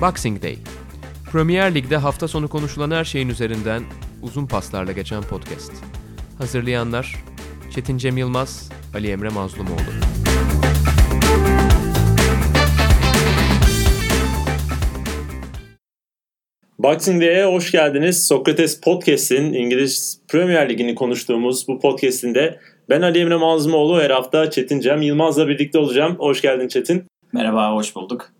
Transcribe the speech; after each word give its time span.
Boxing 0.00 0.42
Day. 0.42 0.56
Premier 1.32 1.74
Lig'de 1.74 1.96
hafta 1.96 2.28
sonu 2.28 2.48
konuşulan 2.48 2.90
her 2.90 3.04
şeyin 3.04 3.28
üzerinden 3.28 3.82
uzun 4.22 4.46
paslarla 4.46 4.92
geçen 4.92 5.22
podcast. 5.22 5.72
Hazırlayanlar 6.38 7.24
Çetin 7.74 7.98
Cem 7.98 8.16
Yılmaz, 8.16 8.70
Ali 8.94 9.10
Emre 9.10 9.28
Mazlumoğlu. 9.28 9.80
Boxing 16.78 17.22
Day'e 17.22 17.44
hoş 17.44 17.72
geldiniz. 17.72 18.26
Sokrates 18.26 18.80
Podcast'in 18.80 19.52
İngiliz 19.52 20.20
Premier 20.28 20.68
Ligi'ni 20.68 20.94
konuştuğumuz 20.94 21.68
bu 21.68 21.80
podcast'inde 21.80 22.60
ben 22.88 23.02
Ali 23.02 23.18
Emre 23.18 23.36
Mazlumoğlu 23.36 24.00
her 24.00 24.10
hafta 24.10 24.50
Çetin 24.50 24.80
Cem 24.80 25.02
Yılmaz'la 25.02 25.48
birlikte 25.48 25.78
olacağım. 25.78 26.16
Hoş 26.18 26.42
geldin 26.42 26.68
Çetin. 26.68 27.04
Merhaba, 27.32 27.74
hoş 27.74 27.96
bulduk. 27.96 28.32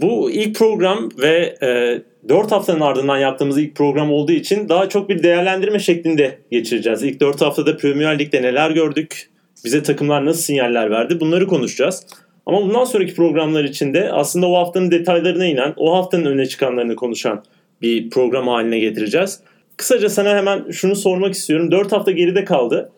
Bu 0.00 0.30
ilk 0.30 0.56
program 0.56 1.08
ve 1.18 1.56
e, 1.62 2.02
4 2.28 2.52
haftanın 2.52 2.80
ardından 2.80 3.18
yaptığımız 3.18 3.58
ilk 3.58 3.74
program 3.74 4.12
olduğu 4.12 4.32
için 4.32 4.68
daha 4.68 4.88
çok 4.88 5.08
bir 5.08 5.22
değerlendirme 5.22 5.78
şeklinde 5.78 6.38
geçireceğiz. 6.50 7.02
İlk 7.02 7.20
4 7.20 7.40
haftada 7.40 7.76
Premier 7.76 8.18
Lig'de 8.18 8.42
neler 8.42 8.70
gördük, 8.70 9.30
bize 9.64 9.82
takımlar 9.82 10.26
nasıl 10.26 10.42
sinyaller 10.42 10.90
verdi 10.90 11.20
bunları 11.20 11.46
konuşacağız. 11.46 12.06
Ama 12.46 12.62
bundan 12.62 12.84
sonraki 12.84 13.14
programlar 13.14 13.64
için 13.64 13.94
de 13.94 14.12
aslında 14.12 14.46
o 14.46 14.56
haftanın 14.56 14.90
detaylarına 14.90 15.46
inen, 15.46 15.74
o 15.76 15.96
haftanın 15.96 16.24
öne 16.24 16.46
çıkanlarını 16.46 16.96
konuşan 16.96 17.44
bir 17.82 18.10
program 18.10 18.48
haline 18.48 18.78
getireceğiz. 18.78 19.40
Kısaca 19.76 20.08
sana 20.08 20.36
hemen 20.36 20.70
şunu 20.70 20.96
sormak 20.96 21.34
istiyorum. 21.34 21.70
4 21.70 21.92
hafta 21.92 22.10
geride 22.10 22.44
kaldı. 22.44 22.92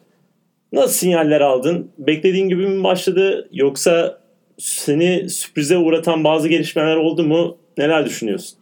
Nasıl 0.72 0.92
sinyaller 0.92 1.40
aldın? 1.40 1.90
Beklediğin 1.98 2.48
gibi 2.48 2.66
mi 2.66 2.84
başladı 2.84 3.48
yoksa 3.52 4.18
seni 4.58 5.30
sürprize 5.30 5.78
uğratan 5.78 6.24
bazı 6.24 6.48
gelişmeler 6.48 6.96
oldu 6.96 7.24
mu? 7.24 7.56
Neler 7.78 8.06
düşünüyorsun? 8.06 8.58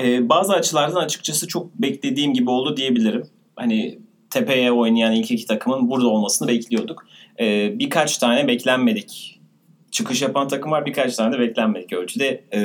Ee, 0.00 0.28
bazı 0.28 0.52
açılardan 0.52 1.00
açıkçası 1.00 1.48
çok 1.48 1.74
beklediğim 1.74 2.34
gibi 2.34 2.50
oldu 2.50 2.76
diyebilirim. 2.76 3.26
Hani 3.56 3.98
tepeye 4.30 4.72
oynayan 4.72 5.12
ilk 5.12 5.30
iki 5.30 5.46
takımın 5.46 5.90
burada 5.90 6.08
olmasını 6.08 6.48
bekliyorduk. 6.48 7.06
Ee, 7.40 7.78
birkaç 7.78 8.18
tane 8.18 8.48
beklenmedik 8.48 9.40
çıkış 9.90 10.22
yapan 10.22 10.48
takım 10.48 10.72
var. 10.72 10.86
Birkaç 10.86 11.16
tane 11.16 11.34
de 11.34 11.38
beklenmedik 11.40 11.92
ölçüde 11.92 12.44
e, 12.52 12.62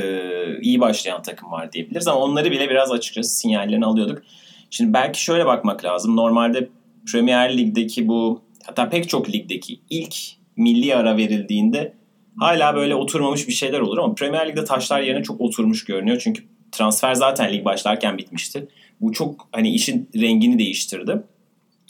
iyi 0.62 0.80
başlayan 0.80 1.22
takım 1.22 1.52
var 1.52 1.72
diyebiliriz. 1.72 2.08
Ama 2.08 2.20
onları 2.20 2.52
bile 2.52 2.70
biraz 2.70 2.92
açıkçası 2.92 3.36
sinyallerini 3.36 3.86
alıyorduk. 3.86 4.24
Şimdi 4.70 4.94
belki 4.94 5.24
şöyle 5.24 5.46
bakmak 5.46 5.86
lazım. 5.86 6.16
Normalde 6.16 6.70
Premier 7.12 7.58
Lig'deki 7.58 8.08
bu 8.08 8.42
hatta 8.66 8.90
pek 8.90 9.10
çok 9.10 9.30
ligdeki 9.30 9.80
ilk 9.90 10.16
milli 10.58 10.96
ara 10.96 11.18
verildiğinde 11.18 11.94
hala 12.40 12.76
böyle 12.76 12.96
oturmamış 12.96 13.48
bir 13.48 13.54
şeyler 13.54 13.80
olur 13.80 13.98
ama 13.98 14.16
Premier 14.16 14.50
Lig'de 14.50 14.66
taşlar 14.66 15.02
yerine 15.02 15.24
çok 15.24 15.42
oturmuş 15.42 15.86
görünüyor. 15.86 16.22
Çünkü 16.24 16.44
transfer 16.72 17.14
zaten 17.14 17.54
lig 17.54 17.66
başlarken 17.66 18.18
bitmişti. 18.18 18.68
Bu 19.02 19.14
çok 19.14 19.48
hani 19.52 19.70
işin 19.70 20.10
rengini 20.16 20.60
değiştirdi. 20.60 21.24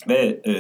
Ve 0.08 0.42
e, 0.48 0.54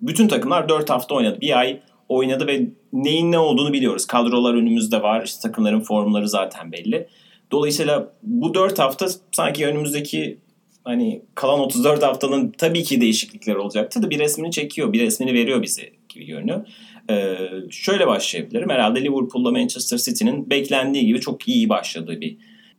bütün 0.00 0.28
takımlar 0.28 0.68
4 0.68 0.90
hafta 0.90 1.14
oynadı. 1.14 1.40
Bir 1.40 1.58
ay 1.58 1.80
oynadı 2.08 2.46
ve 2.46 2.66
neyin 2.92 3.32
ne 3.32 3.38
olduğunu 3.38 3.72
biliyoruz. 3.72 4.06
Kadrolar 4.06 4.54
önümüzde 4.54 5.02
var. 5.02 5.22
İşte 5.24 5.40
takımların 5.48 5.80
formları 5.80 6.28
zaten 6.28 6.72
belli. 6.72 7.08
Dolayısıyla 7.50 8.12
bu 8.22 8.54
4 8.54 8.78
hafta 8.78 9.06
sanki 9.32 9.66
önümüzdeki 9.66 10.38
hani 10.84 11.22
kalan 11.34 11.60
34 11.60 12.02
haftanın 12.02 12.50
tabii 12.58 12.82
ki 12.82 13.00
değişiklikler 13.00 13.54
olacaktı 13.54 14.02
da 14.02 14.10
bir 14.10 14.18
resmini 14.18 14.50
çekiyor, 14.50 14.92
bir 14.92 15.00
resmini 15.00 15.34
veriyor 15.34 15.62
bize 15.62 15.90
gibi 16.08 16.26
görünüyor. 16.26 16.66
Ee, 17.12 17.50
şöyle 17.70 18.06
başlayabilirim. 18.06 18.70
Herhalde 18.70 19.00
Liverpool'la 19.04 19.50
Manchester 19.50 19.98
City'nin 19.98 20.50
beklendiği 20.50 21.06
gibi 21.06 21.20
çok 21.20 21.48
iyi 21.48 21.68
başladığı 21.68 22.20
bir 22.20 22.36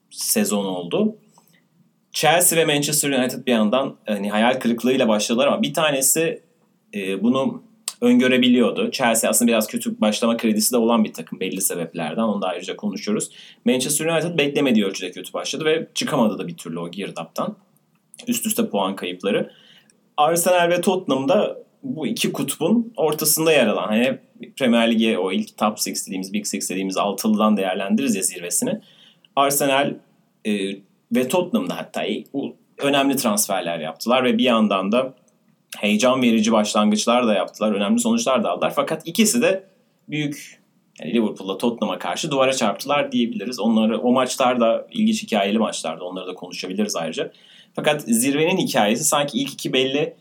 sezon 0.09 0.65
oldu. 0.65 1.15
Chelsea 2.11 2.59
ve 2.59 2.65
Manchester 2.65 3.09
United 3.09 3.45
bir 3.45 3.51
yandan 3.51 3.95
hani 4.05 4.29
hayal 4.29 4.59
kırıklığıyla 4.59 5.07
başladılar 5.07 5.47
ama 5.47 5.61
bir 5.61 5.73
tanesi 5.73 6.41
e, 6.93 7.23
bunu 7.23 7.63
öngörebiliyordu. 8.01 8.91
Chelsea 8.91 9.29
aslında 9.29 9.51
biraz 9.51 9.67
kötü 9.67 10.01
başlama 10.01 10.37
kredisi 10.37 10.73
de 10.73 10.77
olan 10.77 11.03
bir 11.03 11.13
takım 11.13 11.39
belli 11.39 11.61
sebeplerden. 11.61 12.21
Onu 12.21 12.41
da 12.41 12.47
ayrıca 12.47 12.75
konuşuyoruz. 12.75 13.29
Manchester 13.65 14.05
United 14.05 14.37
beklemediği 14.37 14.85
ölçüde 14.85 15.11
kötü 15.11 15.33
başladı 15.33 15.65
ve 15.65 15.87
çıkamadı 15.93 16.37
da 16.37 16.47
bir 16.47 16.57
türlü 16.57 16.79
o 16.79 16.91
girdaptan. 16.91 17.55
Üst 18.27 18.45
üste 18.45 18.69
puan 18.69 18.95
kayıpları. 18.95 19.51
Arsenal 20.17 20.69
ve 20.69 20.81
Tottenham'da 20.81 21.62
bu 21.83 22.07
iki 22.07 22.31
kutbun 22.31 22.93
ortasında 22.97 23.51
yer 23.51 23.67
alan. 23.67 23.87
Hani 23.87 24.17
Premier 24.57 24.91
Lig'e 24.91 25.17
o 25.17 25.31
ilk 25.31 25.57
top 25.57 25.77
6 25.77 25.89
dediğimiz, 26.07 26.33
big 26.33 26.45
6 26.45 26.69
dediğimiz 26.69 26.97
altılıdan 26.97 27.57
değerlendiririz 27.57 28.15
ya 28.15 28.21
zirvesini. 28.21 28.81
Arsenal 29.35 29.93
e, 30.45 30.51
ve 31.11 31.27
Tottenham'da 31.27 31.77
hatta 31.77 32.03
önemli 32.77 33.15
transferler 33.15 33.79
yaptılar 33.79 34.23
ve 34.23 34.37
bir 34.37 34.43
yandan 34.43 34.91
da 34.91 35.13
heyecan 35.77 36.21
verici 36.21 36.51
başlangıçlar 36.51 37.27
da 37.27 37.33
yaptılar. 37.33 37.71
Önemli 37.71 37.99
sonuçlar 37.99 38.43
da 38.43 38.49
aldılar. 38.49 38.73
Fakat 38.75 39.07
ikisi 39.07 39.41
de 39.41 39.63
büyük 40.09 40.63
yani 40.99 41.13
Liverpool'la 41.13 41.57
Tottenham'a 41.57 41.99
karşı 41.99 42.31
duvara 42.31 42.53
çarptılar 42.53 43.11
diyebiliriz. 43.11 43.59
Onları 43.59 43.99
o 43.99 44.11
maçlar 44.11 44.59
da 44.59 44.87
ilginç 44.91 45.23
hikayeli 45.23 45.59
maçlardı. 45.59 46.03
Onları 46.03 46.27
da 46.27 46.33
konuşabiliriz 46.33 46.95
ayrıca. 46.95 47.31
Fakat 47.75 48.01
zirvenin 48.01 48.57
hikayesi 48.57 49.03
sanki 49.03 49.37
ilk 49.37 49.53
iki 49.53 49.73
belli. 49.73 50.15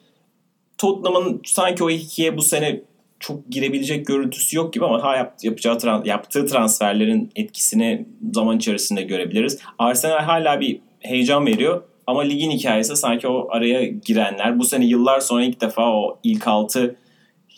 Tottenham'ın 0.82 1.41
sanki 1.44 1.84
o 1.84 1.91
ikiye 1.91 2.37
bu 2.37 2.43
sene 2.43 2.81
çok 3.20 3.50
girebilecek 3.50 4.06
görüntüsü 4.06 4.56
yok 4.56 4.72
gibi 4.72 4.84
ama 4.84 5.03
ha 5.03 5.34
yapacağı 5.43 6.03
yaptığı 6.04 6.47
transferlerin 6.47 7.31
etkisini 7.37 8.06
zaman 8.32 8.56
içerisinde 8.56 9.03
görebiliriz. 9.03 9.59
Arsenal 9.78 10.19
hala 10.19 10.60
bir 10.60 10.81
heyecan 11.00 11.47
veriyor 11.47 11.82
ama 12.06 12.22
ligin 12.22 12.50
hikayesi 12.50 12.97
sanki 12.97 13.28
o 13.28 13.48
araya 13.50 13.87
girenler 13.87 14.59
bu 14.59 14.65
sene 14.65 14.87
yıllar 14.87 15.20
sonra 15.20 15.44
ilk 15.44 15.60
defa 15.60 15.93
o 15.93 16.19
ilk 16.22 16.48
altı 16.48 16.97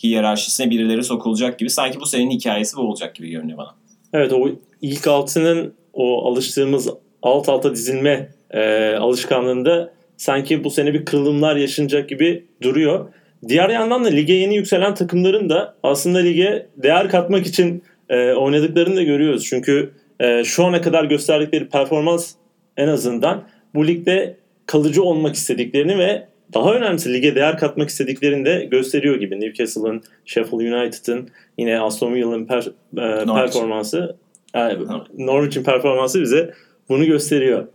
hiyerarşisine 0.03 0.71
birileri 0.71 1.05
sokulacak 1.05 1.59
gibi 1.59 1.71
sanki 1.71 2.01
bu 2.01 2.07
senenin 2.07 2.31
hikayesi 2.31 2.77
bu 2.77 2.81
olacak 2.81 3.15
gibi 3.15 3.31
görünüyor 3.31 3.59
bana. 3.59 3.75
Evet 4.13 4.33
o 4.33 4.49
ilk 4.83 5.07
altının 5.07 5.75
o 5.93 6.31
alıştığımız 6.31 6.89
alt 7.23 7.49
alta 7.49 7.75
dizilme 7.75 8.29
e, 8.51 8.95
alışkanlığında 8.95 9.94
sanki 10.17 10.65
bu 10.65 10.71
sene 10.71 10.95
bir 10.95 11.05
kırılımlar 11.05 11.57
yaşanacak 11.57 12.09
gibi 12.09 12.45
duruyor. 12.63 13.09
Diğer 13.49 13.69
yandan 13.69 14.05
da 14.05 14.09
lige 14.09 14.33
yeni 14.33 14.57
yükselen 14.57 14.95
takımların 14.95 15.51
da 15.51 15.75
aslında 15.83 16.19
lige 16.19 16.67
değer 16.77 17.09
katmak 17.09 17.47
için 17.47 17.83
e, 18.09 18.33
oynadıklarını 18.33 18.97
da 18.97 19.03
görüyoruz. 19.03 19.45
Çünkü 19.45 19.91
e, 20.21 20.45
şu 20.45 20.65
ana 20.65 20.81
kadar 20.81 21.05
gösterdikleri 21.05 21.69
performans 21.69 22.35
en 22.77 22.89
azından 22.89 23.45
bu 23.75 23.87
ligde 23.87 24.37
kalıcı 24.67 25.03
olmak 25.03 25.35
istediklerini 25.35 25.99
ve 25.99 26.27
daha 26.55 26.75
önemlisi 26.75 27.13
lige 27.13 27.35
değer 27.35 27.59
katmak 27.59 27.89
istediklerini 27.89 28.45
de 28.45 28.65
gösteriyor 28.65 29.17
gibi. 29.17 29.41
Newcastle'ın, 29.41 30.03
Sheffield 30.25 30.61
United'ın, 30.61 31.29
yine 31.59 31.81
Aston 31.81 32.15
Villa'nın 32.15 32.45
per, 32.45 32.67
e, 32.97 33.25
performansı, 33.25 34.17
e, 34.55 34.61
Norwich'in 35.19 35.65
performansı 35.65 36.21
bize 36.21 36.55
bunu 36.89 37.05
gösteriyor. 37.07 37.67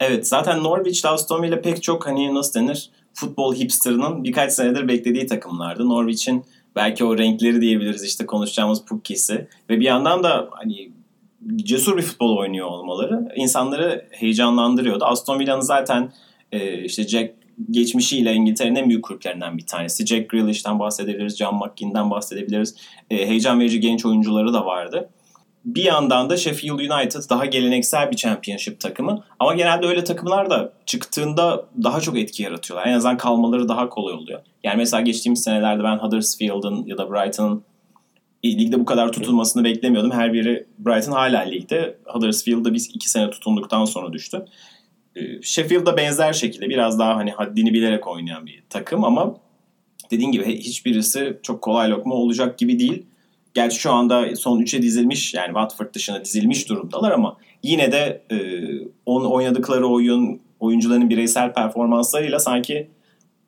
Evet 0.00 0.28
zaten 0.28 0.64
Norwich 0.64 1.06
Aston 1.06 1.42
Villa 1.42 1.60
pek 1.60 1.82
çok 1.82 2.06
hani 2.06 2.34
nasıl 2.34 2.60
denir 2.60 2.90
futbol 3.14 3.54
hipsterının 3.54 4.24
birkaç 4.24 4.52
senedir 4.52 4.88
beklediği 4.88 5.26
takımlardı. 5.26 5.88
Norwich'in 5.88 6.44
belki 6.76 7.04
o 7.04 7.18
renkleri 7.18 7.60
diyebiliriz 7.60 8.04
işte 8.04 8.26
konuşacağımız 8.26 8.84
Pukkisi 8.84 9.48
ve 9.70 9.80
bir 9.80 9.84
yandan 9.84 10.22
da 10.22 10.48
hani 10.50 10.92
cesur 11.56 11.96
bir 11.96 12.02
futbol 12.02 12.36
oynuyor 12.36 12.66
olmaları 12.66 13.28
insanları 13.36 14.06
heyecanlandırıyordu. 14.10 15.04
Aston 15.04 15.38
Villa'nın 15.38 15.60
zaten 15.60 16.12
e, 16.52 16.84
işte 16.84 17.08
Jack 17.08 17.34
geçmişiyle 17.70 18.34
İngiltere'nin 18.34 18.76
en 18.76 18.88
büyük 18.88 19.04
kulüplerinden 19.04 19.58
bir 19.58 19.66
tanesi. 19.66 20.06
Jack 20.06 20.28
Grealish'ten 20.30 20.78
bahsedebiliriz, 20.78 21.36
John 21.36 21.54
McGinn'den 21.54 22.10
bahsedebiliriz. 22.10 22.74
E, 23.10 23.28
heyecan 23.28 23.60
verici 23.60 23.80
genç 23.80 24.06
oyuncuları 24.06 24.52
da 24.52 24.66
vardı. 24.66 25.10
Bir 25.66 25.84
yandan 25.84 26.30
da 26.30 26.36
Sheffield 26.36 26.78
United 26.78 27.20
daha 27.30 27.46
geleneksel 27.46 28.10
bir 28.10 28.16
championship 28.16 28.80
takımı. 28.80 29.24
Ama 29.38 29.54
genelde 29.54 29.86
öyle 29.86 30.04
takımlar 30.04 30.50
da 30.50 30.72
çıktığında 30.86 31.66
daha 31.82 32.00
çok 32.00 32.18
etki 32.18 32.42
yaratıyorlar. 32.42 32.86
En 32.86 32.92
azından 32.92 33.16
kalmaları 33.16 33.68
daha 33.68 33.88
kolay 33.88 34.14
oluyor. 34.14 34.40
Yani 34.64 34.76
mesela 34.76 35.00
geçtiğimiz 35.00 35.42
senelerde 35.42 35.84
ben 35.84 35.98
Huddersfield'ın 35.98 36.86
ya 36.86 36.98
da 36.98 37.10
Brighton'ın 37.10 37.64
ligde 38.44 38.80
bu 38.80 38.84
kadar 38.84 39.12
tutulmasını 39.12 39.64
beklemiyordum. 39.64 40.10
Her 40.10 40.32
biri 40.32 40.66
Brighton 40.78 41.12
hala 41.12 41.40
ligde. 41.40 41.98
Huddersfield'da 42.04 42.74
biz 42.74 42.90
iki 42.94 43.10
sene 43.10 43.30
tutunduktan 43.30 43.84
sonra 43.84 44.12
düştü. 44.12 44.44
Ee, 45.16 45.42
Sheffield'da 45.42 45.96
benzer 45.96 46.32
şekilde 46.32 46.68
biraz 46.68 46.98
daha 46.98 47.16
hani 47.16 47.30
haddini 47.30 47.72
bilerek 47.72 48.06
oynayan 48.06 48.46
bir 48.46 48.62
takım 48.70 49.04
ama 49.04 49.36
dediğin 50.10 50.32
gibi 50.32 50.58
hiçbirisi 50.58 51.38
çok 51.42 51.62
kolay 51.62 51.90
lokma 51.90 52.14
olacak 52.14 52.58
gibi 52.58 52.78
değil. 52.78 53.06
Gerçi 53.56 53.80
şu 53.80 53.90
anda 53.90 54.36
son 54.36 54.60
3'e 54.60 54.82
dizilmiş 54.82 55.34
yani 55.34 55.46
Watford 55.46 55.94
dışına 55.94 56.24
dizilmiş 56.24 56.68
durumdalar 56.68 57.12
ama 57.12 57.36
yine 57.62 57.92
de 57.92 58.22
e, 58.30 58.36
onun 59.06 59.30
oynadıkları 59.30 59.86
oyun 59.86 60.40
oyuncuların 60.60 61.10
bireysel 61.10 61.52
performanslarıyla 61.52 62.38
sanki 62.38 62.90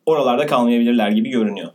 oralarda 0.05 0.45
kalmayabilirler 0.45 1.09
gibi 1.09 1.29
görünüyor. 1.29 1.67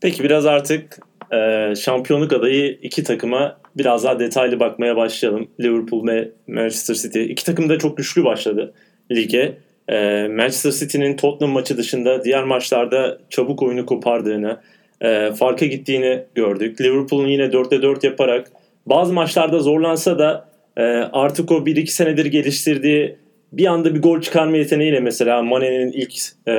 Peki 0.00 0.24
biraz 0.24 0.46
artık 0.46 0.98
e, 1.32 1.72
şampiyonluk 1.76 2.32
adayı 2.32 2.78
iki 2.82 3.04
takıma 3.04 3.60
biraz 3.76 4.04
daha 4.04 4.18
detaylı 4.18 4.60
bakmaya 4.60 4.96
başlayalım. 4.96 5.50
Liverpool 5.60 6.06
ve 6.06 6.32
Manchester 6.46 6.94
City. 6.94 7.24
İki 7.24 7.44
takım 7.44 7.68
da 7.68 7.78
çok 7.78 7.96
güçlü 7.96 8.24
başladı 8.24 8.74
lige. 9.12 9.58
E, 9.88 10.28
Manchester 10.28 10.70
City'nin 10.70 11.16
Tottenham 11.16 11.54
maçı 11.54 11.76
dışında 11.76 12.24
diğer 12.24 12.44
maçlarda 12.44 13.18
çabuk 13.30 13.62
oyunu 13.62 13.86
kopardığını, 13.86 14.60
e, 15.00 15.32
farka 15.32 15.66
gittiğini 15.66 16.22
gördük. 16.34 16.80
Liverpool'un 16.80 17.28
yine 17.28 17.44
4'te 17.44 17.82
4 17.82 18.04
yaparak 18.04 18.50
bazı 18.86 19.12
maçlarda 19.12 19.58
zorlansa 19.58 20.18
da 20.18 20.48
e, 20.76 20.82
artık 21.12 21.52
o 21.52 21.54
1-2 21.54 21.86
senedir 21.86 22.26
geliştirdiği 22.26 23.16
bir 23.52 23.66
anda 23.66 23.94
bir 23.94 24.02
gol 24.02 24.20
çıkarma 24.20 24.56
yeteneğiyle 24.56 25.00
mesela 25.00 25.42
Mane'nin 25.42 25.92
ilk 25.92 26.14
e, 26.48 26.52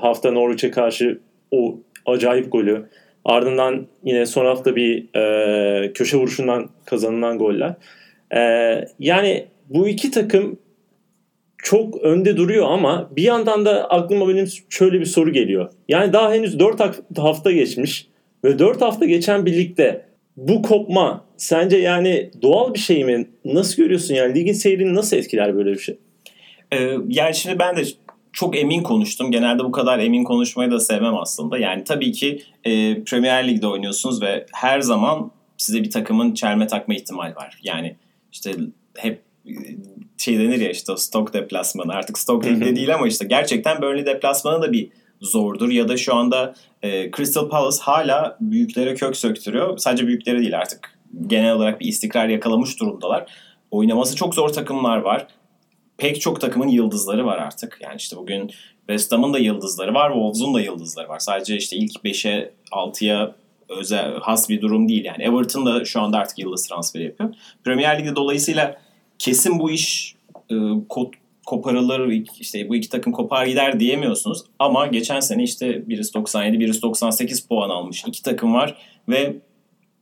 hafta 0.00 0.30
Norwich'e 0.30 0.70
karşı 0.70 1.20
o 1.50 1.78
acayip 2.06 2.52
golü. 2.52 2.86
Ardından 3.24 3.86
yine 4.04 4.26
son 4.26 4.46
hafta 4.46 4.76
bir 4.76 5.16
e, 5.16 5.92
köşe 5.92 6.16
vuruşundan 6.16 6.70
kazanılan 6.84 7.38
goller. 7.38 7.74
E, 8.36 8.40
yani 8.98 9.46
bu 9.68 9.88
iki 9.88 10.10
takım 10.10 10.58
çok 11.58 12.02
önde 12.02 12.36
duruyor 12.36 12.66
ama 12.70 13.10
bir 13.16 13.22
yandan 13.22 13.64
da 13.64 13.90
aklıma 13.90 14.28
benim 14.28 14.48
şöyle 14.68 15.00
bir 15.00 15.04
soru 15.04 15.32
geliyor. 15.32 15.70
Yani 15.88 16.12
daha 16.12 16.32
henüz 16.32 16.58
4 16.58 16.80
hafta 17.18 17.52
geçmiş 17.52 18.06
ve 18.44 18.58
4 18.58 18.82
hafta 18.82 19.06
geçen 19.06 19.46
birlikte 19.46 20.08
bu 20.36 20.62
kopma 20.62 21.24
sence 21.36 21.76
yani 21.76 22.30
doğal 22.42 22.74
bir 22.74 22.78
şey 22.78 23.04
mi? 23.04 23.28
Nasıl 23.44 23.82
görüyorsun 23.82 24.14
yani 24.14 24.34
ligin 24.34 24.52
seyrini 24.52 24.94
nasıl 24.94 25.16
etkiler 25.16 25.56
böyle 25.56 25.72
bir 25.72 25.78
şey? 25.78 25.98
Ee, 26.72 26.96
yani 27.08 27.34
şimdi 27.34 27.58
ben 27.58 27.76
de 27.76 27.82
çok 28.32 28.56
emin 28.56 28.82
konuştum. 28.82 29.30
Genelde 29.30 29.64
bu 29.64 29.72
kadar 29.72 29.98
emin 29.98 30.24
konuşmayı 30.24 30.70
da 30.70 30.80
sevmem 30.80 31.16
aslında. 31.16 31.58
Yani 31.58 31.84
tabii 31.84 32.12
ki 32.12 32.42
e, 32.64 33.04
Premier 33.04 33.48
Lig'de 33.48 33.66
oynuyorsunuz 33.66 34.22
ve 34.22 34.46
her 34.52 34.80
zaman 34.80 35.30
size 35.56 35.82
bir 35.82 35.90
takımın 35.90 36.34
çelme 36.34 36.66
takma 36.66 36.94
ihtimali 36.94 37.36
var. 37.36 37.58
Yani 37.62 37.96
işte 38.32 38.54
hep 38.96 39.22
e, 39.46 39.52
şey 40.18 40.38
denir 40.38 40.60
ya 40.60 40.70
işte 40.70 40.96
stok 40.96 41.32
deplasmanı 41.32 41.92
artık 41.92 42.18
stok 42.18 42.46
ligde 42.46 42.76
değil 42.76 42.94
ama 42.94 43.08
işte 43.08 43.24
gerçekten 43.24 43.82
Burnley 43.82 44.06
deplasmanı 44.06 44.62
da 44.62 44.72
bir 44.72 44.88
zordur. 45.20 45.70
Ya 45.70 45.88
da 45.88 45.96
şu 45.96 46.14
anda 46.14 46.54
e, 46.82 47.10
Crystal 47.10 47.48
Palace 47.48 47.78
hala 47.80 48.36
büyüklere 48.40 48.94
kök 48.94 49.16
söktürüyor. 49.16 49.78
Sadece 49.78 50.06
büyüklere 50.06 50.38
değil 50.38 50.58
artık 50.58 50.98
genel 51.26 51.52
olarak 51.54 51.80
bir 51.80 51.86
istikrar 51.86 52.28
yakalamış 52.28 52.80
durumdalar. 52.80 53.32
Oynaması 53.70 54.16
çok 54.16 54.34
zor 54.34 54.48
takımlar 54.48 54.98
var 54.98 55.26
pek 55.98 56.20
çok 56.20 56.40
takımın 56.40 56.68
yıldızları 56.68 57.26
var 57.26 57.38
artık. 57.38 57.78
Yani 57.82 57.96
işte 57.96 58.16
bugün 58.16 58.50
West 58.78 59.12
Ham'ın 59.12 59.32
da 59.32 59.38
yıldızları 59.38 59.94
var, 59.94 60.12
Wolves'un 60.12 60.54
da 60.54 60.60
yıldızları 60.60 61.08
var. 61.08 61.18
Sadece 61.18 61.56
işte 61.56 61.76
ilk 61.76 61.92
5'e 62.04 62.52
6'ya 62.72 63.34
özel 63.68 64.14
has 64.20 64.48
bir 64.48 64.60
durum 64.60 64.88
değil 64.88 65.04
yani. 65.04 65.22
Everton 65.22 65.66
da 65.66 65.84
şu 65.84 66.00
anda 66.00 66.18
artık 66.18 66.38
yıldız 66.38 66.68
transferi 66.68 67.04
yapıyor. 67.04 67.34
Premier 67.64 67.98
Lig'de 67.98 68.16
dolayısıyla 68.16 68.80
kesin 69.18 69.58
bu 69.58 69.70
iş 69.70 70.14
e, 70.50 70.54
ko- 70.54 71.12
koparılır 71.46 72.22
işte 72.40 72.68
bu 72.68 72.76
iki 72.76 72.88
takım 72.88 73.12
kopar 73.12 73.46
gider 73.46 73.80
diyemiyorsunuz. 73.80 74.42
Ama 74.58 74.86
geçen 74.86 75.20
sene 75.20 75.42
işte 75.42 75.88
birisi 75.88 76.14
97 76.14 76.60
birisi 76.60 76.82
98 76.82 77.40
puan 77.40 77.70
almış 77.70 78.04
iki 78.06 78.22
takım 78.22 78.54
var 78.54 78.76
ve 79.08 79.36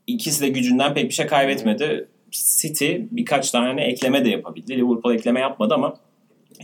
ikisi 0.07 0.43
de 0.43 0.49
gücünden 0.49 0.95
pek 0.95 1.05
bir 1.05 1.15
şey 1.15 1.27
kaybetmedi. 1.27 2.09
City 2.31 2.95
birkaç 3.11 3.51
tane 3.51 3.85
ekleme 3.85 4.25
de 4.25 4.29
yapabildi. 4.29 4.77
Liverpool 4.77 5.15
ekleme 5.15 5.41
yapmadı 5.41 5.75
ama 5.75 5.97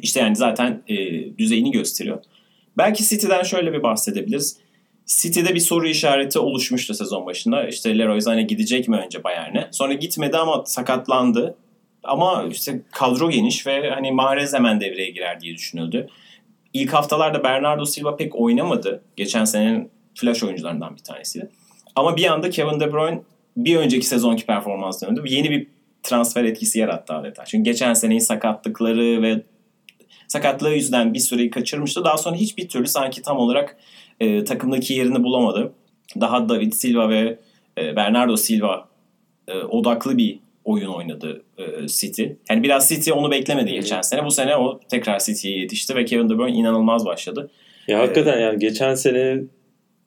işte 0.03 0.21
yani 0.21 0.37
zaten 0.37 0.83
e, 0.89 0.97
düzeyini 1.39 1.71
gösteriyor. 1.71 2.23
Belki 2.79 3.09
City'den 3.09 3.43
şöyle 3.43 3.73
bir 3.73 3.83
bahsedebiliriz. 3.83 4.57
City'de 5.07 5.55
bir 5.55 5.61
soru 5.61 5.89
işareti 5.89 6.39
oluşmuştu 6.39 6.95
sezon 6.95 7.27
başında. 7.27 7.69
İşte 7.69 7.99
Leroy 7.99 8.19
Sané 8.19 8.43
gidecek 8.43 8.89
mi 8.89 8.97
önce 8.97 9.25
Bayern'e? 9.25 9.69
Sonra 9.71 9.93
gitmedi 9.93 10.37
ama 10.37 10.63
sakatlandı. 10.67 11.57
Ama 12.05 12.45
işte 12.51 12.83
kadro 12.93 13.31
geniş 13.31 13.67
ve 13.67 13.91
hani 13.91 14.13
Mahrez 14.13 14.55
hemen 14.55 14.81
devreye 14.81 15.11
girer 15.11 15.41
diye 15.41 15.55
düşünüldü. 15.55 16.09
İlk 16.73 16.93
haftalarda 16.93 17.45
Bernardo 17.45 17.85
Silva 17.85 18.17
pek 18.17 18.37
oynamadı. 18.37 19.03
Geçen 19.17 19.45
senenin 19.45 19.91
flash 20.15 20.43
oyuncularından 20.43 20.97
bir 20.97 21.03
tanesiydi. 21.03 21.51
Ama 21.97 22.17
bir 22.17 22.27
anda 22.27 22.51
Kevin 22.51 22.81
De 22.81 22.93
Bruyne 22.93 23.23
bir 23.57 23.77
önceki 23.77 24.07
sezonki 24.07 24.47
performans 24.47 25.03
döndü. 25.03 25.23
Yeni 25.27 25.51
bir 25.51 25.67
transfer 26.03 26.45
etkisi 26.45 26.79
yarattı 26.79 27.15
adeta. 27.15 27.45
Çünkü 27.45 27.71
geçen 27.71 27.95
seneyi 27.95 28.21
sakatlıkları 28.21 29.23
ve 29.23 29.43
sakatlığı 30.29 30.75
yüzünden 30.75 31.15
bir 31.15 31.19
süreyi 31.19 31.51
kaçırmıştı. 31.51 32.05
Daha 32.05 32.19
sonra 32.19 32.37
hiçbir 32.37 32.69
türlü 32.69 32.87
sanki 32.87 33.23
tam 33.23 33.39
olarak 33.39 33.77
e, 34.21 34.45
takımdaki 34.45 34.95
yerini 34.95 35.25
bulamadı. 35.25 35.73
Daha 36.21 36.49
David 36.49 36.73
Silva 36.73 37.09
ve 37.09 37.39
e, 37.79 37.97
Bernardo 37.97 38.37
Silva 38.37 38.89
e, 39.49 39.59
odaklı 39.59 40.19
bir 40.19 40.39
oyun 40.65 40.89
oynadı 40.89 41.43
e, 41.59 41.89
City. 41.89 42.25
Yani 42.51 42.63
biraz 42.63 42.89
City 42.89 43.13
onu 43.13 43.31
beklemedi 43.31 43.73
geçen 43.73 44.01
sene. 44.01 44.25
Bu 44.25 44.31
sene 44.31 44.57
o 44.57 44.81
tekrar 44.89 45.19
City'ye 45.19 45.59
yetişti 45.59 45.97
ve 45.97 46.05
Kevin 46.05 46.29
De 46.29 46.39
Bruyne 46.39 46.57
inanılmaz 46.57 47.07
başladı. 47.07 47.51
Ya 47.89 47.99
hakikaten 47.99 48.41
yani 48.41 48.59
geçen 48.59 48.95
senenin 48.95 49.51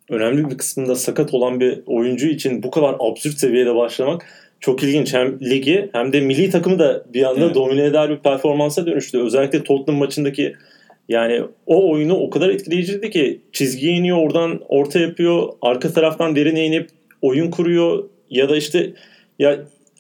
önemli 0.10 0.50
bir 0.50 0.58
kısmında 0.58 0.96
sakat 0.96 1.34
olan 1.34 1.60
bir 1.60 1.80
oyuncu 1.86 2.28
için 2.28 2.64
bu 2.64 2.72
kadar 2.72 2.96
absürt 3.00 3.40
seviyede 3.40 3.76
başlamak 3.76 4.26
çok 4.60 4.84
ilginç. 4.84 5.14
Hem 5.14 5.40
ligi 5.40 5.90
hem 5.94 6.14
de 6.14 6.22
milli 6.22 6.50
takımı 6.50 6.80
da 6.80 7.06
bir 7.14 7.24
anda 7.24 7.46
evet. 7.46 7.56
domine 7.56 7.84
eder 7.84 8.10
bir 8.10 8.18
performansa 8.18 8.86
dönüştü. 8.86 9.20
Özellikle 9.20 9.64
Tottenham 9.64 10.00
maçındaki 10.00 10.56
yani 11.10 11.42
o 11.66 11.92
oyunu 11.92 12.16
o 12.18 12.30
kadar 12.30 12.50
etkileyiciydi 12.50 13.10
ki 13.10 13.42
çizgiye 13.52 13.94
iniyor 13.94 14.18
oradan 14.18 14.62
orta 14.70 15.00
yapıyor 15.00 15.50
arka 15.62 15.94
taraftan 15.94 16.36
derine 16.36 16.66
inip 16.66 16.90
oyun 17.22 17.52
kuruyor 17.52 18.04
ya 18.30 18.50
da 18.50 18.58
işte 18.58 18.94
ya 19.40 19.60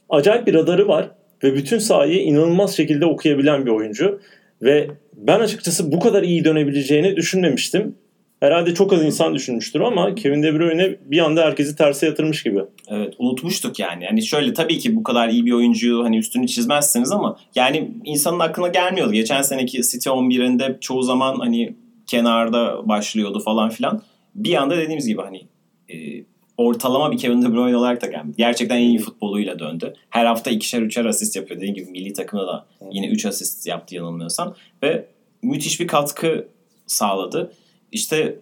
acayip 0.09 0.47
bir 0.47 0.53
radarı 0.53 0.87
var 0.87 1.11
ve 1.43 1.55
bütün 1.55 1.79
sahayı 1.79 2.21
inanılmaz 2.21 2.75
şekilde 2.77 3.05
okuyabilen 3.05 3.65
bir 3.65 3.71
oyuncu 3.71 4.19
ve 4.61 4.87
ben 5.13 5.39
açıkçası 5.39 5.91
bu 5.91 5.99
kadar 5.99 6.23
iyi 6.23 6.45
dönebileceğini 6.45 7.15
düşünmemiştim. 7.15 7.95
Herhalde 8.39 8.73
çok 8.73 8.93
az 8.93 9.03
insan 9.03 9.35
düşünmüştür 9.35 9.79
ama 9.79 10.15
Kevin 10.15 10.43
De 10.43 10.53
Bruyne 10.53 10.95
bir 11.05 11.19
anda 11.19 11.41
herkesi 11.41 11.75
terse 11.75 12.05
yatırmış 12.05 12.43
gibi. 12.43 12.59
Evet 12.87 13.13
unutmuştuk 13.19 13.79
yani. 13.79 14.03
Yani 14.03 14.25
şöyle 14.25 14.53
tabii 14.53 14.77
ki 14.79 14.95
bu 14.95 15.03
kadar 15.03 15.29
iyi 15.29 15.45
bir 15.45 15.51
oyuncuyu 15.51 16.03
hani 16.03 16.17
üstünü 16.17 16.47
çizmezsiniz 16.47 17.11
ama 17.11 17.37
yani 17.55 17.91
insanın 18.03 18.39
aklına 18.39 18.67
gelmiyordu. 18.67 19.13
Geçen 19.13 19.41
seneki 19.41 19.81
City 19.81 20.09
11'inde 20.09 20.79
çoğu 20.79 21.03
zaman 21.03 21.39
hani 21.39 21.75
kenarda 22.07 22.89
başlıyordu 22.89 23.39
falan 23.39 23.69
filan. 23.69 24.01
Bir 24.35 24.55
anda 24.55 24.77
dediğimiz 24.77 25.07
gibi 25.07 25.21
hani 25.21 25.41
e, 25.89 26.23
ortalama 26.57 27.11
bir 27.11 27.17
Kevin 27.17 27.41
De 27.41 27.53
Bruyne 27.53 27.77
olarak 27.77 28.01
da 28.01 28.07
geldi. 28.07 28.33
Gerçekten 28.37 28.77
iyi 28.77 28.99
futboluyla 28.99 29.59
döndü. 29.59 29.93
Her 30.09 30.25
hafta 30.25 30.51
ikişer 30.51 30.81
üçer 30.81 31.05
asist 31.05 31.35
yapıyor. 31.35 31.57
Dediğim 31.57 31.75
gibi 31.75 31.91
milli 31.91 32.13
takımda 32.13 32.47
da 32.47 32.65
yine 32.91 33.07
3 33.07 33.25
asist 33.25 33.67
yaptı 33.67 33.95
yanılmıyorsam. 33.95 34.55
Ve 34.83 35.07
müthiş 35.41 35.79
bir 35.79 35.87
katkı 35.87 36.47
sağladı. 36.87 37.53
İşte 37.91 38.39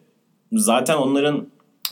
zaten 0.51 0.97
onların 0.97 1.47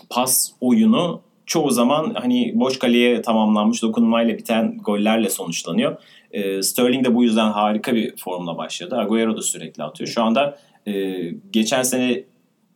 pas 0.09 0.51
oyunu 0.61 1.21
çoğu 1.45 1.71
zaman 1.71 2.13
hani 2.13 2.51
boş 2.55 2.79
kaleye 2.79 3.21
tamamlanmış 3.21 3.81
dokunmayla 3.81 4.37
biten 4.37 4.77
gollerle 4.77 5.29
sonuçlanıyor. 5.29 5.97
E, 6.31 6.61
Sterling 6.61 7.05
de 7.05 7.15
bu 7.15 7.23
yüzden 7.23 7.51
harika 7.51 7.95
bir 7.95 8.17
formla 8.17 8.57
başladı. 8.57 8.95
Agüero 8.97 9.37
da 9.37 9.41
sürekli 9.41 9.83
atıyor. 9.83 10.09
Şu 10.09 10.23
anda 10.23 10.57
e, 10.87 11.21
geçen 11.51 11.83
sene 11.83 12.23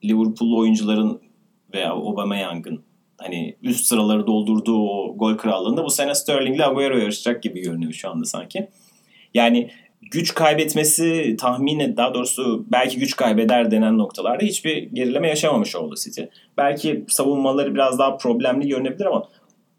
Liverpool'lu 0.04 0.58
oyuncuların 0.58 1.22
veya 1.74 1.92
Aubameyang'ın 1.92 2.84
hani 3.26 3.56
üst 3.64 3.86
sıraları 3.86 4.28
doldurduğu 4.28 4.90
o 4.90 5.18
gol 5.18 5.38
krallığında 5.38 5.86
bu 5.86 5.90
sene 5.90 6.16
Sterling 6.16 6.56
ile 6.56 6.66
Agüero 6.66 6.98
yarışacak 6.98 7.44
gibi 7.44 7.62
görünüyor 7.62 7.94
şu 7.94 8.10
anda 8.10 8.26
sanki. 8.26 8.68
Yani 9.34 9.70
güç 10.12 10.34
kaybetmesi 10.34 11.36
tahmin 11.40 11.98
daha 11.98 12.14
doğrusu 12.14 12.66
belki 12.72 13.00
güç 13.00 13.16
kaybeder 13.16 13.72
denen 13.72 13.98
noktalarda 13.98 14.46
hiçbir 14.46 14.78
gerileme 14.78 15.28
yaşamamış 15.28 15.76
oldu 15.76 15.96
City. 16.04 16.22
Belki 16.58 17.06
savunmaları 17.08 17.76
biraz 17.76 18.00
daha 18.00 18.18
problemli 18.18 18.68
görünebilir 18.68 19.06
ama 19.06 19.28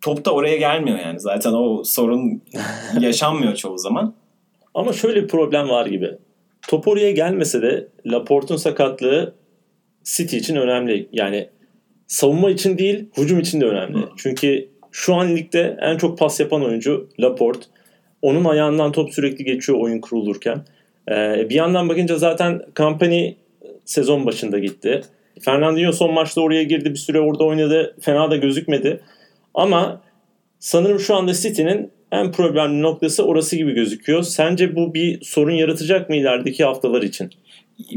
top 0.00 0.24
da 0.24 0.30
oraya 0.30 0.56
gelmiyor 0.56 0.98
yani. 0.98 1.20
Zaten 1.20 1.52
o 1.52 1.84
sorun 1.84 2.42
yaşanmıyor 3.00 3.54
çoğu 3.54 3.78
zaman. 3.78 4.14
Ama 4.74 4.92
şöyle 4.92 5.22
bir 5.22 5.28
problem 5.28 5.68
var 5.68 5.86
gibi. 5.86 6.10
Top 6.68 6.88
oraya 6.88 7.10
gelmese 7.10 7.62
de 7.62 7.88
Laporte'un 8.06 8.58
sakatlığı 8.58 9.34
City 10.04 10.36
için 10.36 10.56
önemli. 10.56 11.08
Yani 11.12 11.48
savunma 12.06 12.50
için 12.50 12.78
değil, 12.78 13.04
hücum 13.16 13.40
için 13.40 13.60
de 13.60 13.64
önemli. 13.64 13.98
Hı. 13.98 14.08
Çünkü 14.16 14.68
şu 14.92 15.14
an 15.14 15.36
ligde 15.36 15.76
en 15.80 15.96
çok 15.96 16.18
pas 16.18 16.40
yapan 16.40 16.64
oyuncu 16.64 17.08
Laporte. 17.20 17.66
Onun 18.22 18.44
ayağından 18.44 18.92
top 18.92 19.14
sürekli 19.14 19.44
geçiyor 19.44 19.78
oyun 19.78 20.00
kurulurken. 20.00 20.64
Ee, 21.10 21.46
bir 21.48 21.54
yandan 21.54 21.88
bakınca 21.88 22.16
zaten 22.16 22.62
Company 22.76 23.34
sezon 23.84 24.26
başında 24.26 24.58
gitti. 24.58 25.00
Fernandinho 25.40 25.92
son 25.92 26.14
maçta 26.14 26.40
oraya 26.40 26.62
girdi. 26.62 26.90
Bir 26.90 26.98
süre 26.98 27.20
orada 27.20 27.44
oynadı. 27.44 27.96
Fena 28.00 28.30
da 28.30 28.36
gözükmedi. 28.36 29.00
Ama 29.54 30.00
sanırım 30.58 31.00
şu 31.00 31.14
anda 31.14 31.32
City'nin 31.32 31.90
en 32.12 32.32
problemli 32.32 32.82
noktası 32.82 33.24
orası 33.24 33.56
gibi 33.56 33.72
gözüküyor. 33.72 34.22
Sence 34.22 34.76
bu 34.76 34.94
bir 34.94 35.20
sorun 35.24 35.54
yaratacak 35.54 36.10
mı 36.10 36.16
ilerideki 36.16 36.64
haftalar 36.64 37.02
için? 37.02 37.30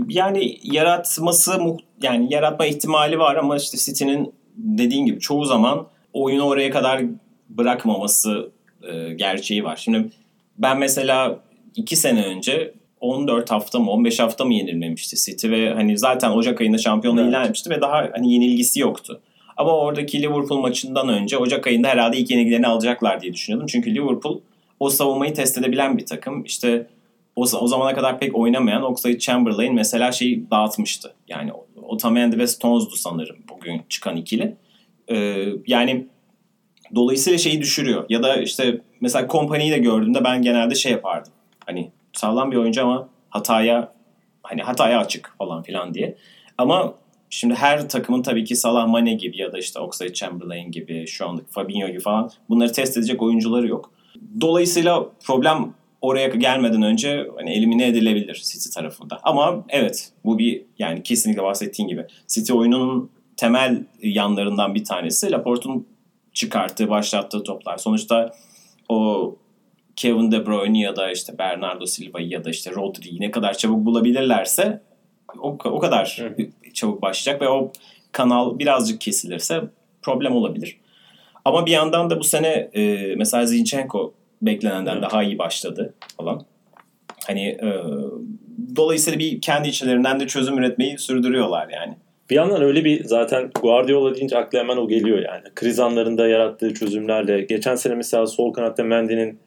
Yani 0.10 0.58
yaratması 0.64 1.60
yani 2.02 2.34
yaratma 2.34 2.66
ihtimali 2.66 3.20
var 3.20 3.36
ama 3.36 3.58
işte 3.58 3.78
City'nin 3.78 4.34
dediğin 4.58 5.06
gibi 5.06 5.20
çoğu 5.20 5.46
zaman 5.46 5.88
oyunu 6.14 6.44
oraya 6.44 6.72
kadar 6.72 7.02
bırakmaması 7.50 8.52
e, 8.84 9.14
gerçeği 9.14 9.64
var. 9.64 9.76
Şimdi 9.76 10.10
ben 10.58 10.78
mesela 10.80 11.40
2 11.76 11.96
sene 11.96 12.26
önce 12.26 12.74
14 13.00 13.52
hafta 13.52 13.80
mı 13.80 13.92
15 13.92 14.20
hafta 14.20 14.46
mı 14.46 14.54
yenilmemişti 14.54 15.16
City 15.16 15.50
ve 15.50 15.74
hani 15.74 15.98
zaten 15.98 16.32
Ocak 16.32 16.62
ayında 16.62 16.78
şampiyonluğu 16.78 17.22
Evet. 17.22 17.30
ilan 17.30 17.44
etmişti 17.44 17.70
ve 17.70 17.82
daha 17.82 18.10
hani 18.14 18.34
yenilgisi 18.34 18.80
yoktu. 18.80 19.22
Ama 19.58 19.78
oradaki 19.78 20.22
Liverpool 20.22 20.60
maçından 20.60 21.10
önce 21.10 21.38
Ocak 21.38 21.68
ayında 21.68 21.88
herhalde 21.88 22.18
ilk 22.18 22.32
yenilgilerini 22.32 22.68
alacaklar 22.68 23.22
diye 23.22 23.34
düşünüyordum. 23.34 23.68
Çünkü 23.68 23.96
Liverpool 23.96 24.40
o 24.80 24.90
savunmayı 24.90 25.34
test 25.34 25.58
edebilen 25.58 25.98
bir 25.98 26.06
takım. 26.06 26.44
İşte 26.44 26.88
o, 27.40 27.58
o 27.58 27.68
zamana 27.68 27.94
kadar 27.94 28.20
pek 28.20 28.36
oynamayan 28.36 28.84
Oxlade 28.84 29.20
Chamberlain 29.20 29.74
mesela 29.74 30.12
şeyi 30.12 30.52
dağıtmıştı. 30.52 31.14
Yani 31.28 31.52
Otamendi 31.82 32.38
ve 32.38 32.48
Stones'du 32.48 32.96
sanırım 32.96 33.38
bugün 33.50 33.82
çıkan 33.90 34.16
ikili. 34.16 34.56
Ee, 35.12 35.46
yani 35.68 36.08
dolayısıyla 36.96 37.40
şeyi 37.40 37.62
düşürüyor. 37.62 38.06
Ya 38.10 38.24
da 38.24 38.38
işte 38.38 38.82
mesela 39.02 39.28
Kompany'yi 39.28 39.72
de 39.72 39.78
gördüğümde 39.78 40.24
ben 40.24 40.42
genelde 40.42 40.76
şey 40.76 40.92
yapardım. 40.92 41.32
Hani 41.66 41.92
sağlam 42.14 42.52
bir 42.52 42.58
oyuncu 42.58 42.84
ama 42.84 43.10
hataya 43.30 43.94
hani 44.44 44.62
hataya 44.62 45.00
açık 45.00 45.36
falan 45.38 45.64
filan 45.64 45.94
diye. 45.94 46.18
Ama 46.58 46.94
şimdi 47.30 47.54
her 47.54 47.90
takımın 47.90 48.22
tabii 48.22 48.44
ki 48.44 48.56
Salah 48.56 48.88
Mane 48.88 49.14
gibi 49.14 49.38
ya 49.38 49.52
da 49.52 49.58
işte 49.58 49.80
Oxlade 49.80 50.14
Chamberlain 50.14 50.72
gibi 50.72 51.08
şu 51.08 51.30
anlık 51.30 51.52
Fabinho 51.52 51.88
gibi 51.88 52.00
falan 52.00 52.32
bunları 52.50 52.72
test 52.72 52.98
edecek 52.98 53.22
oyuncuları 53.22 53.68
yok. 53.68 53.92
Dolayısıyla 54.42 55.06
problem 55.24 55.74
oraya 56.02 56.28
gelmeden 56.28 56.82
önce 56.82 57.28
hani 57.38 57.52
elimine 57.52 57.88
edilebilir 57.88 58.42
City 58.46 58.70
tarafında. 58.70 59.20
Ama 59.24 59.66
evet 59.70 60.12
bu 60.26 60.40
bir 60.40 60.62
yani 60.80 61.04
kesinlikle 61.04 61.44
bahsettiğin 61.44 61.90
gibi 61.90 62.06
City 62.28 62.54
oyununun 62.54 63.12
temel 63.38 63.84
yanlarından 64.02 64.76
bir 64.76 64.84
tanesi 64.84 65.32
Laporte'un 65.32 65.88
çıkarttığı, 66.34 66.90
başlattığı 66.90 67.44
toplar. 67.44 67.78
Sonuçta 67.78 68.34
o 68.90 69.36
Kevin 69.96 70.32
De 70.32 70.46
Bruyne 70.46 70.80
ya 70.80 70.96
da 70.96 71.12
işte 71.12 71.38
Bernardo 71.38 71.86
Silva'yı 71.86 72.28
ya 72.28 72.44
da 72.44 72.50
işte 72.50 72.72
Rodri'yi 72.72 73.22
ne 73.22 73.32
kadar 73.32 73.58
çabuk 73.58 73.86
bulabilirlerse 73.86 74.82
o, 75.40 75.58
o 75.64 75.80
kadar 75.80 76.22
çabuk 76.74 77.02
başlayacak 77.02 77.42
ve 77.42 77.50
o 77.50 77.72
kanal 78.12 78.60
birazcık 78.60 79.02
kesilirse 79.02 79.62
problem 80.02 80.36
olabilir. 80.36 80.78
Ama 81.46 81.66
bir 81.66 81.72
yandan 81.72 82.10
da 82.10 82.20
bu 82.20 82.24
sene 82.24 82.70
e, 82.74 83.14
mesela 83.16 83.46
Zinchenko 83.46 84.14
beklenenden 84.42 84.94
Evet. 84.94 85.04
daha 85.04 85.24
iyi 85.24 85.38
başladı 85.38 85.94
falan. 86.18 86.42
Hani 87.28 87.48
e, 87.48 87.68
dolayısıyla 88.76 89.20
bir 89.20 89.42
kendi 89.42 89.68
içlerinden 89.68 90.20
de 90.20 90.28
çözüm 90.28 90.58
üretmeyi 90.58 90.98
sürdürüyorlar 90.98 91.70
yani. 91.70 91.94
Bir 92.30 92.36
yandan 92.36 92.62
öyle 92.62 92.86
bir 92.86 93.04
zaten 93.04 93.52
Guardiola 93.62 94.16
deyince 94.16 94.38
akla 94.38 94.60
hemen 94.60 94.78
o 94.78 94.88
geliyor 94.88 95.18
yani. 95.20 95.44
Kriz 95.56 95.80
anlarında 95.80 96.28
yarattığı 96.28 96.74
çözümlerle. 96.74 97.42
Geçen 97.42 97.76
sene 97.76 97.96
mesela 97.96 98.28
sol 98.28 98.54
kanatta 98.54 98.84
Mendy'nin 98.84 99.40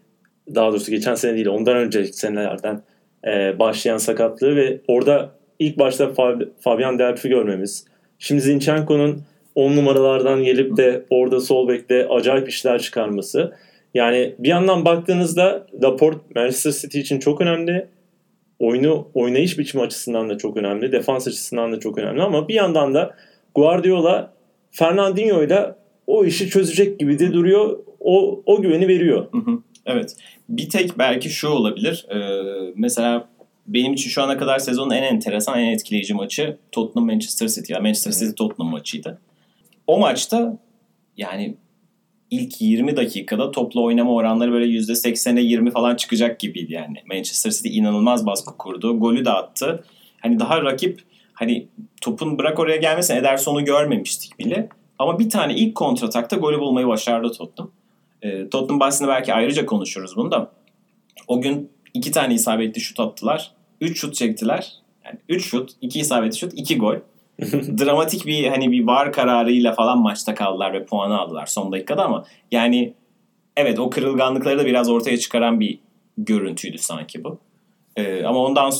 daha 0.54 0.70
doğrusu 0.70 0.90
geçen 0.90 1.14
sene 1.14 1.34
değil 1.34 1.46
ondan 1.46 1.76
önceki 1.76 2.12
senelerden 2.12 2.82
e, 3.26 3.58
başlayan 3.58 3.96
sakatlığı 3.98 4.56
ve 4.56 4.80
orada 4.88 5.30
ilk 5.58 5.78
başta 5.78 6.04
Fab- 6.04 6.48
Fabian 6.60 6.98
Delphi 6.98 7.28
görmemiz. 7.28 7.84
Şimdi 8.18 8.40
Zinchenko'nun 8.40 9.22
10 9.54 9.76
numaralardan 9.76 10.44
gelip 10.44 10.76
de 10.76 11.04
orada 11.10 11.40
sol 11.40 11.68
bekte 11.68 12.08
acayip 12.08 12.48
işler 12.48 12.82
çıkarması. 12.82 13.52
Yani 13.94 14.34
bir 14.38 14.48
yandan 14.48 14.84
baktığınızda 14.84 15.66
Laporte 15.82 16.18
Manchester 16.34 16.72
City 16.72 17.00
için 17.00 17.18
çok 17.18 17.40
önemli 17.40 17.88
oyunu 18.58 19.08
oynayış 19.14 19.58
biçimi 19.58 19.82
açısından 19.82 20.28
da 20.28 20.38
çok 20.38 20.56
önemli. 20.56 20.92
Defans 20.92 21.28
açısından 21.28 21.72
da 21.72 21.80
çok 21.80 21.98
önemli 21.98 22.22
ama 22.22 22.48
bir 22.48 22.54
yandan 22.54 22.94
da 22.94 23.14
Guardiola 23.54 24.32
Fernandinho 24.70 25.42
ile 25.42 25.74
o 26.06 26.24
işi 26.24 26.48
çözecek 26.48 26.98
gibi 26.98 27.18
de 27.18 27.32
duruyor. 27.32 27.78
O, 28.00 28.42
o 28.46 28.62
güveni 28.62 28.88
veriyor. 28.88 29.26
Evet. 29.86 30.16
Bir 30.48 30.68
tek 30.68 30.98
belki 30.98 31.30
şu 31.30 31.48
olabilir. 31.48 32.06
Ee, 32.10 32.72
mesela 32.76 33.28
benim 33.66 33.92
için 33.92 34.10
şu 34.10 34.22
ana 34.22 34.38
kadar 34.38 34.58
sezonun 34.58 34.90
en 34.90 35.02
enteresan, 35.02 35.58
en 35.58 35.72
etkileyici 35.72 36.14
maçı 36.14 36.56
Tottenham 36.72 37.06
Manchester 37.06 37.48
City. 37.48 37.72
Yani 37.72 37.82
Manchester 37.82 38.12
City 38.12 38.34
Tottenham 38.36 38.72
maçıydı. 38.72 39.20
O 39.86 39.98
maçta 39.98 40.58
yani 41.16 41.54
ilk 42.32 42.60
20 42.60 42.96
dakikada 42.96 43.50
toplu 43.50 43.84
oynama 43.84 44.12
oranları 44.14 44.52
böyle 44.52 44.66
%80'e 44.66 45.42
20 45.42 45.70
falan 45.70 45.96
çıkacak 45.96 46.40
gibiydi 46.40 46.72
yani. 46.72 46.96
Manchester 47.12 47.50
City 47.50 47.78
inanılmaz 47.78 48.26
baskı 48.26 48.56
kurdu. 48.58 49.00
Golü 49.00 49.24
de 49.24 49.30
attı. 49.30 49.84
Hani 50.20 50.40
daha 50.40 50.62
rakip 50.62 51.00
hani 51.32 51.68
topun 52.00 52.38
bırak 52.38 52.58
oraya 52.58 52.76
gelmesin 52.76 53.16
Ederson'u 53.16 53.64
görmemiştik 53.64 54.38
bile. 54.38 54.68
Ama 54.98 55.18
bir 55.18 55.30
tane 55.30 55.54
ilk 55.54 55.74
kontratakta 55.74 56.36
golü 56.36 56.58
bulmayı 56.58 56.86
başardı 56.86 57.32
Tottenham. 57.32 57.70
E, 58.22 58.48
Tottenham 58.48 58.80
bahsinde 58.80 59.08
belki 59.08 59.34
ayrıca 59.34 59.66
konuşuruz 59.66 60.16
bunu 60.16 60.30
da. 60.30 60.52
O 61.28 61.40
gün 61.40 61.70
iki 61.94 62.10
tane 62.10 62.34
isabetli 62.34 62.80
şut 62.80 63.00
attılar. 63.00 63.50
Üç 63.80 64.00
şut 64.00 64.14
çektiler. 64.14 64.72
Yani 65.04 65.18
üç 65.28 65.44
şut, 65.46 65.70
iki 65.80 66.00
isabetli 66.00 66.38
şut, 66.38 66.52
iki 66.56 66.78
gol. 66.78 66.96
Dramatik 67.78 68.26
bir 68.26 68.46
hani 68.46 68.70
bir 68.70 68.86
var 68.86 69.12
kararıyla 69.12 69.72
falan 69.72 69.98
maçta 69.98 70.34
kaldılar 70.34 70.72
ve 70.72 70.84
puanı 70.84 71.18
aldılar 71.18 71.46
son 71.46 71.72
dakikada 71.72 72.04
ama 72.04 72.24
yani 72.52 72.94
evet 73.56 73.78
o 73.78 73.90
kırılganlıkları 73.90 74.58
da 74.58 74.66
biraz 74.66 74.90
ortaya 74.90 75.18
çıkaran 75.18 75.60
bir 75.60 75.78
görüntüydü 76.18 76.78
sanki 76.78 77.24
bu. 77.24 77.38
E, 77.96 78.24
ama 78.24 78.38
ondan 78.38 78.72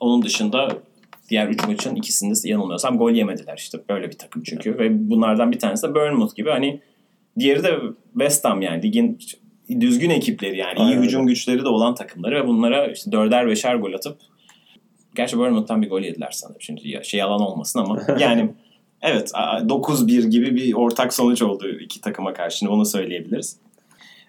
onun 0.00 0.22
dışında 0.22 0.68
diğer 1.30 1.48
üç 1.48 1.66
maçın 1.66 1.94
ikisinde 1.94 2.48
yanılmıyorsam 2.48 2.98
gol 2.98 3.10
yemediler 3.10 3.56
işte 3.56 3.78
böyle 3.88 4.08
bir 4.08 4.18
takım 4.18 4.42
çünkü 4.42 4.78
ve 4.78 5.10
bunlardan 5.10 5.52
bir 5.52 5.58
tanesi 5.58 5.88
de 5.88 5.94
Bournemouth 5.94 6.34
gibi 6.34 6.50
hani 6.50 6.80
diğeri 7.38 7.64
de 7.64 7.78
West 8.12 8.44
Ham 8.44 8.62
yani 8.62 8.82
ligin 8.82 9.18
düzgün 9.80 10.10
ekipleri 10.10 10.56
yani 10.56 10.78
iyi 10.78 10.82
Aynen 10.82 11.02
hücum 11.02 11.20
öyle. 11.20 11.32
güçleri 11.32 11.64
de 11.64 11.68
olan 11.68 11.94
takımları 11.94 12.34
ve 12.34 12.46
bunlara 12.46 12.86
işte 12.86 13.12
dörder 13.12 13.48
beşer 13.48 13.74
gol 13.74 13.92
atıp 13.92 14.18
gerçi 15.18 15.38
Bournemouth'tan 15.38 15.82
bir 15.82 15.90
gol 15.90 16.00
yediler 16.00 16.30
sanırım 16.30 16.60
şimdi 16.60 17.00
şey 17.04 17.20
yalan 17.20 17.40
olmasın 17.40 17.78
ama 17.78 18.02
yani 18.18 18.50
evet 19.02 19.30
a- 19.34 19.58
9-1 19.58 20.26
gibi 20.26 20.54
bir 20.54 20.74
ortak 20.74 21.14
sonuç 21.14 21.42
oldu 21.42 21.68
iki 21.68 22.00
takıma 22.00 22.32
karşı 22.32 22.70
onu 22.70 22.86
söyleyebiliriz. 22.86 23.56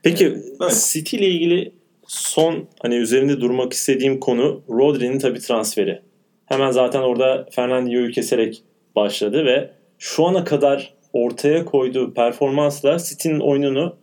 Peki 0.04 0.26
Böyle. 0.60 0.74
City 0.92 1.18
ile 1.18 1.28
ilgili 1.28 1.72
son 2.08 2.68
hani 2.82 2.96
üzerinde 2.96 3.42
durmak 3.42 3.74
istediğim 3.74 4.20
konu 4.20 4.62
Rodri'nin 4.70 5.20
tabii 5.20 5.40
transferi. 5.40 6.02
Hemen 6.46 6.72
zaten 6.72 7.02
orada 7.02 7.46
Fernandinho'yu 7.52 8.12
keserek 8.12 8.64
başladı 8.96 9.46
ve 9.46 9.72
şu 10.00 10.26
ana 10.26 10.44
kadar 10.44 10.94
ortaya 11.14 11.66
koyduğu 11.66 12.14
performansla 12.14 12.98
City'nin 13.00 13.40
oyununu 13.40 13.96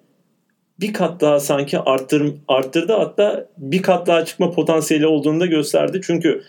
bir 0.80 0.92
kat 0.92 1.20
daha 1.20 1.40
sanki 1.40 1.78
arttır, 1.78 2.34
arttırdı 2.48 2.92
hatta 2.92 3.48
bir 3.58 3.82
kat 3.82 4.06
daha 4.06 4.24
çıkma 4.24 4.50
potansiyeli 4.50 5.06
olduğunu 5.06 5.40
da 5.40 5.46
gösterdi. 5.46 6.00
Çünkü 6.04 6.42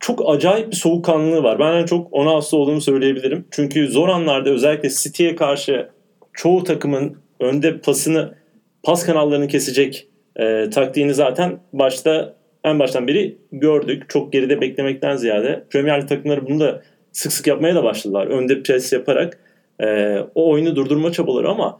çok 0.00 0.22
acayip 0.30 0.70
bir 0.70 0.76
soğukkanlılığı 0.76 1.42
var. 1.42 1.58
Ben 1.58 1.72
en 1.72 1.86
çok 1.86 2.12
ona 2.12 2.34
hasta 2.34 2.56
olduğumu 2.56 2.80
söyleyebilirim. 2.80 3.44
Çünkü 3.50 3.88
zor 3.88 4.08
anlarda 4.08 4.50
özellikle 4.50 4.88
City'ye 4.88 5.36
karşı 5.36 5.88
çoğu 6.32 6.64
takımın 6.64 7.16
önde 7.40 7.78
pasını 7.78 8.34
pas 8.82 9.06
kanallarını 9.06 9.48
kesecek 9.48 10.08
e, 10.36 10.70
taktiğini 10.70 11.14
zaten 11.14 11.60
başta 11.72 12.34
en 12.64 12.78
baştan 12.78 13.08
beri 13.08 13.38
gördük. 13.52 14.04
Çok 14.08 14.32
geride 14.32 14.60
beklemekten 14.60 15.16
ziyade 15.16 15.64
Premier 15.70 16.02
Lig 16.02 16.08
takımları 16.08 16.46
bunu 16.46 16.60
da 16.60 16.82
sık 17.12 17.32
sık 17.32 17.46
yapmaya 17.46 17.74
da 17.74 17.84
başladılar. 17.84 18.26
Önde 18.26 18.62
pres 18.62 18.92
yaparak 18.92 19.38
e, 19.80 20.18
o 20.34 20.50
oyunu 20.50 20.76
durdurma 20.76 21.12
çabaları 21.12 21.48
ama 21.48 21.76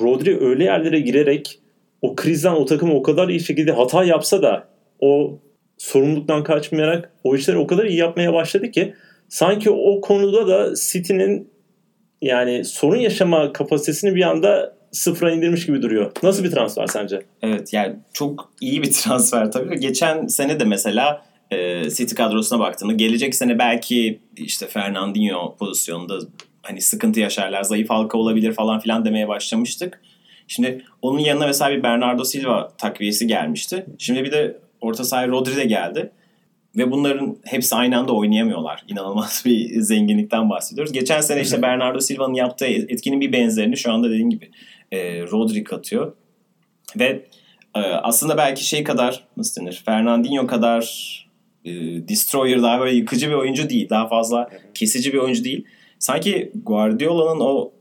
Rodri 0.00 0.44
öyle 0.44 0.64
yerlere 0.64 1.00
girerek 1.00 1.58
o 2.02 2.16
krizden 2.16 2.52
o 2.52 2.64
takımı 2.64 2.94
o 2.94 3.02
kadar 3.02 3.28
iyi 3.28 3.40
şekilde 3.40 3.72
hata 3.72 4.04
yapsa 4.04 4.42
da 4.42 4.68
o 5.00 5.38
sorumluluktan 5.82 6.44
kaçmayarak 6.44 7.10
o 7.24 7.36
işleri 7.36 7.58
o 7.58 7.66
kadar 7.66 7.84
iyi 7.84 7.98
yapmaya 7.98 8.32
başladı 8.32 8.70
ki 8.70 8.94
sanki 9.28 9.70
o 9.70 10.00
konuda 10.00 10.48
da 10.48 10.74
City'nin 10.74 11.50
yani 12.22 12.64
sorun 12.64 12.96
yaşama 12.96 13.52
kapasitesini 13.52 14.14
bir 14.14 14.22
anda 14.22 14.76
sıfıra 14.92 15.32
indirmiş 15.32 15.66
gibi 15.66 15.82
duruyor. 15.82 16.12
Nasıl 16.22 16.44
bir 16.44 16.50
transfer 16.50 16.86
sence? 16.86 17.22
Evet 17.42 17.72
yani 17.72 17.96
çok 18.12 18.52
iyi 18.60 18.82
bir 18.82 18.92
transfer 18.92 19.52
tabii. 19.52 19.80
Geçen 19.80 20.26
sene 20.26 20.60
de 20.60 20.64
mesela 20.64 21.22
e, 21.50 21.90
City 21.90 22.14
kadrosuna 22.14 22.60
baktığımda 22.60 22.92
gelecek 22.92 23.34
sene 23.34 23.58
belki 23.58 24.20
işte 24.36 24.66
Fernandinho 24.66 25.56
pozisyonunda 25.56 26.18
hani 26.62 26.80
sıkıntı 26.80 27.20
yaşarlar, 27.20 27.62
zayıf 27.62 27.90
halka 27.90 28.18
olabilir 28.18 28.52
falan 28.52 28.80
filan 28.80 29.04
demeye 29.04 29.28
başlamıştık. 29.28 30.00
Şimdi 30.48 30.84
onun 31.02 31.18
yanına 31.18 31.46
mesela 31.46 31.70
bir 31.70 31.82
Bernardo 31.82 32.24
Silva 32.24 32.72
takviyesi 32.78 33.26
gelmişti. 33.26 33.86
Şimdi 33.98 34.24
bir 34.24 34.32
de 34.32 34.62
orta 34.82 35.04
sahaya 35.04 35.28
Rodri 35.28 35.56
de 35.56 35.64
geldi. 35.64 36.12
Ve 36.76 36.90
bunların 36.90 37.36
hepsi 37.44 37.74
aynı 37.74 37.98
anda 37.98 38.12
oynayamıyorlar. 38.12 38.84
İnanılmaz 38.88 39.42
bir 39.46 39.80
zenginlikten 39.80 40.50
bahsediyoruz. 40.50 40.92
Geçen 40.92 41.20
sene 41.20 41.40
işte 41.40 41.62
Bernardo 41.62 42.00
Silva'nın 42.00 42.34
yaptığı 42.34 42.66
etkinin 42.66 43.20
bir 43.20 43.32
benzerini 43.32 43.76
şu 43.76 43.92
anda 43.92 44.10
dediğim 44.10 44.30
gibi 44.30 44.50
e, 44.92 45.22
Rodri 45.22 45.64
katıyor. 45.64 46.12
Ve 46.98 47.26
e, 47.74 47.80
aslında 47.80 48.36
belki 48.36 48.66
şey 48.66 48.84
kadar 48.84 49.24
nasıl 49.36 49.60
denir? 49.60 49.82
Fernandinho 49.84 50.46
kadar 50.46 51.12
e, 51.64 51.72
destroyer 52.08 52.62
daha 52.62 52.80
böyle 52.80 52.96
yıkıcı 52.96 53.28
bir 53.28 53.34
oyuncu 53.34 53.70
değil. 53.70 53.90
Daha 53.90 54.08
fazla 54.08 54.50
kesici 54.74 55.12
bir 55.12 55.18
oyuncu 55.18 55.44
değil. 55.44 55.64
Sanki 55.98 56.52
Guardiola'nın 56.54 57.40
o 57.40 57.72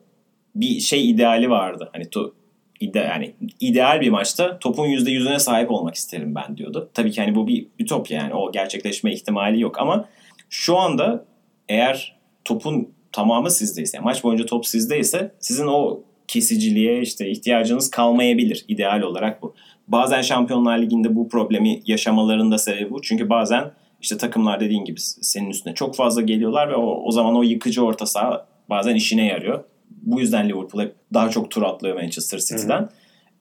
bir 0.55 0.79
şey 0.79 1.09
ideali 1.09 1.49
vardı. 1.49 1.89
Hani 1.93 2.09
to, 2.09 2.33
ide 2.81 2.99
yani 2.99 3.33
ideal 3.59 4.01
bir 4.01 4.09
maçta 4.09 4.59
topun 4.59 4.87
%100'üne 4.87 5.39
sahip 5.39 5.71
olmak 5.71 5.95
isterim 5.95 6.35
ben 6.35 6.57
diyordu. 6.57 6.89
Tabii 6.93 7.11
ki 7.11 7.21
hani 7.21 7.35
bu 7.35 7.47
bir 7.47 7.67
ütopya 7.79 8.17
yani 8.17 8.33
o 8.33 8.51
gerçekleşme 8.51 9.13
ihtimali 9.13 9.61
yok 9.61 9.79
ama 9.79 10.05
şu 10.49 10.77
anda 10.77 11.25
eğer 11.69 12.15
topun 12.45 12.89
tamamı 13.11 13.51
sizdeyse, 13.51 13.99
maç 13.99 14.23
boyunca 14.23 14.45
top 14.45 14.65
sizdeyse 14.65 15.31
sizin 15.39 15.67
o 15.67 16.03
kesiciliğe 16.27 17.01
işte 17.01 17.29
ihtiyacınız 17.29 17.91
kalmayabilir 17.91 18.65
ideal 18.67 19.01
olarak 19.01 19.41
bu. 19.41 19.55
Bazen 19.87 20.21
Şampiyonlar 20.21 20.79
Ligi'nde 20.79 21.15
bu 21.15 21.29
problemi 21.29 21.81
yaşamalarında 21.85 22.57
sebebi 22.57 22.89
bu. 22.91 23.01
Çünkü 23.01 23.29
bazen 23.29 23.71
işte 24.01 24.17
takımlar 24.17 24.59
dediğin 24.59 24.85
gibi 24.85 24.99
senin 24.99 25.49
üstüne 25.49 25.73
çok 25.73 25.95
fazla 25.95 26.21
geliyorlar 26.21 26.69
ve 26.69 26.75
o, 26.75 27.03
o 27.03 27.11
zaman 27.11 27.35
o 27.35 27.43
yıkıcı 27.43 27.85
orta 27.85 28.05
saha 28.05 28.47
bazen 28.69 28.95
işine 28.95 29.25
yarıyor. 29.25 29.63
Bu 30.01 30.19
yüzden 30.19 30.49
Liverpool 30.49 30.83
hep 30.83 30.95
daha 31.13 31.29
çok 31.29 31.51
tur 31.51 31.63
atlıyor 31.63 31.95
Manchester 31.95 32.39
City'den. 32.39 32.89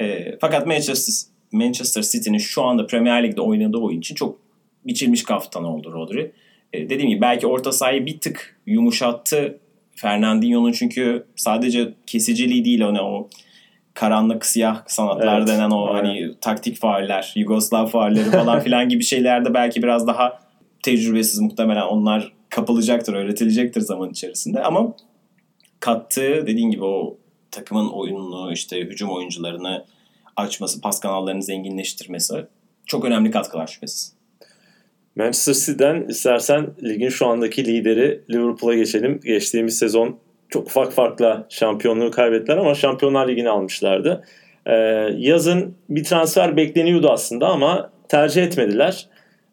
E, 0.01 0.39
fakat 0.41 0.67
Manchester 0.67 1.15
Manchester 1.53 2.03
City'nin 2.03 2.39
şu 2.39 2.63
anda 2.63 2.87
Premier 2.87 3.25
Lig'de 3.25 3.41
oynadığı 3.41 3.79
oyun 3.79 3.99
için 3.99 4.15
çok 4.15 4.39
biçilmiş 4.87 5.23
kaftan 5.23 5.65
oldu 5.65 5.93
Rodri. 5.93 6.33
E, 6.73 6.91
dediğim 6.91 7.11
gibi 7.11 7.21
belki 7.21 7.47
orta 7.47 7.73
sahayı 7.73 8.07
bir 8.07 8.19
tık 8.19 8.61
yumuşattı 8.67 9.59
Fernandinho'nun 9.95 10.73
çünkü 10.73 11.27
sadece 11.37 11.95
kesiciliği 12.07 12.65
değil 12.65 12.81
ona 12.81 13.03
o 13.03 13.29
karanlık 13.95 14.47
siyah 14.47 14.83
sanatlar 14.87 15.39
Evet, 15.39 15.49
denen 15.49 15.71
o 15.71 15.87
aynen. 15.87 16.09
hani 16.09 16.35
taktik 16.41 16.77
fauller, 16.77 17.33
Yugoslav 17.37 17.87
faulleri 17.87 18.31
falan 18.31 18.61
filan 18.65 18.89
gibi 18.89 19.05
şeylerde 19.05 19.55
belki 19.55 19.83
biraz 19.83 20.07
daha 20.07 20.39
tecrübesiz 20.83 21.41
muhtemelen 21.41 21.83
onlar 21.83 22.33
kapılacaktır, 22.49 23.15
öğretilecektir 23.15 23.81
zaman 23.81 24.11
içerisinde 24.11 24.63
ama 24.63 24.95
kattığı 25.81 26.47
dediğin 26.47 26.71
gibi 26.71 26.85
o 26.85 27.17
takımın 27.51 27.89
oyununu 27.89 28.53
işte 28.53 28.81
hücum 28.81 29.11
oyuncularını 29.11 29.85
açması, 30.37 30.81
pas 30.81 31.01
kanallarını 31.01 31.43
zenginleştirmesi 31.43 32.47
çok 32.87 33.05
önemli 33.05 33.31
katkılar 33.31 33.67
şüphesiz. 33.67 34.13
Manchester 35.17 35.55
City'den 35.55 36.09
istersen 36.09 36.67
ligin 36.83 37.09
şu 37.09 37.27
andaki 37.27 37.65
lideri 37.65 38.21
Liverpool'a 38.31 38.75
geçelim. 38.75 39.21
Geçtiğimiz 39.25 39.79
sezon 39.79 40.19
çok 40.49 40.67
ufak 40.67 40.93
farkla 40.93 41.47
şampiyonluğu 41.49 42.11
kaybettiler 42.11 42.57
ama 42.57 42.75
Şampiyonlar 42.75 43.29
Ligi'ni 43.29 43.51
almışlardı. 43.51 44.25
Ee, 44.67 44.75
yazın 45.19 45.75
bir 45.89 46.05
transfer 46.05 46.57
bekleniyordu 46.57 47.09
aslında 47.09 47.49
ama 47.49 47.91
tercih 48.09 48.43
etmediler. 48.43 49.07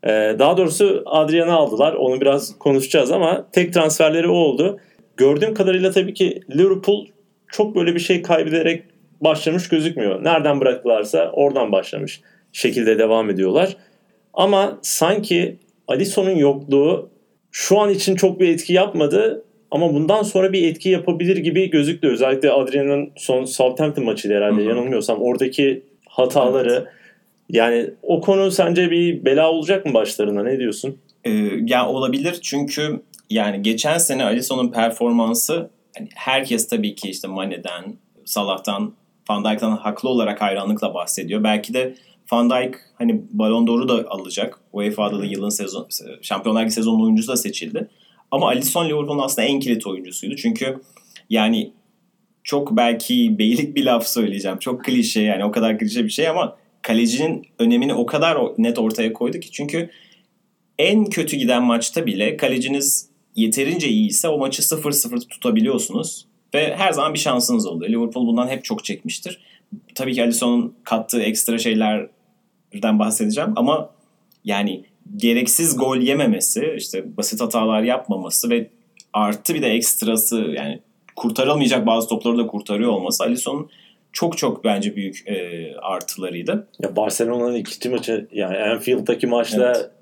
Ee, 0.03 0.35
daha 0.39 0.57
doğrusu 0.57 1.03
Adrian'ı 1.05 1.53
aldılar. 1.53 1.93
Onu 1.93 2.21
biraz 2.21 2.59
konuşacağız 2.59 3.11
ama 3.11 3.47
tek 3.51 3.73
transferleri 3.73 4.27
o 4.27 4.35
oldu. 4.35 4.79
Gördüğüm 5.17 5.53
kadarıyla 5.53 5.91
tabii 5.91 6.13
ki 6.13 6.41
Liverpool 6.55 7.05
çok 7.47 7.75
böyle 7.75 7.95
bir 7.95 7.99
şey 7.99 8.21
kaybederek 8.21 8.83
başlamış 9.21 9.69
gözükmüyor. 9.69 10.23
Nereden 10.23 10.61
bıraktılarsa 10.61 11.31
oradan 11.33 11.71
başlamış 11.71 12.21
şekilde 12.51 12.99
devam 12.99 13.29
ediyorlar. 13.29 13.77
Ama 14.33 14.79
sanki 14.81 15.57
Alisson'un 15.87 16.35
yokluğu 16.35 17.09
şu 17.51 17.79
an 17.79 17.89
için 17.89 18.15
çok 18.15 18.39
bir 18.39 18.49
etki 18.49 18.73
yapmadı 18.73 19.43
ama 19.71 19.93
bundan 19.93 20.23
sonra 20.23 20.53
bir 20.53 20.67
etki 20.67 20.89
yapabilir 20.89 21.37
gibi 21.37 21.69
gözüktü. 21.69 22.07
Özellikle 22.07 22.51
Adrian'ın 22.51 23.09
son 23.15 23.45
Southampton 23.45 24.05
maçıydı 24.05 24.35
herhalde 24.35 24.61
Hı 24.61 24.65
hı. 24.65 24.69
yanılmıyorsam. 24.69 25.21
Oradaki 25.21 25.83
hataları 26.07 26.87
yani 27.49 27.89
o 28.03 28.21
konu 28.21 28.51
sence 28.51 28.91
bir 28.91 29.25
bela 29.25 29.51
olacak 29.51 29.85
mı 29.85 29.93
başlarına 29.93 30.43
ne 30.43 30.59
diyorsun? 30.59 30.97
Ee, 31.23 31.31
ya 31.65 31.89
olabilir 31.89 32.39
çünkü 32.41 32.99
yani 33.29 33.61
geçen 33.61 33.97
sene 33.97 34.23
Alisson'un 34.23 34.71
performansı 34.71 35.69
hani 35.97 36.09
herkes 36.15 36.67
tabii 36.67 36.95
ki 36.95 37.09
işte 37.09 37.27
Mane'den, 37.27 37.97
Salah'tan, 38.25 38.93
Van 39.29 39.45
Dijk'tan 39.45 39.77
haklı 39.77 40.09
olarak 40.09 40.41
hayranlıkla 40.41 40.93
bahsediyor. 40.93 41.43
Belki 41.43 41.73
de 41.73 41.95
Van 42.31 42.49
Dijk 42.49 42.75
hani 42.95 43.21
Ballon 43.31 43.67
d'Or'u 43.67 43.89
da 43.89 44.05
alacak. 44.09 44.59
UEFA'da 44.73 45.19
da 45.19 45.25
yılın 45.25 45.49
sezon 45.49 45.87
Şampiyonlar 46.21 46.61
Ligi 46.61 46.71
sezonun 46.71 47.03
oyuncusu 47.03 47.31
da 47.31 47.37
seçildi. 47.37 47.89
Ama 48.31 48.47
Alisson 48.47 48.85
Liverpool'un 48.85 49.23
aslında 49.23 49.47
en 49.47 49.59
kilit 49.59 49.87
oyuncusuydu. 49.87 50.35
Çünkü 50.35 50.81
yani 51.29 51.73
çok 52.43 52.77
belki 52.77 53.39
beylik 53.39 53.75
bir 53.75 53.85
laf 53.85 54.07
söyleyeceğim. 54.07 54.57
Çok 54.59 54.83
klişe 54.83 55.21
yani 55.21 55.45
o 55.45 55.51
kadar 55.51 55.79
klişe 55.79 56.03
bir 56.03 56.09
şey 56.09 56.27
ama 56.27 56.57
kalecinin 56.81 57.45
önemini 57.59 57.93
o 57.93 58.05
kadar 58.05 58.37
net 58.57 58.79
ortaya 58.79 59.13
koydu 59.13 59.39
ki. 59.39 59.51
Çünkü 59.51 59.89
en 60.77 61.05
kötü 61.05 61.37
giden 61.37 61.63
maçta 61.63 62.05
bile 62.05 62.37
kaleciniz 62.37 63.06
yeterince 63.37 63.87
iyiyse 63.87 64.29
o 64.29 64.37
maçı 64.37 64.61
0-0 64.61 65.27
tutabiliyorsunuz. 65.27 66.25
Ve 66.53 66.75
her 66.75 66.91
zaman 66.91 67.13
bir 67.13 67.19
şansınız 67.19 67.65
oluyor. 67.65 67.91
Liverpool 67.91 68.27
bundan 68.27 68.47
hep 68.47 68.63
çok 68.63 68.83
çekmiştir. 68.83 69.41
Tabii 69.95 70.13
ki 70.13 70.23
Alisson'un 70.23 70.75
kattığı 70.83 71.21
ekstra 71.21 71.57
şeylerden 71.57 72.99
bahsedeceğim 72.99 73.53
ama 73.55 73.89
yani 74.43 74.83
gereksiz 75.15 75.77
gol 75.77 75.97
yememesi, 75.97 76.73
işte 76.77 77.17
basit 77.17 77.41
hatalar 77.41 77.81
yapmaması 77.81 78.49
ve 78.49 78.69
artı 79.13 79.53
bir 79.53 79.61
de 79.61 79.67
ekstrası 79.67 80.37
yani 80.37 80.79
kurtarılmayacak 81.15 81.85
bazı 81.85 82.07
topları 82.07 82.37
da 82.37 82.47
kurtarıyor 82.47 82.91
olması 82.91 83.23
Alisson'un 83.23 83.69
çok 84.11 84.37
çok 84.37 84.63
bence 84.63 84.95
büyük 84.95 85.27
e, 85.27 85.75
artılarıydı. 85.81 86.67
Ya 86.79 86.95
Barcelona'nın 86.95 87.55
ikinci 87.55 87.89
maçı 87.89 88.27
yani 88.31 88.57
Anfield'daki 88.57 89.27
maçta 89.27 89.73
Evet. 89.75 89.96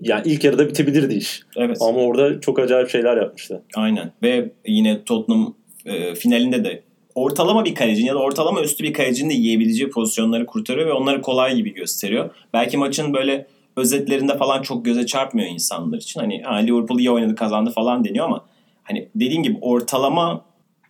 Yani 0.00 0.22
ilk 0.24 0.44
yarıda 0.44 0.68
bitebilirdi 0.68 1.14
iş. 1.14 1.40
Evet. 1.56 1.76
Ama 1.80 1.98
orada 1.98 2.40
çok 2.40 2.58
acayip 2.58 2.90
şeyler 2.90 3.16
yapmıştı. 3.16 3.62
Aynen. 3.76 4.12
Ve 4.22 4.50
yine 4.66 5.04
Tottenham 5.04 5.54
e, 5.86 6.14
finalinde 6.14 6.64
de 6.64 6.82
ortalama 7.14 7.64
bir 7.64 7.74
kalecinin 7.74 8.06
ya 8.06 8.14
da 8.14 8.18
ortalama 8.18 8.62
üstü 8.62 8.84
bir 8.84 8.92
kalecinin 8.92 9.30
de 9.30 9.34
yiyebileceği 9.34 9.90
pozisyonları 9.90 10.46
kurtarıyor 10.46 10.86
ve 10.86 10.92
onları 10.92 11.22
kolay 11.22 11.56
gibi 11.56 11.74
gösteriyor. 11.74 12.30
Belki 12.52 12.76
maçın 12.76 13.14
böyle 13.14 13.46
özetlerinde 13.76 14.36
falan 14.36 14.62
çok 14.62 14.84
göze 14.84 15.06
çarpmıyor 15.06 15.48
insanlar 15.48 15.98
için. 15.98 16.20
Hani 16.20 16.42
ha, 16.42 16.54
Liverpool 16.54 16.98
iyi 16.98 17.10
oynadı 17.10 17.34
kazandı 17.34 17.70
falan 17.70 18.04
deniyor 18.04 18.24
ama 18.24 18.44
hani 18.82 19.08
dediğim 19.14 19.42
gibi 19.42 19.58
ortalama 19.60 20.44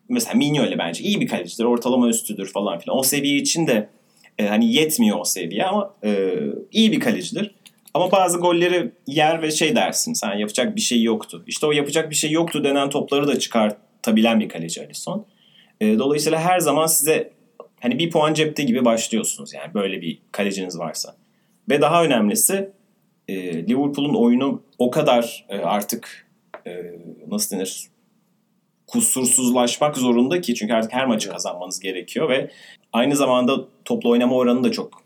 mesela 0.08 0.34
Mignolet 0.34 0.78
bence 0.78 1.04
iyi 1.04 1.20
bir 1.20 1.28
kalecidir. 1.28 1.64
Ortalama 1.64 2.08
üstüdür 2.08 2.52
falan 2.52 2.78
filan. 2.78 2.98
O 2.98 3.02
seviye 3.02 3.36
için 3.36 3.66
de 3.66 3.88
e, 4.38 4.46
hani 4.46 4.72
yetmiyor 4.72 5.18
o 5.20 5.24
seviye 5.24 5.64
ama 5.64 5.94
e, 6.04 6.34
iyi 6.72 6.92
bir 6.92 7.00
kalecidir. 7.00 7.54
Ama 7.94 8.12
bazı 8.12 8.38
golleri 8.38 8.92
yer 9.06 9.42
ve 9.42 9.50
şey 9.50 9.76
dersin 9.76 10.12
sen 10.12 10.34
yapacak 10.34 10.76
bir 10.76 10.80
şey 10.80 11.02
yoktu. 11.02 11.44
İşte 11.46 11.66
o 11.66 11.72
yapacak 11.72 12.10
bir 12.10 12.14
şey 12.14 12.30
yoktu 12.30 12.64
denen 12.64 12.90
topları 12.90 13.28
da 13.28 13.38
çıkartabilen 13.38 14.40
bir 14.40 14.48
kaleci 14.48 14.82
Alisson. 14.84 15.26
E, 15.80 15.98
dolayısıyla 15.98 16.40
her 16.40 16.58
zaman 16.58 16.86
size 16.86 17.32
hani 17.80 17.98
bir 17.98 18.10
puan 18.10 18.34
cepte 18.34 18.62
gibi 18.62 18.84
başlıyorsunuz 18.84 19.54
yani 19.54 19.74
böyle 19.74 20.02
bir 20.02 20.18
kaleciniz 20.32 20.78
varsa. 20.78 21.16
Ve 21.70 21.80
daha 21.80 22.04
önemlisi 22.04 22.70
e, 23.28 23.66
Liverpool'un 23.68 24.14
oyunu 24.14 24.62
o 24.78 24.90
kadar 24.90 25.46
e, 25.48 25.58
artık 25.58 26.28
e, 26.66 26.82
nasıl 27.28 27.56
denir 27.56 27.88
kusursuzlaşmak 28.86 29.96
zorunda 29.96 30.40
ki 30.40 30.54
çünkü 30.54 30.74
artık 30.74 30.92
her 30.92 31.06
maçı 31.06 31.30
kazanmanız 31.30 31.80
gerekiyor 31.80 32.28
ve 32.28 32.50
aynı 32.92 33.16
zamanda 33.16 33.64
toplu 33.84 34.10
oynama 34.10 34.36
oranı 34.36 34.64
da 34.64 34.72
çok 34.72 35.03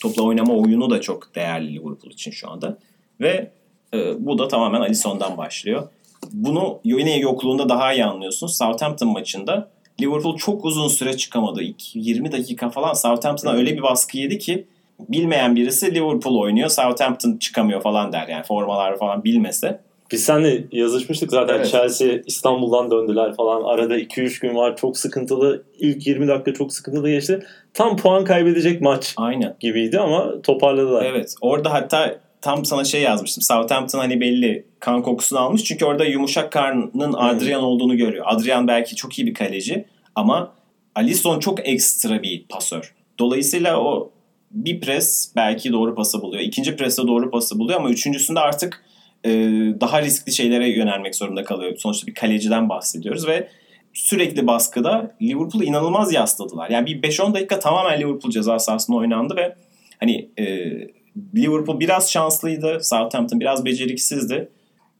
topla 0.00 0.22
oynama 0.22 0.54
oyunu 0.54 0.90
da 0.90 1.00
çok 1.00 1.34
değerli 1.34 1.74
Liverpool 1.74 2.10
için 2.12 2.30
şu 2.30 2.50
anda. 2.50 2.78
Ve 3.20 3.50
e, 3.94 4.26
bu 4.26 4.38
da 4.38 4.48
tamamen 4.48 4.80
Alisson'dan 4.80 5.36
başlıyor. 5.36 5.88
Bunu 6.32 6.80
yine 6.84 7.18
yokluğunda 7.18 7.68
daha 7.68 7.92
iyi 7.92 8.04
anlıyorsunuz. 8.04 8.56
Southampton 8.56 9.08
maçında 9.08 9.70
Liverpool 10.00 10.36
çok 10.36 10.64
uzun 10.64 10.88
süre 10.88 11.16
çıkamadı. 11.16 11.62
İlk 11.62 11.96
20 11.96 12.32
dakika 12.32 12.70
falan 12.70 12.92
Southampton'a 12.92 13.52
öyle 13.52 13.76
bir 13.76 13.82
baskı 13.82 14.18
yedi 14.18 14.38
ki 14.38 14.66
bilmeyen 15.08 15.56
birisi 15.56 15.94
Liverpool 15.94 16.38
oynuyor. 16.38 16.68
Southampton 16.68 17.36
çıkamıyor 17.36 17.82
falan 17.82 18.12
der 18.12 18.28
yani 18.28 18.44
formalar 18.44 18.98
falan 18.98 19.24
bilmese. 19.24 19.80
Biz 20.12 20.24
seninle 20.24 20.64
yazışmıştık 20.72 21.30
zaten 21.30 21.54
Evet. 21.54 21.70
Chelsea 21.70 22.18
İstanbul'dan 22.26 22.90
döndüler 22.90 23.34
falan. 23.34 23.62
Arada 23.62 23.98
2-3 23.98 24.40
gün 24.40 24.54
var 24.54 24.76
çok 24.76 24.98
sıkıntılı. 24.98 25.62
İlk 25.78 26.06
20 26.06 26.28
dakika 26.28 26.54
çok 26.54 26.72
sıkıntılı 26.72 27.10
geçti. 27.10 27.46
Tam 27.78 27.96
puan 27.96 28.24
kaybedecek 28.24 28.80
maç 28.80 29.14
Aynen. 29.16 29.56
gibiydi 29.60 29.98
ama 29.98 30.42
toparladılar. 30.42 31.04
Evet. 31.04 31.34
Orada 31.40 31.72
hatta 31.72 32.20
tam 32.40 32.64
sana 32.64 32.84
şey 32.84 33.02
yazmıştım. 33.02 33.42
Southampton 33.42 33.98
hani 33.98 34.20
belli 34.20 34.64
kan 34.80 35.02
kokusunu 35.02 35.38
almış. 35.38 35.64
Çünkü 35.64 35.84
orada 35.84 36.04
yumuşak 36.04 36.52
karnının 36.52 37.12
Adrian 37.12 37.62
olduğunu 37.62 37.96
görüyor. 37.96 38.24
Adrian 38.28 38.68
belki 38.68 38.96
çok 38.96 39.18
iyi 39.18 39.26
bir 39.26 39.34
kaleci 39.34 39.84
ama 40.14 40.52
Alisson 40.94 41.40
çok 41.40 41.68
ekstra 41.68 42.22
bir 42.22 42.44
pasör. 42.48 42.94
Dolayısıyla 43.18 43.80
o 43.80 44.10
bir 44.50 44.80
pres 44.80 45.32
belki 45.36 45.72
doğru 45.72 45.94
pası 45.94 46.22
buluyor. 46.22 46.42
İkinci 46.42 46.76
preste 46.76 47.02
doğru 47.06 47.30
pası 47.30 47.58
buluyor 47.58 47.80
ama 47.80 47.90
üçüncüsünde 47.90 48.40
artık 48.40 48.84
e, 49.24 49.30
daha 49.80 50.02
riskli 50.02 50.32
şeylere 50.32 50.68
yönelmek 50.68 51.14
zorunda 51.14 51.44
kalıyor. 51.44 51.76
Sonuçta 51.78 52.06
bir 52.06 52.14
kaleciden 52.14 52.68
bahsediyoruz 52.68 53.26
ve 53.26 53.48
sürekli 53.98 54.46
baskıda 54.46 55.14
Liverpool'u 55.22 55.64
inanılmaz 55.64 56.12
yasladılar. 56.12 56.70
Yani 56.70 56.86
bir 56.86 57.02
5-10 57.02 57.34
dakika 57.34 57.58
tamamen 57.58 58.00
Liverpool 58.00 58.30
ceza 58.30 58.58
sahasında 58.58 58.96
oynandı 58.96 59.36
ve 59.36 59.54
hani 60.00 60.28
e, 60.36 60.44
Liverpool 61.36 61.80
biraz 61.80 62.12
şanslıydı. 62.12 62.78
Southampton 62.82 63.40
biraz 63.40 63.64
beceriksizdi. 63.64 64.48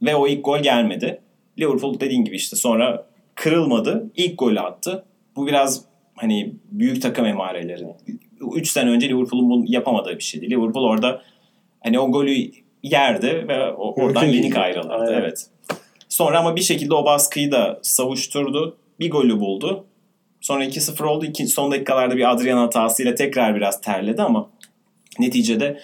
Ve 0.02 0.16
o 0.16 0.26
ilk 0.26 0.44
gol 0.44 0.58
gelmedi. 0.58 1.20
Liverpool 1.58 2.00
dediğin 2.00 2.24
gibi 2.24 2.36
işte 2.36 2.56
sonra 2.56 3.06
kırılmadı. 3.34 4.10
İlk 4.16 4.38
golü 4.38 4.60
attı. 4.60 5.04
Bu 5.36 5.46
biraz 5.46 5.84
hani 6.14 6.52
büyük 6.70 7.02
takım 7.02 7.24
emareleri. 7.24 7.86
3 8.54 8.70
sene 8.70 8.90
önce 8.90 9.08
Liverpool'un 9.08 9.50
bunu 9.50 9.64
yapamadığı 9.66 10.16
bir 10.18 10.24
şeydi. 10.24 10.50
Liverpool 10.50 10.84
orada 10.84 11.22
hani 11.80 12.00
o 12.00 12.12
golü 12.12 12.50
yerdi 12.82 13.48
ve 13.48 13.72
oradan 13.72 14.24
yenik 14.36 14.56
ayrıldı. 14.56 14.92
Aynen. 14.92 15.12
Evet. 15.12 15.46
Sonra 16.08 16.38
ama 16.38 16.56
bir 16.56 16.60
şekilde 16.60 16.94
o 16.94 17.04
baskıyı 17.04 17.52
da 17.52 17.78
savuşturdu. 17.82 18.76
Bir 19.00 19.10
golü 19.10 19.40
buldu. 19.40 19.84
Sonra 20.40 20.64
2-0 20.64 21.04
oldu. 21.04 21.24
İkinci, 21.24 21.50
son 21.52 21.70
dakikalarda 21.72 22.16
bir 22.16 22.30
Adrian 22.30 22.58
hatasıyla 22.58 23.14
tekrar 23.14 23.56
biraz 23.56 23.80
terledi 23.80 24.22
ama 24.22 24.50
neticede 25.18 25.80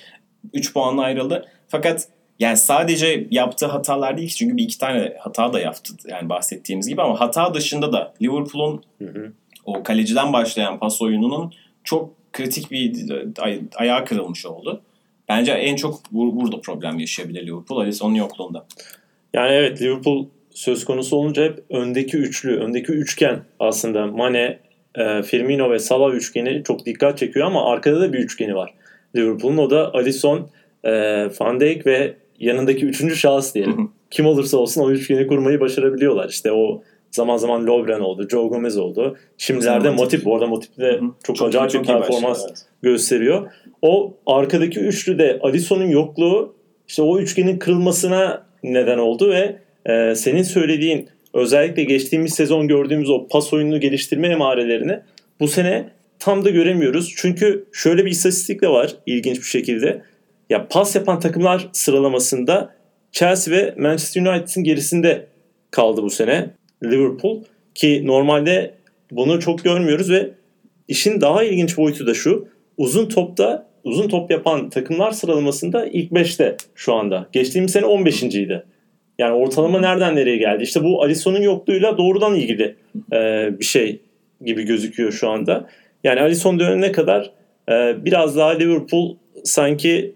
3 0.53 0.73
puanla 0.73 1.03
ayrıldı. 1.03 1.47
Fakat 1.69 2.09
yani 2.39 2.57
sadece 2.57 3.27
yaptığı 3.31 3.67
hatalar 3.67 4.17
değil 4.17 4.29
çünkü 4.29 4.57
bir 4.57 4.63
iki 4.63 4.79
tane 4.79 5.13
hata 5.21 5.53
da 5.53 5.61
yaptı 5.61 5.93
yani 6.09 6.29
bahsettiğimiz 6.29 6.89
gibi 6.89 7.03
ama 7.03 7.21
hata 7.21 7.55
dışında 7.55 7.93
da 7.93 8.15
Liverpool'un 8.23 8.83
Hı 8.99 9.05
hı. 9.09 9.33
o 9.65 9.83
kaleciden 9.83 10.33
başlayan 10.33 10.79
pas 10.79 11.03
oyununun 11.03 11.53
çok 11.85 12.33
kritik 12.33 12.71
bir 12.71 13.05
ay- 13.39 13.61
ayağı 13.77 14.05
kırılmış 14.05 14.47
oldu. 14.47 14.83
Bence 15.29 15.53
en 15.53 15.77
çok 15.77 16.01
bur- 16.13 16.37
burada 16.41 16.61
problem 16.61 16.99
yaşayabilir 16.99 17.47
Liverpool 17.47 17.81
Alisson'un 17.81 18.15
yokluğunda. 18.15 18.67
Yani 19.35 19.53
evet 19.53 19.83
Liverpool 19.83 20.27
söz 20.55 20.85
konusu 20.85 21.17
olunca 21.17 21.45
hep 21.45 21.65
öndeki 21.71 22.17
üçlü, 22.17 22.57
öndeki 22.57 22.93
üçgen 22.93 23.41
aslında 23.61 24.07
Mane, 24.07 24.59
e, 24.95 25.23
Firmino 25.23 25.71
ve 25.71 25.79
Salah 25.79 26.15
üçgeni 26.15 26.63
çok 26.65 26.87
dikkat 26.87 27.19
çekiyor 27.19 27.47
ama 27.47 27.71
arkada 27.73 28.01
da 28.01 28.13
bir 28.13 28.19
üçgeni 28.19 28.55
var. 28.55 28.75
Liverpool'un 29.17 29.57
o 29.57 29.71
da 29.71 29.95
Alisson, 29.95 30.51
e, 30.85 30.93
Van 31.41 31.61
Dijk 31.61 31.87
ve 31.87 32.15
yanındaki 32.39 32.87
üçüncü 32.87 33.17
şahıs 33.17 33.47
Hı 33.47 33.51
hı. 33.51 33.55
diyelim. 33.55 33.91
Kim 34.11 34.27
olursa 34.27 34.57
olsun 34.57 34.83
o 34.83 34.91
üçgeni 34.91 35.27
kurmayı 35.27 35.61
başarabiliyorlar. 35.61 36.29
İşte 36.29 36.53
o 36.53 36.83
zaman 37.11 37.37
zaman 37.37 37.67
Lovren 37.67 38.01
oldu, 38.01 38.29
Joe 38.29 38.49
Gomez 38.49 38.77
oldu. 38.77 39.17
Şimdilerde 39.39 39.91
Matip. 39.91 40.25
Bu 40.25 40.35
arada 40.35 40.47
Matip 40.47 40.79
de 40.79 40.93
hı. 40.93 41.01
çok, 41.23 41.43
acayip 41.43 41.75
bir 41.75 41.83
performans 41.83 42.39
başladı, 42.39 42.53
evet. 42.53 42.67
gösteriyor. 42.83 43.51
O 43.83 44.15
arkadaki 44.27 44.81
üçlü 44.81 45.19
de 45.19 45.39
Alisson'un 45.43 45.89
yokluğu 45.89 46.55
işte 46.89 47.03
o 47.03 47.19
üçgenin 47.19 47.59
kırılmasına 47.59 48.47
neden 48.63 48.99
oldu 48.99 49.31
ve 49.31 49.64
e, 49.87 50.15
senin 50.15 50.43
söylediğin 50.43 51.09
özellikle 51.35 51.85
geçtiğimiz 51.85 52.35
sezon 52.35 52.69
gördüğümüz 52.69 53.11
o 53.11 53.29
pas 53.29 53.53
oyununu 53.53 53.81
geliştirme 53.81 54.29
emarelerini 54.29 55.01
bu 55.41 55.49
sene 55.49 55.89
tam 56.19 56.45
da 56.45 56.51
göremiyoruz. 56.51 57.15
Çünkü 57.17 57.65
şöyle 57.73 58.05
bir 58.05 58.11
istatistik 58.11 58.63
de 58.63 58.69
var 58.69 58.95
ilginç 59.07 59.39
bir 59.39 59.47
şekilde. 59.47 60.03
Ya 60.51 60.69
pas 60.69 60.95
yapan 60.95 61.21
takımlar 61.21 61.69
sıralamasında 61.73 62.75
Chelsea 63.13 63.55
ve 63.55 63.75
Manchester 63.79 64.23
United'ın 64.23 64.65
gerisinde 64.65 65.27
kaldı 65.71 66.03
bu 66.03 66.11
sene 66.11 66.51
Liverpool 66.85 67.43
ki 67.75 68.03
normalde 68.07 68.75
bunu 69.11 69.41
çok 69.41 69.65
görmüyoruz 69.65 70.11
ve 70.11 70.31
işin 70.89 71.21
daha 71.21 71.45
ilginç 71.45 71.77
boyutu 71.77 72.07
da 72.07 72.15
şu. 72.15 72.49
Uzun 72.77 73.09
topta 73.09 73.67
uzun 73.85 74.09
top 74.09 74.31
yapan 74.31 74.71
takımlar 74.71 75.11
sıralamasında 75.11 75.87
ilk 75.87 76.13
5'te 76.13 76.57
şu 76.75 76.95
anda. 76.95 77.29
Geçtiğimiz 77.33 77.73
sene 77.73 77.87
15. 77.87 78.23
Yani 79.19 79.33
ortalama 79.33 79.81
nereden 79.81 80.17
nereye 80.17 80.37
geldi? 80.37 80.63
İşte 80.63 80.85
bu 80.85 81.03
Alisson'un 81.03 81.43
yokluğuyla 81.43 81.99
doğrudan 81.99 82.35
ilgili 82.35 82.77
e, 83.13 83.51
bir 83.61 83.65
şey 83.65 84.01
gibi 84.45 84.63
gözüküyor 84.63 85.13
şu 85.13 85.29
anda. 85.29 85.69
Yani 86.05 86.21
Alisson 86.21 86.59
dönene 86.59 86.93
kadar 86.93 87.31
e, 87.71 88.05
biraz 88.05 88.37
daha 88.37 88.51
Liverpool 88.51 89.17
sanki 89.45 90.15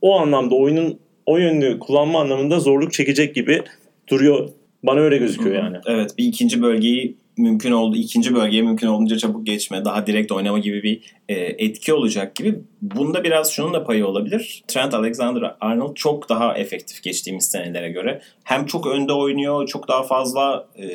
o 0.00 0.18
anlamda 0.18 0.54
oyunun 0.54 0.98
o 1.26 1.36
yönünü 1.36 1.78
kullanma 1.78 2.20
anlamında 2.20 2.60
zorluk 2.60 2.92
çekecek 2.92 3.34
gibi 3.34 3.62
duruyor. 4.08 4.48
Bana 4.82 5.00
öyle 5.00 5.16
gözüküyor 5.16 5.56
yani. 5.56 5.76
Evet 5.86 6.18
bir 6.18 6.24
ikinci 6.24 6.62
bölgeyi 6.62 7.16
mümkün 7.38 7.72
oldu 7.72 7.96
ikinci 7.96 8.34
bölgeye 8.34 8.62
mümkün 8.62 8.86
olduğunca 8.86 9.18
çabuk 9.18 9.46
geçme, 9.46 9.84
daha 9.84 10.06
direkt 10.06 10.32
oynama 10.32 10.58
gibi 10.58 10.82
bir 10.82 11.00
e, 11.28 11.34
etki 11.34 11.94
olacak 11.94 12.34
gibi. 12.36 12.58
Bunda 12.82 13.24
biraz 13.24 13.52
şunun 13.52 13.74
da 13.74 13.84
payı 13.84 14.06
olabilir. 14.06 14.62
Trent 14.68 14.94
Alexander-Arnold 14.94 15.94
çok 15.94 16.28
daha 16.28 16.58
efektif 16.58 17.02
geçtiğimiz 17.02 17.50
senelere 17.50 17.90
göre. 17.90 18.22
Hem 18.44 18.66
çok 18.66 18.86
önde 18.86 19.12
oynuyor, 19.12 19.66
çok 19.66 19.88
daha 19.88 20.02
fazla 20.02 20.68
e, 20.76 20.86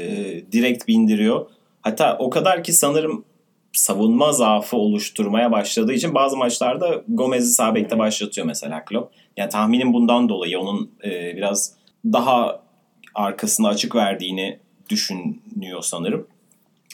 direkt 0.52 0.88
bindiriyor. 0.88 1.46
Hatta 1.82 2.18
o 2.20 2.30
kadar 2.30 2.64
ki 2.64 2.74
sanırım 2.74 3.26
savunma 3.74 4.32
zaafı 4.32 4.78
oluşturmaya 4.78 5.52
başladığı 5.52 5.94
için 5.94 6.16
bazı 6.16 6.38
maçlarda 6.38 7.04
Gomez'i 7.08 7.54
sağ 7.54 7.76
bekte 7.76 8.00
başlatıyor 8.00 8.48
mesela 8.48 8.86
Klopp. 8.86 9.14
Yani 9.38 9.50
tahminim 9.50 9.94
bundan 9.94 10.30
dolayı 10.30 10.60
onun 10.60 10.92
e, 11.04 11.36
biraz 11.36 11.74
daha 12.06 12.64
arkasını 13.16 13.68
açık 13.68 13.96
verdiğini 13.96 14.60
düşünüyor 14.90 15.82
sanırım. 15.82 16.28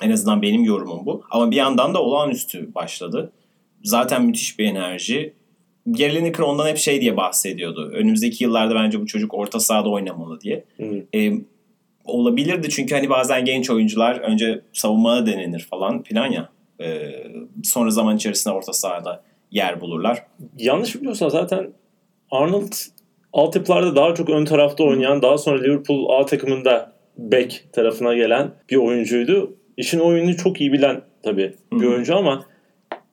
En 0.02 0.12
azından 0.12 0.42
benim 0.42 0.64
yorumum 0.64 1.06
bu. 1.06 1.24
Ama 1.32 1.52
bir 1.52 1.56
yandan 1.56 1.94
da 1.94 2.04
olağanüstü 2.04 2.76
başladı. 2.76 3.32
Zaten 3.84 4.26
müthiş 4.26 4.60
bir 4.60 4.66
enerji. 4.66 5.34
Gary 5.86 6.16
Lineker 6.16 6.44
ondan 6.44 6.68
hep 6.68 6.78
şey 6.78 7.02
diye 7.02 7.18
bahsediyordu. 7.18 7.92
Önümüzdeki 7.94 8.44
yıllarda 8.44 8.76
bence 8.76 9.02
bu 9.02 9.06
çocuk 9.06 9.34
orta 9.34 9.60
sahada 9.60 9.90
oynamalı 9.90 10.42
diye. 10.42 10.64
Hı. 10.78 11.04
E, 11.16 11.32
olabilirdi 12.06 12.70
çünkü 12.70 12.96
hani 12.96 13.10
bazen 13.10 13.46
genç 13.46 13.70
oyuncular 13.70 14.16
önce 14.16 14.62
savunmada 14.74 15.26
denenir 15.26 15.68
falan 15.70 16.04
filan 16.04 16.32
ya. 16.32 16.50
E, 16.82 17.12
sonra 17.64 17.90
zaman 17.90 18.16
içerisinde 18.16 18.54
orta 18.54 18.74
sahada 18.74 19.24
yer 19.52 19.82
bulurlar. 19.82 20.26
Yanlış 20.58 20.96
biliyorsam 20.96 21.30
zaten 21.30 21.74
Arnold 22.32 22.74
altyapılarda 23.34 23.96
daha 23.96 24.16
çok 24.16 24.30
ön 24.30 24.46
tarafta 24.46 24.84
oynayan 24.84 25.22
daha 25.22 25.38
sonra 25.38 25.62
Liverpool 25.62 26.10
A 26.10 26.26
takımında 26.26 26.94
bek 27.18 27.66
tarafına 27.74 28.14
gelen 28.14 28.52
bir 28.70 28.76
oyuncuydu. 28.76 29.54
İşin 29.80 30.00
oyununu 30.00 30.38
çok 30.38 30.62
iyi 30.62 30.74
bilen 30.74 31.02
tabii 31.24 31.54
bir 31.74 31.86
Hı 31.86 31.90
hı. 31.90 31.94
oyuncu 31.94 32.16
ama 32.16 32.46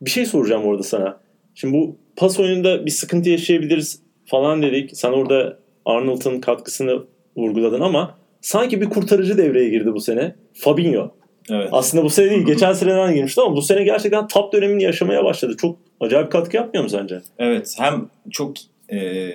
bir 0.00 0.10
şey 0.10 0.26
soracağım 0.26 0.64
orada 0.64 0.82
sana. 0.82 1.20
Şimdi 1.54 1.74
bu 1.74 1.96
pas 2.16 2.40
oyununda 2.40 2.86
bir 2.86 2.90
sıkıntı 2.90 3.30
yaşayabiliriz 3.30 4.02
falan 4.24 4.62
dedik. 4.62 4.96
Sen 4.96 5.12
orada 5.12 5.58
Arnold'un 5.84 6.40
katkısını 6.40 7.02
vurguladın 7.36 7.80
ama 7.80 8.18
sanki 8.40 8.80
bir 8.80 8.86
kurtarıcı 8.86 9.38
devreye 9.38 9.68
girdi 9.68 9.92
bu 9.92 10.00
sene. 10.00 10.34
Fabinho. 10.54 11.10
Evet. 11.50 11.68
Aslında 11.72 12.04
bu 12.04 12.10
sene 12.10 12.30
değil, 12.30 12.46
geçen 12.46 12.72
seneden 12.72 13.14
girmişti 13.14 13.40
ama 13.40 13.56
bu 13.56 13.62
sene 13.62 13.84
gerçekten 13.84 14.28
top 14.28 14.52
dönemini 14.52 14.82
yaşamaya 14.82 15.24
başladı. 15.24 15.56
Çok 15.58 15.78
acayip 16.00 16.32
katkı 16.32 16.56
yapmıyor 16.56 16.84
mu 16.84 16.90
sence? 16.90 17.20
Evet 17.38 17.74
hem 17.78 18.08
çok 18.30 18.54
e, 18.92 19.30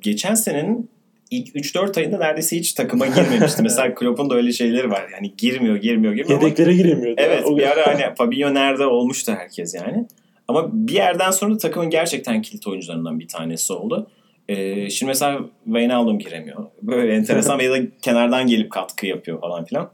geçen 0.00 0.34
senenin 0.34 0.90
ilk 1.30 1.48
3-4 1.56 1.98
ayında 2.00 2.18
neredeyse 2.18 2.56
hiç 2.56 2.72
takıma 2.72 3.06
girmemişti. 3.06 3.62
Mesela 3.62 3.94
Klopp'un 3.94 4.30
da 4.30 4.34
öyle 4.34 4.52
şeyleri 4.52 4.90
var. 4.90 5.06
Yani 5.12 5.34
girmiyor, 5.38 5.76
girmiyor, 5.76 6.12
girmiyor. 6.14 6.38
ama- 6.38 6.48
Yedeklere 6.48 6.74
giremiyordu. 6.74 7.20
Evet 7.24 7.46
O- 7.46 7.56
bir 7.58 7.70
ara 7.70 7.86
hani 7.86 8.14
Fabinho 8.18 8.54
nerede 8.54 8.86
olmuştu 8.86 9.32
herkes 9.32 9.74
yani. 9.74 10.06
Ama 10.48 10.68
bir 10.72 10.92
yerden 10.94 11.30
sonra 11.30 11.58
takımın 11.58 11.90
gerçekten 11.90 12.42
kilit 12.42 12.66
oyuncularından 12.66 13.20
bir 13.20 13.28
tanesi 13.28 13.72
oldu. 13.72 14.10
Ee, 14.48 14.90
şimdi 14.90 15.08
mesela 15.10 15.40
Wijnaldum 15.64 16.18
giremiyor. 16.18 16.66
Böyle 16.82 17.14
enteresan 17.14 17.58
ya 17.60 17.70
da 17.72 17.78
kenardan 18.02 18.46
gelip 18.46 18.70
katkı 18.70 19.06
yapıyor 19.06 19.40
falan 19.40 19.64
filan. 19.64 19.90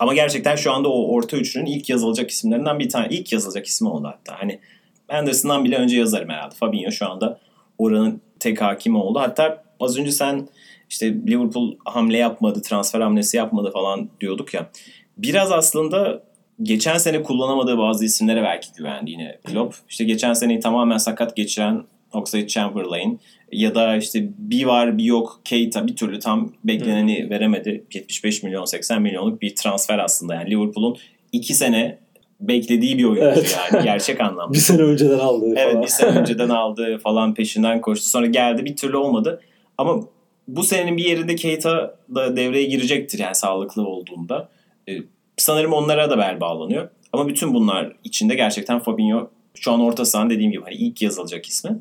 Ama 0.00 0.14
gerçekten 0.14 0.56
şu 0.56 0.72
anda 0.72 0.88
o 0.88 1.08
orta 1.14 1.36
üçlünün 1.36 1.66
ilk 1.66 1.88
yazılacak 1.90 2.30
isimlerinden 2.30 2.78
bir 2.78 2.88
tane. 2.88 3.06
ilk 3.10 3.32
yazılacak 3.32 3.66
ismi 3.66 3.88
oldu 3.88 4.06
hatta. 4.06 4.40
Hani 4.40 4.60
Anderson'dan 5.08 5.64
bile 5.64 5.76
önce 5.76 5.96
yazarım 5.98 6.28
herhalde. 6.28 6.54
Fabinho 6.54 6.90
şu 6.90 7.10
anda 7.10 7.40
oranın 7.78 8.20
tek 8.40 8.60
hakimi 8.62 8.98
oldu. 8.98 9.18
Hatta 9.18 9.63
az 9.84 9.98
önce 9.98 10.12
sen 10.12 10.48
işte 10.90 11.14
Liverpool 11.26 11.76
hamle 11.84 12.18
yapmadı, 12.18 12.62
transfer 12.62 13.00
hamlesi 13.00 13.36
yapmadı 13.36 13.70
falan 13.72 14.08
diyorduk 14.20 14.54
ya. 14.54 14.70
Biraz 15.18 15.52
aslında 15.52 16.22
geçen 16.62 16.98
sene 16.98 17.22
kullanamadığı 17.22 17.78
bazı 17.78 18.04
isimlere 18.04 18.42
belki 18.42 18.68
güvendi 18.76 19.10
yine 19.10 19.38
Klopp. 19.44 19.74
İşte 19.88 20.04
geçen 20.04 20.32
seneyi 20.32 20.60
tamamen 20.60 20.98
sakat 20.98 21.36
geçiren 21.36 21.84
Oxlade-Chamberlain 22.12 23.18
ya 23.52 23.74
da 23.74 23.96
işte 23.96 24.28
bir 24.38 24.64
var 24.64 24.98
bir 24.98 25.04
yok 25.04 25.40
Keita 25.44 25.86
bir 25.86 25.96
türlü 25.96 26.18
tam 26.18 26.52
bekleneni 26.64 27.30
veremedi. 27.30 27.84
75 27.94 28.42
milyon 28.42 28.64
80 28.64 29.02
milyonluk 29.02 29.42
bir 29.42 29.54
transfer 29.54 29.98
aslında. 29.98 30.34
Yani 30.34 30.50
Liverpool'un 30.50 30.96
iki 31.32 31.54
sene 31.54 31.98
beklediği 32.40 32.98
bir 32.98 33.04
oyuncu 33.04 33.24
Evet. 33.24 33.58
yani 33.72 33.84
gerçek 33.84 34.20
anlamda. 34.20 34.52
bir 34.54 34.58
sene 34.58 34.82
önceden 34.82 35.18
aldı 35.18 35.46
Evet 35.56 35.82
bir 35.82 35.88
sene 35.88 36.18
önceden 36.18 36.48
aldı 36.48 36.98
falan 36.98 37.34
peşinden 37.34 37.80
koştu. 37.80 38.08
Sonra 38.08 38.26
geldi 38.26 38.64
bir 38.64 38.76
türlü 38.76 38.96
olmadı. 38.96 39.40
Ama 39.78 40.00
bu 40.48 40.62
senenin 40.62 40.96
bir 40.96 41.04
yerinde 41.04 41.34
Keita 41.36 41.96
da 42.14 42.36
devreye 42.36 42.64
girecektir 42.64 43.18
yani 43.18 43.34
sağlıklı 43.34 43.86
olduğunda. 43.86 44.48
Ee, 44.88 44.92
sanırım 45.36 45.72
onlara 45.72 46.10
da 46.10 46.18
bel 46.18 46.40
bağlanıyor. 46.40 46.88
Ama 47.12 47.28
bütün 47.28 47.54
bunlar 47.54 47.92
içinde 48.04 48.34
gerçekten 48.34 48.78
Fabinho 48.78 49.30
şu 49.54 49.72
an 49.72 49.80
orta 49.80 50.04
sahanın 50.04 50.30
dediğim 50.30 50.52
gibi 50.52 50.62
hani 50.64 50.74
ilk 50.74 51.02
yazılacak 51.02 51.46
ismi. 51.46 51.78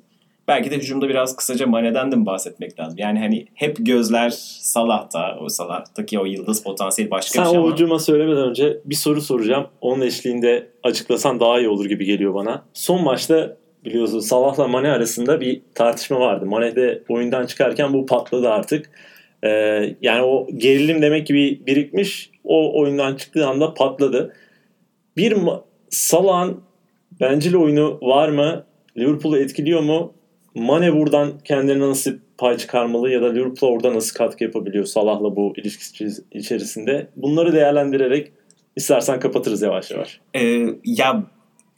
Belki 0.47 0.71
de 0.71 0.77
hücumda 0.77 1.09
biraz 1.09 1.35
kısaca 1.35 1.67
Mane'den 1.67 2.11
de 2.11 2.15
mi 2.15 2.25
bahsetmek 2.25 2.79
lazım? 2.79 2.97
Yani 2.97 3.19
hani 3.19 3.47
hep 3.53 3.77
gözler 3.79 4.29
Salah'ta, 4.61 5.37
o 5.41 5.49
Salah'taki 5.49 6.19
o 6.19 6.25
yıldız 6.25 6.63
potansiyeli 6.63 7.11
başka 7.11 7.33
Sen 7.33 7.45
bir 7.45 7.49
şey 7.49 7.59
o 7.59 7.61
ama. 7.61 7.73
hücuma 7.73 7.99
söylemeden 7.99 8.49
önce 8.49 8.77
bir 8.85 8.95
soru 8.95 9.21
soracağım. 9.21 9.67
Onun 9.81 10.01
eşliğinde 10.01 10.67
açıklasan 10.83 11.39
daha 11.39 11.59
iyi 11.59 11.69
olur 11.69 11.85
gibi 11.85 12.05
geliyor 12.05 12.33
bana. 12.33 12.63
Son 12.73 13.03
maçta 13.03 13.57
biliyorsun 13.85 14.19
Salah'la 14.19 14.67
Mane 14.67 14.91
arasında 14.91 15.41
bir 15.41 15.61
tartışma 15.75 16.19
vardı. 16.19 16.45
Mane 16.45 16.75
de 16.75 17.03
oyundan 17.09 17.45
çıkarken 17.45 17.93
bu 17.93 18.05
patladı 18.05 18.49
artık. 18.49 18.89
Ee, 19.43 19.49
yani 20.01 20.21
o 20.21 20.47
gerilim 20.57 21.01
demek 21.01 21.27
ki 21.27 21.33
bir 21.33 21.65
birikmiş. 21.65 22.29
O 22.43 22.79
oyundan 22.79 23.15
çıktığı 23.15 23.47
anda 23.47 23.73
patladı. 23.73 24.33
Bir 25.17 25.37
Salah'ın 25.89 26.61
bencil 27.19 27.55
oyunu 27.55 27.99
var 28.01 28.29
mı? 28.29 28.65
Liverpool'u 28.97 29.37
etkiliyor 29.37 29.81
mu? 29.81 30.13
Mane 30.55 30.93
buradan 30.93 31.31
kendine 31.43 31.79
nasıl 31.79 32.11
pay 32.37 32.57
çıkarmalı 32.57 33.09
ya 33.09 33.21
da 33.21 33.31
Liverpool 33.31 33.71
orada 33.71 33.93
nasıl 33.93 34.15
katkı 34.15 34.43
yapabiliyor 34.43 34.85
Salah'la 34.85 35.35
bu 35.35 35.53
ilişkisi 35.57 36.23
içerisinde? 36.31 37.07
Bunları 37.15 37.53
değerlendirerek 37.53 38.31
istersen 38.75 39.19
kapatırız 39.19 39.61
yavaş 39.61 39.91
yavaş. 39.91 40.19
Ee, 40.33 40.65
ya 40.85 41.23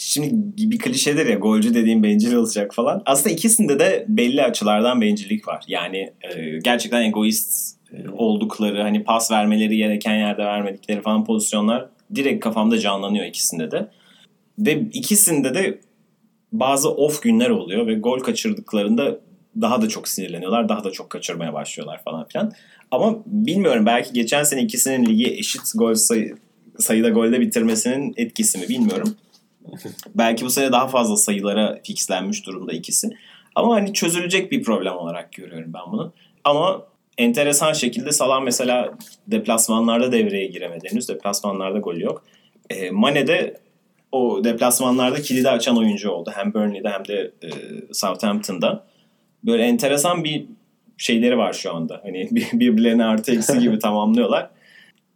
şimdi 0.05 0.33
bir 0.71 0.79
klişedir 0.79 1.25
ya 1.25 1.35
golcü 1.35 1.73
dediğim 1.73 2.03
bencil 2.03 2.33
olacak 2.33 2.75
falan. 2.75 3.01
Aslında 3.05 3.29
ikisinde 3.29 3.79
de 3.79 4.05
belli 4.07 4.43
açılardan 4.43 5.01
bencillik 5.01 5.47
var. 5.47 5.63
Yani 5.67 5.97
e, 6.21 6.59
gerçekten 6.63 7.01
egoist 7.01 7.77
e, 7.93 8.09
oldukları 8.09 8.81
hani 8.81 9.03
pas 9.03 9.31
vermeleri 9.31 9.77
gereken 9.77 10.15
yerde 10.15 10.45
vermedikleri 10.45 11.01
falan 11.01 11.25
pozisyonlar 11.25 11.89
direkt 12.15 12.43
kafamda 12.43 12.79
canlanıyor 12.79 13.25
ikisinde 13.25 13.71
de. 13.71 13.87
Ve 14.59 14.79
ikisinde 14.93 15.53
de 15.55 15.79
bazı 16.51 16.89
off 16.91 17.21
günler 17.21 17.49
oluyor 17.49 17.87
ve 17.87 17.93
gol 17.93 18.19
kaçırdıklarında 18.19 19.19
daha 19.61 19.81
da 19.81 19.89
çok 19.89 20.07
sinirleniyorlar. 20.07 20.69
Daha 20.69 20.83
da 20.83 20.91
çok 20.91 21.09
kaçırmaya 21.09 21.53
başlıyorlar 21.53 22.01
falan 22.03 22.27
filan. 22.27 22.51
Ama 22.91 23.17
bilmiyorum 23.25 23.85
belki 23.85 24.13
geçen 24.13 24.43
sene 24.43 24.61
ikisinin 24.61 25.05
ligi 25.05 25.25
eşit 25.25 25.61
gol 25.75 25.93
sayı, 25.93 26.35
sayıda 26.79 27.09
golde 27.09 27.41
bitirmesinin 27.41 28.13
etkisi 28.17 28.57
mi 28.57 28.69
bilmiyorum. 28.69 29.15
belki 30.15 30.45
bu 30.45 30.49
sene 30.49 30.71
daha 30.71 30.87
fazla 30.87 31.17
sayılara 31.17 31.79
fixlenmiş 31.83 32.45
durumda 32.45 32.73
ikisi. 32.73 33.09
Ama 33.55 33.75
hani 33.75 33.93
çözülecek 33.93 34.51
bir 34.51 34.63
problem 34.63 34.93
olarak 34.93 35.33
görüyorum 35.33 35.73
ben 35.73 35.91
bunu. 35.91 36.13
Ama 36.43 36.83
enteresan 37.17 37.73
şekilde 37.73 38.11
Salah 38.11 38.41
mesela 38.41 38.93
deplasmanlarda 39.27 40.11
devreye 40.11 40.45
giremedi 40.45 40.87
henüz. 40.91 41.09
Deplasmanlarda 41.09 41.79
gol 41.79 41.95
yok. 41.95 42.23
E, 42.69 42.91
Mane 42.91 43.27
de 43.27 43.57
o 44.11 44.43
deplasmanlarda 44.43 45.21
kilidi 45.21 45.49
açan 45.49 45.77
oyuncu 45.77 46.09
oldu. 46.09 46.31
Hem 46.35 46.53
Burnley'de 46.53 46.89
hem 46.89 47.05
de 47.07 47.31
e, 47.43 47.49
Southampton'da. 47.93 48.85
Böyle 49.43 49.63
enteresan 49.63 50.23
bir 50.23 50.45
şeyleri 50.97 51.37
var 51.37 51.53
şu 51.53 51.75
anda. 51.75 52.01
Hani 52.03 52.29
birbirlerine 52.53 53.05
artı 53.05 53.31
eksi 53.31 53.59
gibi 53.59 53.79
tamamlıyorlar. 53.79 54.49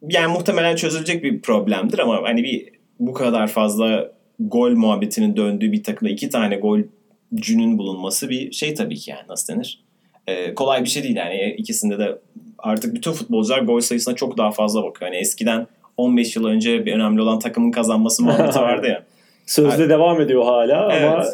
Yani 0.01 0.33
muhtemelen 0.33 0.75
çözülecek 0.75 1.23
bir 1.23 1.41
problemdir 1.41 1.99
ama 1.99 2.21
hani 2.23 2.43
bir 2.43 2.69
bu 2.99 3.13
kadar 3.13 3.47
fazla 3.47 4.11
gol 4.39 4.71
muhabbetinin 4.71 5.35
döndüğü 5.35 5.71
bir 5.71 5.83
takımda 5.83 6.11
iki 6.11 6.29
tane 6.29 6.55
golcünün 6.55 7.77
bulunması 7.77 8.29
bir 8.29 8.51
şey 8.51 8.73
tabii 8.73 8.95
ki 8.95 9.11
yani 9.11 9.23
nasıl 9.29 9.53
denir? 9.53 9.83
Ee, 10.27 10.53
kolay 10.53 10.83
bir 10.83 10.89
şey 10.89 11.03
değil 11.03 11.15
yani 11.15 11.55
ikisinde 11.57 11.99
de 11.99 12.17
artık 12.57 12.95
bütün 12.95 13.11
futbolcular 13.11 13.59
gol 13.59 13.79
sayısına 13.79 14.15
çok 14.15 14.37
daha 14.37 14.51
fazla 14.51 14.83
bakıyor. 14.83 15.11
Yani 15.11 15.21
eskiden 15.21 15.67
15 15.97 16.35
yıl 16.35 16.45
önce 16.45 16.85
bir 16.85 16.93
önemli 16.93 17.21
olan 17.21 17.39
takımın 17.39 17.71
kazanması 17.71 18.23
muhabbeti 18.23 18.59
vardı 18.59 18.87
ya. 18.87 19.03
Sözde 19.45 19.81
yani, 19.81 19.89
devam 19.89 20.21
ediyor 20.21 20.43
hala 20.43 20.93
evet. 20.93 21.09
ama 21.09 21.25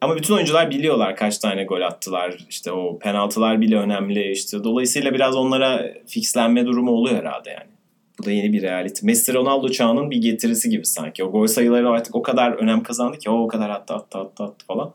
ama 0.00 0.16
bütün 0.16 0.34
oyuncular 0.34 0.70
biliyorlar 0.70 1.16
kaç 1.16 1.38
tane 1.38 1.64
gol 1.64 1.80
attılar. 1.80 2.36
İşte 2.50 2.72
o 2.72 2.98
penaltılar 2.98 3.60
bile 3.60 3.76
önemli. 3.76 4.30
İşte 4.30 4.64
dolayısıyla 4.64 5.14
biraz 5.14 5.36
onlara 5.36 5.92
fixlenme 6.06 6.66
durumu 6.66 6.90
oluyor 6.90 7.16
herhalde 7.16 7.50
yani. 7.50 7.75
Bu 8.18 8.26
da 8.26 8.30
yeni 8.30 8.52
bir 8.52 8.62
realite. 8.62 9.06
Messi 9.06 9.34
Ronaldo 9.34 9.68
çağının 9.68 10.10
bir 10.10 10.16
getirisi 10.16 10.70
gibi 10.70 10.86
sanki. 10.86 11.24
O 11.24 11.30
gol 11.30 11.46
sayıları 11.46 11.88
artık 11.88 12.14
o 12.14 12.22
kadar 12.22 12.52
önem 12.52 12.82
kazandı 12.82 13.18
ki 13.18 13.30
o 13.30 13.42
o 13.42 13.48
kadar 13.48 13.70
attı 13.70 13.94
attı 13.94 14.18
attı 14.18 14.44
attı 14.44 14.66
falan. 14.66 14.92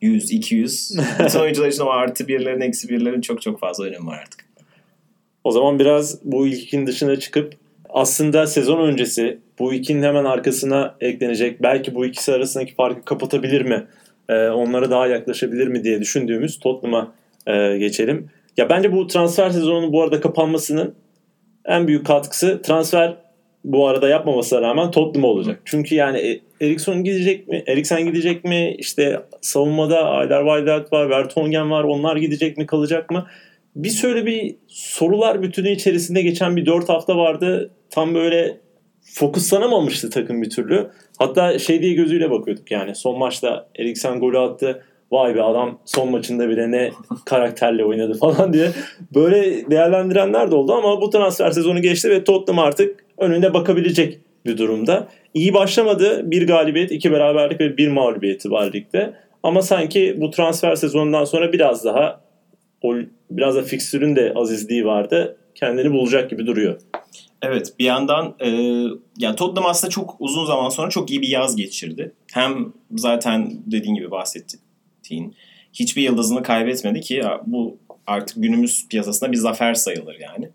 100, 0.00 0.32
200. 0.32 0.98
Bütün 1.24 1.38
oyuncular 1.38 1.68
için 1.68 1.82
o 1.82 1.90
artı 1.90 2.28
birlerin, 2.28 2.60
eksi 2.60 2.88
birlerin 2.88 3.20
çok 3.20 3.42
çok 3.42 3.60
fazla 3.60 3.84
önemi 3.84 4.06
var 4.06 4.18
artık. 4.18 4.44
O 5.44 5.50
zaman 5.50 5.78
biraz 5.78 6.24
bu 6.24 6.46
ilkin 6.46 6.86
dışına 6.86 7.16
çıkıp 7.16 7.54
aslında 7.88 8.46
sezon 8.46 8.88
öncesi 8.88 9.38
bu 9.58 9.74
ikinin 9.74 10.02
hemen 10.02 10.24
arkasına 10.24 10.96
eklenecek 11.00 11.62
belki 11.62 11.94
bu 11.94 12.06
ikisi 12.06 12.32
arasındaki 12.32 12.74
farkı 12.74 13.04
kapatabilir 13.04 13.62
mi? 13.62 13.86
Ee, 14.28 14.48
onlara 14.48 14.90
daha 14.90 15.06
yaklaşabilir 15.06 15.68
mi 15.68 15.84
diye 15.84 16.00
düşündüğümüz 16.00 16.58
Tottenham'a 16.58 17.14
e, 17.46 17.78
geçelim. 17.78 18.30
Ya 18.56 18.68
bence 18.68 18.92
bu 18.92 19.06
transfer 19.06 19.50
sezonunun 19.50 19.92
bu 19.92 20.02
arada 20.02 20.20
kapanmasının 20.20 20.94
en 21.66 21.88
büyük 21.88 22.06
katkısı 22.06 22.62
transfer 22.62 23.16
bu 23.64 23.88
arada 23.88 24.08
yapmamasına 24.08 24.60
rağmen 24.60 24.90
Tottenham 24.90 25.30
olacak. 25.30 25.60
Çünkü 25.64 25.94
yani 25.94 26.18
e, 26.18 26.40
Eriksson 26.66 27.04
gidecek 27.04 27.48
mi? 27.48 27.64
Eriksen 27.66 28.06
gidecek 28.06 28.44
mi? 28.44 28.74
İşte 28.78 29.20
savunmada 29.40 30.06
Alderweireld 30.06 30.92
var, 30.92 31.10
Vertonghen 31.10 31.70
var. 31.70 31.84
Onlar 31.84 32.16
gidecek 32.16 32.58
mi, 32.58 32.66
kalacak 32.66 33.10
mı? 33.10 33.26
Bir 33.76 33.90
şöyle 33.90 34.26
bir 34.26 34.54
sorular 34.68 35.42
bütünü 35.42 35.70
içerisinde 35.70 36.22
geçen 36.22 36.56
bir 36.56 36.66
4 36.66 36.88
hafta 36.88 37.16
vardı. 37.16 37.70
Tam 37.90 38.14
böyle 38.14 38.60
fokuslanamamıştı 39.00 40.10
takım 40.10 40.42
bir 40.42 40.50
türlü. 40.50 40.90
Hatta 41.18 41.58
şey 41.58 41.82
diye 41.82 41.92
gözüyle 41.92 42.30
bakıyorduk 42.30 42.70
yani. 42.70 42.94
Son 42.94 43.18
maçta 43.18 43.68
Eriksen 43.78 44.20
golü 44.20 44.38
attı. 44.38 44.84
Vay 45.12 45.34
be 45.34 45.42
adam 45.42 45.78
son 45.84 46.10
maçında 46.10 46.48
bile 46.48 46.70
ne 46.70 46.90
karakterle 47.24 47.84
oynadı 47.84 48.14
falan 48.20 48.52
diye. 48.52 48.70
Böyle 49.14 49.70
değerlendirenler 49.70 50.50
de 50.50 50.54
oldu 50.54 50.72
ama 50.72 51.00
bu 51.00 51.10
transfer 51.10 51.50
sezonu 51.50 51.82
geçti 51.82 52.10
ve 52.10 52.24
Tottenham 52.24 52.64
artık 52.64 53.04
önünde 53.18 53.54
bakabilecek 53.54 54.18
bir 54.46 54.58
durumda. 54.58 55.08
İyi 55.34 55.54
başlamadı. 55.54 56.30
Bir 56.30 56.46
galibiyet, 56.46 56.92
iki 56.92 57.12
beraberlik 57.12 57.60
ve 57.60 57.76
bir 57.76 57.88
mağlubiyeti 57.88 58.50
var 58.50 58.72
ligde. 58.72 59.14
Ama 59.42 59.62
sanki 59.62 60.16
bu 60.20 60.30
transfer 60.30 60.74
sezonundan 60.74 61.24
sonra 61.24 61.52
biraz 61.52 61.84
daha 61.84 62.20
o 62.82 62.94
biraz 63.30 63.56
da 63.56 63.62
fikstürün 63.62 64.16
de 64.16 64.32
azizliği 64.36 64.84
vardı. 64.84 65.36
Kendini 65.54 65.92
bulacak 65.92 66.30
gibi 66.30 66.46
duruyor. 66.46 66.80
Evet 67.42 67.72
bir 67.78 67.84
yandan 67.84 68.34
e, 68.40 68.48
ya 69.18 69.36
Tottenham 69.36 69.70
aslında 69.70 69.90
çok 69.90 70.16
uzun 70.18 70.44
zaman 70.44 70.68
sonra 70.68 70.90
çok 70.90 71.10
iyi 71.10 71.22
bir 71.22 71.28
yaz 71.28 71.56
geçirdi. 71.56 72.12
Hem 72.32 72.72
zaten 72.90 73.52
dediğin 73.66 73.94
gibi 73.94 74.10
bahsettiğin 75.12 75.34
hiçbir 75.72 76.02
yıldızını 76.02 76.42
kaybetmedi 76.42 77.00
ki 77.00 77.22
bu 77.46 77.76
artık 78.06 78.42
günümüz 78.42 78.88
piyasasında 78.88 79.32
bir 79.32 79.36
zafer 79.36 79.74
sayılır 79.74 80.16
yani. 80.20 80.48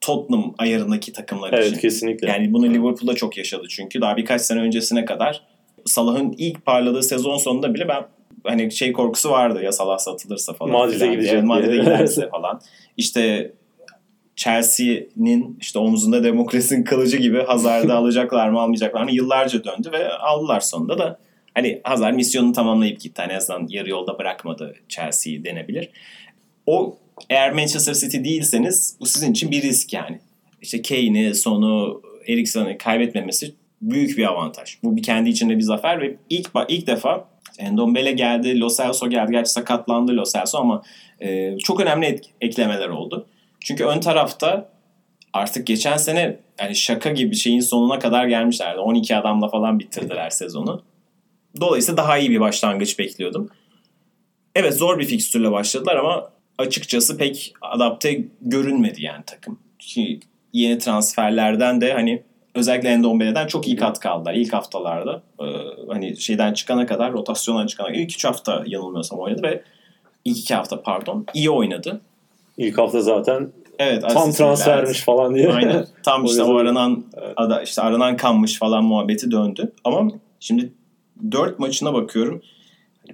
Tottenham 0.00 0.54
ayarındaki 0.58 1.12
takımlar 1.12 1.52
evet, 1.52 1.64
için. 1.64 1.72
Evet 1.72 1.82
kesinlikle. 1.82 2.28
Yani 2.28 2.52
bunu 2.52 2.66
Liverpool'da 2.66 3.14
çok 3.14 3.36
yaşadı 3.36 3.66
çünkü 3.68 4.00
daha 4.00 4.16
birkaç 4.16 4.40
sene 4.40 4.60
öncesine 4.60 5.04
kadar 5.04 5.42
Salah'ın 5.84 6.34
ilk 6.38 6.66
parladığı 6.66 7.02
sezon 7.02 7.36
sonunda 7.36 7.74
bile 7.74 7.88
ben 7.88 8.06
hani 8.44 8.72
şey 8.72 8.92
korkusu 8.92 9.30
vardı 9.30 9.62
ya 9.62 9.72
Salah 9.72 9.98
satılırsa 9.98 10.52
falan. 10.52 10.72
Madrid'e 10.72 11.06
gidecek. 11.06 11.44
Madrid'e 11.44 11.76
giderse 11.76 12.28
falan. 12.32 12.60
İşte 12.96 13.52
Chelsea'nin 14.36 15.58
işte 15.60 15.78
omzunda 15.78 16.24
demokrasinin 16.24 16.84
kılıcı 16.84 17.16
gibi 17.16 17.42
Hazard'ı 17.42 17.94
alacaklar 17.96 18.48
mı 18.48 18.60
almayacaklar 18.60 19.04
mı 19.04 19.12
yıllarca 19.12 19.64
döndü 19.64 19.88
ve 19.92 20.12
aldılar 20.12 20.60
sonunda 20.60 20.98
da 20.98 21.18
hani 21.56 21.80
Hazard 21.84 22.14
misyonunu 22.14 22.52
tamamlayıp 22.52 23.00
gitti. 23.00 23.22
Hani 23.22 23.32
en 23.32 23.36
azından 23.36 23.66
yarı 23.68 23.90
yolda 23.90 24.18
bırakmadı 24.18 24.74
Chelsea'yi 24.88 25.44
denebilir. 25.44 25.90
O 26.66 26.98
eğer 27.30 27.52
Manchester 27.52 27.94
City 27.94 28.18
değilseniz 28.18 28.96
bu 29.00 29.06
sizin 29.06 29.32
için 29.32 29.50
bir 29.50 29.62
risk 29.62 29.92
yani. 29.92 30.20
İşte 30.62 30.82
Kane'i, 30.82 31.34
Son'u, 31.34 32.02
Eriksen'i 32.28 32.78
kaybetmemesi 32.78 33.54
büyük 33.82 34.18
bir 34.18 34.24
avantaj. 34.24 34.76
Bu 34.84 34.96
bir 34.96 35.02
kendi 35.02 35.30
içinde 35.30 35.56
bir 35.56 35.62
zafer 35.62 36.00
ve 36.00 36.16
ilk 36.30 36.50
ilk 36.68 36.86
defa 36.86 37.28
Endombele 37.58 38.12
geldi, 38.12 38.60
Lo 38.60 38.68
Celso 38.76 39.10
geldi. 39.10 39.32
Gerçi 39.32 39.50
sakatlandı 39.50 40.16
Lo 40.16 40.24
Celso 40.24 40.58
ama 40.58 40.82
e, 41.20 41.58
çok 41.58 41.80
önemli 41.80 42.06
et, 42.06 42.24
eklemeler 42.40 42.88
oldu. 42.88 43.26
Çünkü 43.60 43.84
ön 43.84 44.00
tarafta 44.00 44.68
artık 45.32 45.66
geçen 45.66 45.96
sene 45.96 46.36
yani 46.60 46.76
şaka 46.76 47.10
gibi 47.10 47.36
şeyin 47.36 47.60
sonuna 47.60 47.98
kadar 47.98 48.26
gelmişlerdi. 48.26 48.78
12 48.78 49.16
adamla 49.16 49.48
falan 49.48 49.78
bitirdiler 49.78 50.30
sezonu. 50.30 50.82
Dolayısıyla 51.60 51.96
daha 51.96 52.18
iyi 52.18 52.30
bir 52.30 52.40
başlangıç 52.40 52.98
bekliyordum. 52.98 53.48
Evet 54.54 54.74
zor 54.74 54.98
bir 54.98 55.04
fikstürle 55.04 55.52
başladılar 55.52 55.96
ama 55.96 56.30
açıkçası 56.58 57.18
pek 57.18 57.52
adapte 57.60 58.24
görünmedi 58.40 59.02
yani 59.02 59.22
takım. 59.26 59.58
Ki 59.78 60.20
yeni 60.52 60.78
transferlerden 60.78 61.80
de 61.80 61.92
hani 61.92 62.22
özellikle 62.54 62.88
Endombele'den 62.88 63.46
çok 63.46 63.66
iyi 63.66 63.76
kat 63.76 64.00
kaldılar 64.00 64.34
ilk 64.34 64.52
haftalarda. 64.52 65.22
Ee, 65.40 65.44
hani 65.88 66.16
şeyden 66.16 66.52
çıkana 66.52 66.86
kadar, 66.86 67.12
rotasyondan 67.12 67.66
çıkana 67.66 67.86
kadar 67.86 67.98
ilk 67.98 68.10
3 68.10 68.24
hafta 68.24 68.62
yanılmıyorsam 68.66 69.18
oynadı 69.18 69.42
ve 69.42 69.62
ilk 70.24 70.38
2 70.38 70.54
hafta 70.54 70.82
pardon 70.82 71.26
iyi 71.34 71.50
oynadı. 71.50 72.00
İlk 72.58 72.78
hafta 72.78 73.00
zaten 73.00 73.52
evet, 73.78 74.02
tam 74.08 74.32
transfermiş 74.32 75.00
falan 75.00 75.34
diye. 75.34 75.52
Aynen. 75.52 75.86
Tam 76.02 76.24
işte 76.24 76.42
o 76.42 76.56
aranan 76.56 77.04
evet. 77.16 77.32
ada, 77.36 77.62
işte 77.62 77.82
aranan 77.82 78.16
kanmış 78.16 78.58
falan 78.58 78.84
muhabbeti 78.84 79.30
döndü. 79.30 79.72
Ama 79.84 80.08
şimdi 80.40 80.72
4 81.30 81.58
maçına 81.58 81.94
bakıyorum. 81.94 82.42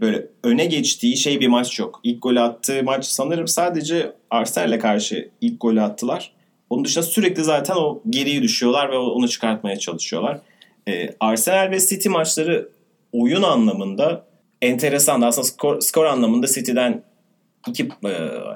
Böyle 0.00 0.26
öne 0.44 0.64
geçtiği 0.64 1.16
şey 1.16 1.40
bir 1.40 1.48
maç 1.48 1.78
yok. 1.78 2.00
İlk 2.02 2.22
gol 2.22 2.36
attığı 2.36 2.82
maç 2.82 3.04
sanırım 3.04 3.48
sadece 3.48 4.12
Arsenal'le 4.30 4.78
karşı 4.78 5.30
ilk 5.40 5.60
golü 5.60 5.82
attılar. 5.82 6.32
Onun 6.70 6.84
dışında 6.84 7.04
sürekli 7.04 7.44
zaten 7.44 7.74
o 7.74 8.02
geriye 8.10 8.42
düşüyorlar 8.42 8.90
ve 8.90 8.96
onu 8.96 9.28
çıkartmaya 9.28 9.78
çalışıyorlar. 9.78 10.40
Ee, 10.88 11.10
Arsenal 11.20 11.70
ve 11.70 11.80
City 11.80 12.08
maçları 12.08 12.68
oyun 13.12 13.42
anlamında 13.42 14.26
enteresan. 14.62 15.20
Aslında 15.20 15.46
skor, 15.46 15.80
skor 15.80 16.04
anlamında 16.04 16.46
City'den 16.46 17.02
iki, 17.68 17.82
e, 17.84 18.12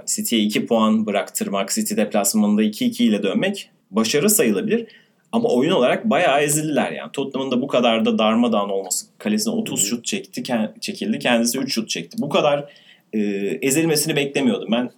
City'ye 0.07 0.43
2 0.43 0.67
puan 0.67 1.07
bıraktırmak, 1.07 1.71
City 1.71 1.97
deplasmanında 1.97 2.63
2-2 2.63 3.03
ile 3.03 3.23
dönmek 3.23 3.71
başarı 3.91 4.31
sayılabilir. 4.31 4.87
Ama 5.33 5.49
oyun 5.49 5.71
olarak 5.71 6.11
bayağı 6.11 6.41
ezildiler 6.41 6.93
yani. 6.93 7.13
Tottenham'ın 7.13 7.51
da 7.51 7.63
bu 7.63 7.67
kadar 7.67 8.05
da 8.05 8.19
darmadağın 8.19 8.69
olması. 8.69 9.07
Kalesine 9.19 9.55
30 9.55 9.89
şut 9.89 10.05
çekti, 10.05 10.43
çekildi. 10.81 11.19
Kendisi 11.19 11.59
3 11.59 11.75
şut 11.75 11.89
çekti. 11.89 12.17
Bu 12.21 12.29
kadar 12.29 12.73
e, 13.13 13.19
ezilmesini 13.63 14.17
beklemiyordum. 14.17 14.69
Ben 14.73 14.91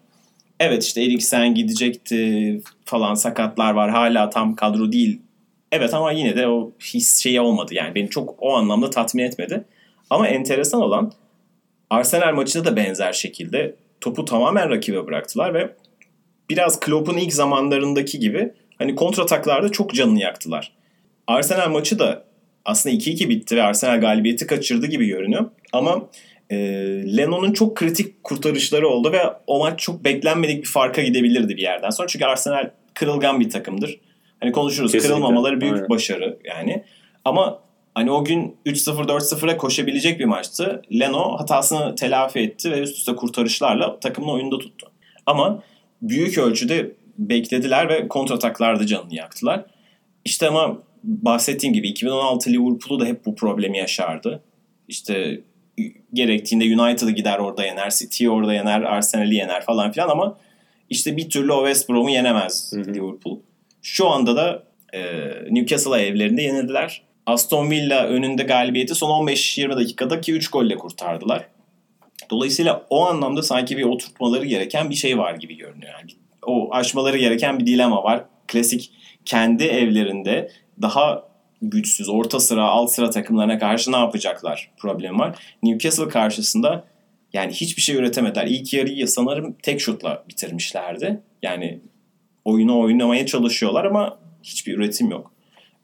evet 0.60 0.84
işte 0.84 1.02
Eriksen 1.02 1.54
gidecekti 1.54 2.60
falan 2.84 3.14
sakatlar 3.14 3.72
var. 3.72 3.90
Hala 3.90 4.30
tam 4.30 4.54
kadro 4.54 4.92
değil. 4.92 5.20
Evet 5.72 5.94
ama 5.94 6.12
yine 6.12 6.36
de 6.36 6.48
o 6.48 6.72
his 6.94 7.22
şeyi 7.22 7.40
olmadı 7.40 7.74
yani. 7.74 7.94
Beni 7.94 8.10
çok 8.10 8.34
o 8.38 8.54
anlamda 8.54 8.90
tatmin 8.90 9.22
etmedi. 9.22 9.64
Ama 10.10 10.28
enteresan 10.28 10.82
olan 10.82 11.12
Arsenal 11.90 12.34
maçında 12.34 12.64
da 12.64 12.76
benzer 12.76 13.12
şekilde 13.12 13.74
topu 14.00 14.24
tamamen 14.24 14.70
rakibe 14.70 15.06
bıraktılar 15.06 15.54
ve 15.54 15.70
biraz 16.50 16.80
Klopp'un 16.80 17.16
ilk 17.16 17.32
zamanlarındaki 17.32 18.18
gibi 18.18 18.52
hani 18.78 18.94
kontrataklarda 18.94 19.68
çok 19.68 19.94
canını 19.94 20.20
yaktılar. 20.20 20.72
Arsenal 21.26 21.70
maçı 21.70 21.98
da 21.98 22.24
aslında 22.64 22.96
2-2 22.96 23.28
bitti 23.28 23.56
ve 23.56 23.62
Arsenal 23.62 24.00
galibiyeti 24.00 24.46
kaçırdı 24.46 24.86
gibi 24.86 25.06
görünüyor. 25.06 25.50
Ama 25.72 26.08
e, 26.50 26.56
Lennon'un 27.16 27.52
çok 27.52 27.76
kritik 27.76 28.24
kurtarışları 28.24 28.88
oldu 28.88 29.12
ve 29.12 29.22
o 29.46 29.58
maç 29.58 29.80
çok 29.80 30.04
beklenmedik 30.04 30.62
bir 30.62 30.68
farka 30.68 31.02
gidebilirdi 31.02 31.56
bir 31.56 31.62
yerden 31.62 31.90
sonra. 31.90 32.08
Çünkü 32.08 32.24
Arsenal 32.24 32.70
kırılgan 32.94 33.40
bir 33.40 33.50
takımdır. 33.50 34.00
Hani 34.40 34.52
konuşuruz 34.52 34.92
Kesinlikle. 34.92 35.14
kırılmamaları 35.14 35.60
büyük 35.60 35.74
Aynen. 35.74 35.88
başarı 35.88 36.38
yani. 36.44 36.84
Ama 37.24 37.60
hani 37.94 38.10
o 38.10 38.24
gün 38.24 38.56
3-0 38.66 39.06
4-0'a 39.06 39.56
koşabilecek 39.56 40.20
bir 40.20 40.24
maçtı. 40.24 40.82
Leno 41.00 41.38
hatasını 41.38 41.94
telafi 41.94 42.38
etti 42.38 42.70
ve 42.70 42.80
üst 42.80 42.98
üste 42.98 43.16
kurtarışlarla 43.16 44.00
takımını 44.00 44.32
oyunda 44.32 44.58
tuttu. 44.58 44.86
Ama 45.26 45.62
büyük 46.02 46.38
ölçüde 46.38 46.90
beklediler 47.18 47.88
ve 47.88 48.08
kontrataklarda 48.08 48.86
canını 48.86 49.14
yaktılar. 49.14 49.64
İşte 50.24 50.48
ama 50.48 50.78
bahsettiğim 51.04 51.74
gibi 51.74 51.88
2016 51.88 52.50
Liverpool'u 52.50 53.00
da 53.00 53.06
hep 53.06 53.26
bu 53.26 53.34
problemi 53.34 53.78
yaşardı. 53.78 54.42
İşte 54.88 55.40
gerektiğinde 56.12 56.82
United'ı 56.82 57.10
gider 57.10 57.38
orada 57.38 57.64
yener, 57.64 57.90
City'yi 57.90 58.30
orada 58.30 58.54
yener, 58.54 58.80
Arsenal'i 58.80 59.34
yener 59.34 59.64
falan 59.64 59.92
filan 59.92 60.08
ama 60.08 60.38
işte 60.90 61.16
bir 61.16 61.30
türlü 61.30 61.52
o 61.52 61.66
West 61.66 61.88
Brom'u 61.88 62.10
yenemez 62.10 62.72
hı 62.72 62.80
hı. 62.80 62.94
Liverpool. 62.94 63.38
Şu 63.82 64.08
anda 64.08 64.36
da 64.36 64.62
e, 64.92 65.00
Newcastle'a 65.50 65.98
evlerinde 65.98 66.42
yenildiler. 66.42 67.02
Aston 67.26 67.70
Villa 67.70 68.06
önünde 68.06 68.42
galibiyeti 68.42 68.94
son 68.94 69.26
15-20 69.26 69.76
dakikadaki 69.76 70.32
3 70.32 70.50
golle 70.50 70.76
kurtardılar. 70.76 71.48
Dolayısıyla 72.30 72.86
o 72.90 73.06
anlamda 73.06 73.42
sanki 73.42 73.76
bir 73.76 73.84
oturtmaları 73.84 74.44
gereken 74.44 74.90
bir 74.90 74.94
şey 74.94 75.18
var 75.18 75.34
gibi 75.34 75.56
görünüyor. 75.56 75.92
Yani 75.92 76.10
o 76.48 76.74
aşmaları 76.74 77.18
gereken 77.18 77.58
bir 77.58 77.66
dilema 77.66 78.04
var. 78.04 78.24
Klasik 78.48 78.90
kendi 79.24 79.64
evlerinde 79.64 80.50
daha 80.82 81.28
güçsüz, 81.62 82.08
orta 82.08 82.40
sıra, 82.40 82.64
alt 82.64 82.92
sıra 82.92 83.10
takımlarına 83.10 83.58
karşı 83.58 83.92
ne 83.92 83.96
yapacaklar 83.96 84.70
problem 84.76 85.18
var. 85.18 85.38
Newcastle 85.62 86.08
karşısında 86.08 86.84
yani 87.32 87.52
hiçbir 87.52 87.82
şey 87.82 87.96
üretemediler. 87.96 88.46
İlk 88.46 88.74
yarıyı 88.74 89.08
sanırım 89.08 89.56
tek 89.62 89.80
şutla 89.80 90.24
bitirmişlerdi. 90.28 91.20
Yani 91.42 91.80
oyunu 92.44 92.80
oynamaya 92.80 93.26
çalışıyorlar 93.26 93.84
ama 93.84 94.18
hiçbir 94.42 94.76
üretim 94.76 95.10
yok. 95.10 95.32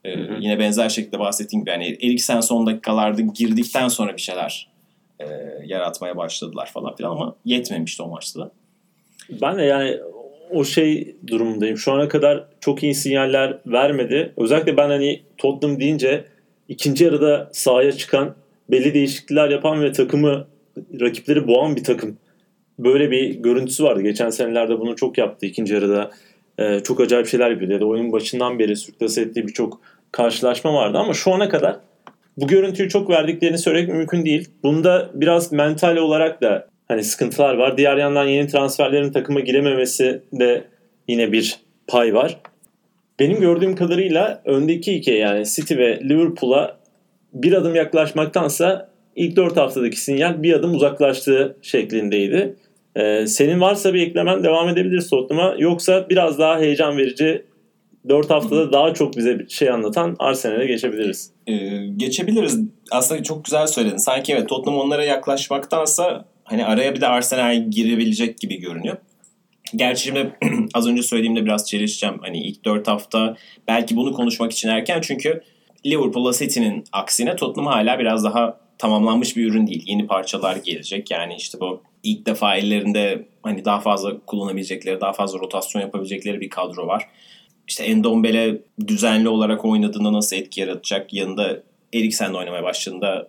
Ee, 0.03 0.15
hı 0.15 0.21
hı. 0.21 0.37
Yine 0.39 0.59
benzer 0.59 0.89
şekilde 0.89 1.19
bahsettiğim 1.19 1.61
gibi 1.61 1.69
yani 1.69 1.87
Eriksen 1.87 2.41
son 2.41 2.67
dakikalarda 2.67 3.21
girdikten 3.21 3.87
sonra 3.87 4.13
bir 4.13 4.21
şeyler 4.21 4.69
e, 5.19 5.25
yaratmaya 5.65 6.17
başladılar 6.17 6.69
falan 6.73 6.95
filan 6.95 7.11
ama 7.11 7.35
yetmemişti 7.45 8.03
o 8.03 8.09
maçta 8.09 8.39
da. 8.39 8.51
Ben 9.41 9.57
de 9.57 9.63
yani 9.63 9.97
o 10.51 10.63
şey 10.63 11.15
durumundayım. 11.27 11.77
Şu 11.77 11.91
ana 11.91 12.07
kadar 12.07 12.47
çok 12.59 12.83
iyi 12.83 12.95
sinyaller 12.95 13.57
vermedi. 13.65 14.33
Özellikle 14.37 14.77
ben 14.77 14.89
hani 14.89 15.21
Tottenham 15.37 15.79
deyince 15.79 16.25
ikinci 16.67 17.03
yarıda 17.03 17.49
sahaya 17.53 17.91
çıkan 17.91 18.35
belli 18.71 18.93
değişiklikler 18.93 19.49
yapan 19.49 19.81
ve 19.81 19.91
takımı 19.91 20.47
rakipleri 20.99 21.47
boğan 21.47 21.75
bir 21.75 21.83
takım. 21.83 22.17
Böyle 22.79 23.11
bir 23.11 23.29
görüntüsü 23.29 23.83
vardı. 23.83 24.01
Geçen 24.01 24.29
senelerde 24.29 24.79
bunu 24.79 24.95
çok 24.95 25.17
yaptı. 25.17 25.45
İkinci 25.45 25.73
yarıda 25.73 26.11
e, 26.57 26.79
çok 26.79 26.99
acayip 26.99 27.27
şeyler 27.27 27.51
yapıyordu. 27.51 27.73
Ya 27.73 27.81
da 27.81 27.85
oyunun 27.85 28.11
başından 28.11 28.59
beri 28.59 28.75
sürklase 28.75 29.21
ettiği 29.21 29.47
birçok 29.47 29.81
karşılaşma 30.11 30.73
vardı. 30.73 30.97
Ama 30.97 31.13
şu 31.13 31.33
ana 31.33 31.49
kadar 31.49 31.75
bu 32.37 32.47
görüntüyü 32.47 32.89
çok 32.89 33.09
verdiklerini 33.09 33.57
söylemek 33.57 33.89
mümkün 33.89 34.25
değil. 34.25 34.49
Bunda 34.63 35.09
biraz 35.13 35.51
mental 35.51 35.97
olarak 35.97 36.41
da 36.41 36.67
hani 36.87 37.03
sıkıntılar 37.03 37.55
var. 37.55 37.77
Diğer 37.77 37.97
yandan 37.97 38.25
yeni 38.25 38.47
transferlerin 38.47 39.11
takıma 39.11 39.39
girememesi 39.39 40.21
de 40.33 40.63
yine 41.07 41.31
bir 41.31 41.59
pay 41.87 42.13
var. 42.13 42.37
Benim 43.19 43.39
gördüğüm 43.39 43.75
kadarıyla 43.75 44.41
öndeki 44.45 44.93
iki 44.93 45.11
yani 45.11 45.45
City 45.45 45.77
ve 45.77 45.99
Liverpool'a 45.99 46.77
bir 47.33 47.53
adım 47.53 47.75
yaklaşmaktansa 47.75 48.89
ilk 49.15 49.35
dört 49.35 49.57
haftadaki 49.57 49.99
sinyal 49.99 50.43
bir 50.43 50.53
adım 50.53 50.73
uzaklaştığı 50.73 51.57
şeklindeydi. 51.61 52.55
Ee, 52.95 53.27
senin 53.27 53.61
varsa 53.61 53.93
bir 53.93 54.07
eklemen 54.07 54.43
devam 54.43 54.69
edebiliriz 54.69 55.09
Tottenham'a. 55.09 55.55
Yoksa 55.57 56.09
biraz 56.09 56.39
daha 56.39 56.59
heyecan 56.59 56.97
verici 56.97 57.45
4 58.09 58.29
haftada 58.29 58.71
daha 58.71 58.93
çok 58.93 59.17
bize 59.17 59.39
bir 59.39 59.49
şey 59.49 59.69
anlatan 59.69 60.15
Arsenal'e 60.19 60.65
geçebiliriz. 60.65 61.31
Ee, 61.47 61.53
geçebiliriz. 61.97 62.59
Aslında 62.91 63.23
çok 63.23 63.45
güzel 63.45 63.67
söyledin. 63.67 63.97
Sanki 63.97 64.33
evet 64.33 64.49
Tottenham 64.49 64.79
onlara 64.79 65.03
yaklaşmaktansa 65.03 66.25
hani 66.45 66.65
araya 66.65 66.95
bir 66.95 67.01
de 67.01 67.07
Arsenal 67.07 67.69
girebilecek 67.69 68.39
gibi 68.39 68.59
görünüyor. 68.59 68.97
Gerçi 69.75 70.03
şimdi 70.03 70.35
az 70.73 70.87
önce 70.87 71.03
söylediğimde 71.03 71.45
biraz 71.45 71.69
çelişeceğim. 71.69 72.15
Hani 72.21 72.41
ilk 72.41 72.65
4 72.65 72.87
hafta 72.87 73.37
belki 73.67 73.95
bunu 73.95 74.13
konuşmak 74.13 74.51
için 74.51 74.69
erken 74.69 75.01
çünkü 75.01 75.41
Liverpool'la 75.85 76.33
City'nin 76.33 76.83
aksine 76.91 77.35
Tottenham 77.35 77.73
hala 77.73 77.99
biraz 77.99 78.23
daha 78.23 78.59
tamamlanmış 78.77 79.37
bir 79.37 79.45
ürün 79.51 79.67
değil. 79.67 79.83
Yeni 79.87 80.07
parçalar 80.07 80.55
gelecek. 80.55 81.11
Yani 81.11 81.35
işte 81.35 81.59
bu 81.59 81.81
ilk 82.03 82.25
defa 82.25 82.55
ellerinde 82.55 83.25
hani 83.43 83.65
daha 83.65 83.79
fazla 83.79 84.19
kullanabilecekleri, 84.19 85.01
daha 85.01 85.13
fazla 85.13 85.39
rotasyon 85.39 85.81
yapabilecekleri 85.81 86.41
bir 86.41 86.49
kadro 86.49 86.87
var. 86.87 87.07
İşte 87.67 87.83
Endombele 87.83 88.57
düzenli 88.87 89.29
olarak 89.29 89.65
oynadığında 89.65 90.13
nasıl 90.13 90.35
etki 90.35 90.61
yaratacak? 90.61 91.13
Yanında 91.13 91.63
Eriksen'le 91.93 92.33
oynamaya 92.33 92.63
başladığında 92.63 93.27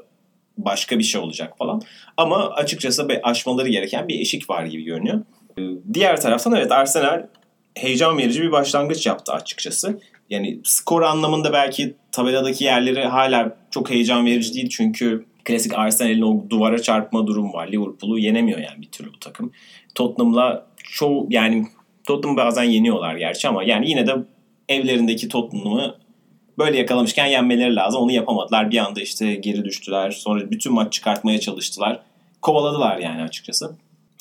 başka 0.58 0.98
bir 0.98 1.04
şey 1.04 1.20
olacak 1.20 1.58
falan. 1.58 1.82
Ama 2.16 2.50
açıkçası 2.50 3.08
aşmaları 3.22 3.68
gereken 3.68 4.08
bir 4.08 4.20
eşik 4.20 4.50
var 4.50 4.64
gibi 4.64 4.82
görünüyor. 4.82 5.20
Ee, 5.58 5.62
diğer 5.94 6.20
taraftan 6.20 6.54
evet 6.54 6.72
Arsenal 6.72 7.26
heyecan 7.74 8.18
verici 8.18 8.42
bir 8.42 8.52
başlangıç 8.52 9.06
yaptı 9.06 9.32
açıkçası. 9.32 10.00
Yani 10.30 10.60
skor 10.64 11.02
anlamında 11.02 11.52
belki 11.52 11.94
tabeladaki 12.12 12.64
yerleri 12.64 13.04
hala 13.04 13.56
çok 13.70 13.90
heyecan 13.90 14.26
verici 14.26 14.54
değil 14.54 14.68
çünkü 14.68 15.24
klasik 15.44 15.74
Arsenal'in 15.74 16.22
o 16.22 16.50
duvara 16.50 16.82
çarpma 16.82 17.26
durumu 17.26 17.52
var. 17.52 17.68
Liverpool'u 17.68 18.18
yenemiyor 18.18 18.58
yani 18.58 18.82
bir 18.82 18.90
türlü 18.90 19.08
bu 19.08 19.18
takım. 19.18 19.52
Tottenham'la 19.94 20.66
çoğu 20.76 21.26
yani 21.30 21.66
Tottenham 22.06 22.36
bazen 22.36 22.62
yeniyorlar 22.62 23.16
gerçi 23.16 23.48
ama 23.48 23.64
yani 23.64 23.90
yine 23.90 24.06
de 24.06 24.12
evlerindeki 24.68 25.28
Tottenham'ı 25.28 25.94
böyle 26.58 26.78
yakalamışken 26.78 27.26
yenmeleri 27.26 27.76
lazım. 27.76 28.00
Onu 28.00 28.12
yapamadılar. 28.12 28.70
Bir 28.70 28.78
anda 28.78 29.00
işte 29.00 29.34
geri 29.34 29.64
düştüler. 29.64 30.10
Sonra 30.10 30.50
bütün 30.50 30.72
maç 30.72 30.92
çıkartmaya 30.92 31.40
çalıştılar. 31.40 32.00
Kovaladılar 32.42 32.98
yani 32.98 33.22
açıkçası. 33.22 33.76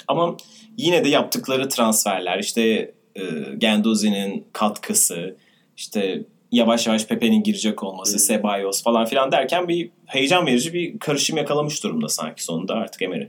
Ama 0.07 0.37
yine 0.77 1.05
de 1.05 1.09
yaptıkları 1.09 1.69
transferler 1.69 2.39
işte 2.39 2.91
e, 3.15 3.21
Gendozi'nin 3.57 4.47
katkısı 4.53 5.35
işte 5.77 6.23
yavaş 6.51 6.87
yavaş 6.87 7.05
Pepe'nin 7.05 7.43
girecek 7.43 7.83
olması, 7.83 8.11
hmm. 8.11 8.19
Sebayos 8.19 8.83
falan 8.83 9.05
filan 9.05 9.31
derken 9.31 9.67
bir 9.67 9.89
heyecan 10.05 10.45
verici 10.45 10.73
bir 10.73 10.99
karışım 10.99 11.37
yakalamış 11.37 11.83
durumda 11.83 12.09
sanki 12.09 12.43
sonunda 12.43 12.73
artık 12.73 13.01
Emery. 13.01 13.27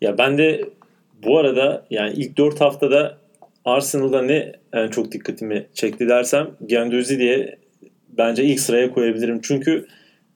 Ya 0.00 0.18
ben 0.18 0.38
de 0.38 0.70
bu 1.24 1.38
arada 1.38 1.86
yani 1.90 2.12
ilk 2.16 2.38
4 2.38 2.60
haftada 2.60 3.18
Arsenal'da 3.64 4.22
ne 4.22 4.52
en 4.72 4.88
çok 4.88 5.12
dikkatimi 5.12 5.66
çekti 5.74 6.08
dersem 6.08 6.50
Gendozi 6.66 7.18
diye 7.18 7.58
bence 8.12 8.44
ilk 8.44 8.60
sıraya 8.60 8.92
koyabilirim. 8.92 9.40
Çünkü 9.42 9.86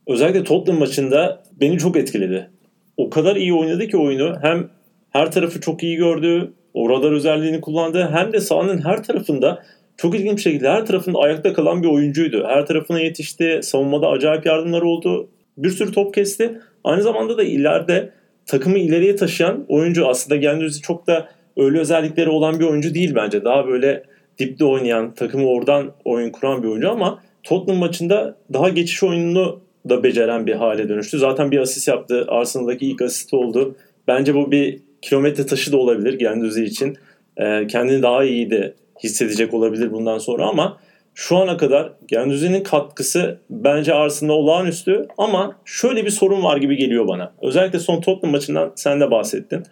özellikle 0.06 0.44
Tottenham 0.44 0.80
maçında 0.80 1.42
beni 1.60 1.78
çok 1.78 1.96
etkiledi. 1.96 2.50
O 2.96 3.10
kadar 3.10 3.36
iyi 3.36 3.54
oynadı 3.54 3.88
ki 3.88 3.96
oyunu 3.96 4.36
hem 4.42 4.68
her 5.10 5.32
tarafı 5.32 5.60
çok 5.60 5.82
iyi 5.82 5.96
gördü, 5.96 6.52
o 6.74 6.90
radar 6.90 7.12
özelliğini 7.12 7.60
kullandı 7.60 8.10
hem 8.12 8.32
de 8.32 8.40
sahanın 8.40 8.84
her 8.84 9.02
tarafında 9.02 9.62
çok 9.96 10.14
ilginç 10.14 10.36
bir 10.36 10.42
şekilde 10.42 10.70
her 10.70 10.86
tarafında 10.86 11.18
ayakta 11.18 11.52
kalan 11.52 11.82
bir 11.82 11.88
oyuncuydu. 11.88 12.44
Her 12.46 12.66
tarafına 12.66 13.00
yetişti, 13.00 13.60
savunmada 13.62 14.08
acayip 14.08 14.46
yardımlar 14.46 14.82
oldu. 14.82 15.30
Bir 15.56 15.70
sürü 15.70 15.92
top 15.92 16.14
kesti. 16.14 16.60
Aynı 16.84 17.02
zamanda 17.02 17.38
da 17.38 17.42
ileride 17.42 18.10
takımı 18.46 18.78
ileriye 18.78 19.16
taşıyan 19.16 19.64
oyuncu 19.68 20.08
aslında 20.08 20.36
Gendüz'i 20.36 20.80
çok 20.80 21.06
da 21.06 21.28
öyle 21.56 21.78
özellikleri 21.78 22.30
olan 22.30 22.60
bir 22.60 22.64
oyuncu 22.64 22.94
değil 22.94 23.14
bence. 23.14 23.44
Daha 23.44 23.66
böyle 23.66 24.02
dipte 24.38 24.64
oynayan, 24.64 25.14
takımı 25.14 25.48
oradan 25.48 25.92
oyun 26.04 26.30
kuran 26.30 26.62
bir 26.62 26.68
oyuncu 26.68 26.90
ama 26.90 27.22
Tottenham 27.46 27.80
maçında 27.80 28.36
daha 28.52 28.68
geçiş 28.68 29.02
oyununu 29.02 29.60
da 29.88 30.02
beceren 30.02 30.46
bir 30.46 30.54
hale 30.54 30.88
dönüştü. 30.88 31.18
Zaten 31.18 31.50
bir 31.50 31.58
asist 31.58 31.88
yaptı. 31.88 32.24
Arsenal'daki 32.28 32.86
ilk 32.86 33.02
asist 33.02 33.34
oldu. 33.34 33.76
Bence 34.08 34.34
bu 34.34 34.50
bir 34.50 34.78
kilometre 35.02 35.46
taşı 35.46 35.72
da 35.72 35.76
olabilir 35.76 36.18
Gendüzi 36.18 36.64
için. 36.64 36.96
Ee, 37.36 37.66
kendini 37.66 38.02
daha 38.02 38.24
iyi 38.24 38.50
de 38.50 38.74
hissedecek 39.04 39.54
olabilir 39.54 39.92
bundan 39.92 40.18
sonra 40.18 40.46
ama 40.46 40.78
şu 41.14 41.36
ana 41.36 41.56
kadar 41.56 41.92
Gendüzi'nin 42.08 42.62
katkısı 42.62 43.38
bence 43.50 43.94
Arsenal'a 43.94 44.36
olağanüstü 44.36 45.06
ama 45.18 45.56
şöyle 45.64 46.04
bir 46.04 46.10
sorun 46.10 46.42
var 46.42 46.56
gibi 46.56 46.76
geliyor 46.76 47.08
bana. 47.08 47.32
Özellikle 47.42 47.78
son 47.78 48.00
Tottenham 48.00 48.32
maçından 48.32 48.72
sen 48.76 49.00
de 49.00 49.10
bahsettin. 49.10 49.62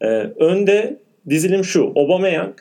Ee, 0.00 0.06
önde 0.38 0.96
dizilim 1.28 1.64
şu. 1.64 1.92
Aubameyang, 1.96 2.54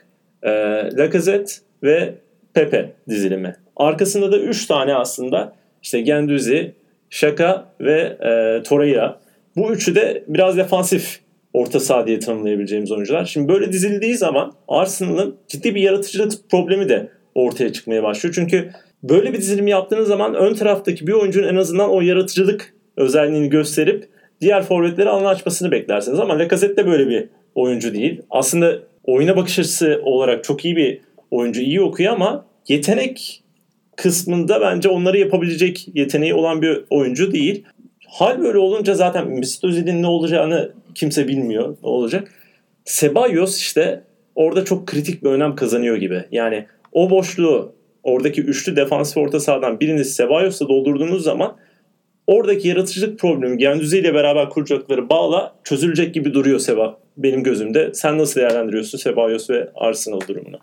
e, 0.44 0.50
Lacazette 0.98 1.54
ve 1.84 2.14
Pepe 2.54 2.94
dizilimi. 3.10 3.56
Arkasında 3.82 4.32
da 4.32 4.40
3 4.40 4.66
tane 4.66 4.96
aslında 4.96 5.54
işte 5.84 6.02
Gendüzi, 6.02 6.76
Şaka 7.10 7.74
ve 7.80 8.18
e, 8.22 8.64
Torreira. 8.64 9.20
Bu 9.56 9.72
üçü 9.72 9.96
de 9.96 10.24
biraz 10.28 10.58
defansif 10.58 11.20
orta 11.54 11.80
saha 11.80 12.08
diye 12.08 12.20
tanımlayabileceğimiz 12.20 12.92
oyuncular. 12.92 13.26
Şimdi 13.26 13.48
böyle 13.48 13.72
dizildiği 13.72 14.16
zaman 14.16 14.54
Arsenal'ın 14.68 15.36
ciddi 15.48 15.76
bir 15.76 15.82
yaratıcılık 15.82 16.50
problemi 16.50 16.90
de 16.90 17.10
ortaya 17.36 17.74
çıkmaya 17.74 18.04
başlıyor. 18.04 18.36
Çünkü 18.36 18.72
böyle 19.04 19.34
bir 19.34 19.38
dizilim 19.38 19.68
yaptığınız 19.68 20.08
zaman 20.08 20.36
ön 20.36 20.54
taraftaki 20.54 21.08
bir 21.08 21.14
oyuncunun 21.14 21.48
en 21.48 21.56
azından 21.56 21.90
o 21.90 22.02
yaratıcılık 22.02 22.74
özelliğini 22.98 23.50
gösterip 23.50 24.10
diğer 24.42 24.64
forvetlere 24.64 25.10
alan 25.10 25.26
açmasını 25.26 25.72
beklersiniz. 25.72 26.20
Ama 26.20 26.40
Lacazette 26.40 26.78
de 26.78 26.88
böyle 26.88 27.10
bir 27.10 27.30
oyuncu 27.56 27.94
değil. 27.94 28.22
Aslında 28.30 28.80
oyuna 29.04 29.38
bakış 29.38 29.60
açısı 29.60 30.02
olarak 30.04 30.44
çok 30.44 30.66
iyi 30.66 30.76
bir 30.76 31.02
oyuncu, 31.32 31.62
iyi 31.62 31.82
okuyor 31.82 32.14
ama 32.14 32.46
yetenek 32.68 33.42
kısmında 33.96 34.62
bence 34.62 34.90
onları 34.90 35.18
yapabilecek 35.18 35.88
yeteneği 35.94 36.34
olan 36.34 36.62
bir 36.62 36.84
oyuncu 36.90 37.32
değil. 37.32 37.64
Hal 38.08 38.40
böyle 38.40 38.58
olunca 38.58 38.94
zaten 38.94 39.28
Mesut 39.28 39.64
Özil'in 39.64 40.02
ne 40.02 40.08
olacağını 40.08 40.72
kimse 40.96 41.28
bilmiyor 41.28 41.78
ne 41.84 41.90
olacak. 41.90 42.32
Sebayos 42.86 43.58
işte 43.58 44.04
orada 44.36 44.66
çok 44.66 44.88
kritik 44.88 45.24
bir 45.24 45.30
önem 45.30 45.56
kazanıyor 45.56 45.96
gibi. 45.96 46.24
Yani 46.32 46.66
o 46.92 47.10
boşluğu 47.10 47.74
oradaki 48.04 48.42
üçlü 48.42 48.76
defansif 48.76 49.18
orta 49.18 49.40
sahadan 49.40 49.80
birini 49.80 50.06
Sebayos'la 50.06 50.68
doldurduğunuz 50.68 51.24
zaman 51.24 51.58
oradaki 52.28 52.68
yaratıcılık 52.68 53.20
problemi 53.20 53.58
Gendüzi 53.58 54.00
ile 54.00 54.14
beraber 54.14 54.50
kuracakları 54.50 55.10
bağla 55.10 55.56
çözülecek 55.64 56.14
gibi 56.14 56.34
duruyor 56.34 56.60
Seba 56.60 56.98
benim 57.18 57.44
gözümde. 57.44 57.94
Sen 57.94 58.18
nasıl 58.18 58.42
değerlendiriyorsun 58.42 58.98
Sebayos 58.98 59.50
ve 59.50 59.72
Arsenal 59.76 60.22
durumunu? 60.28 60.58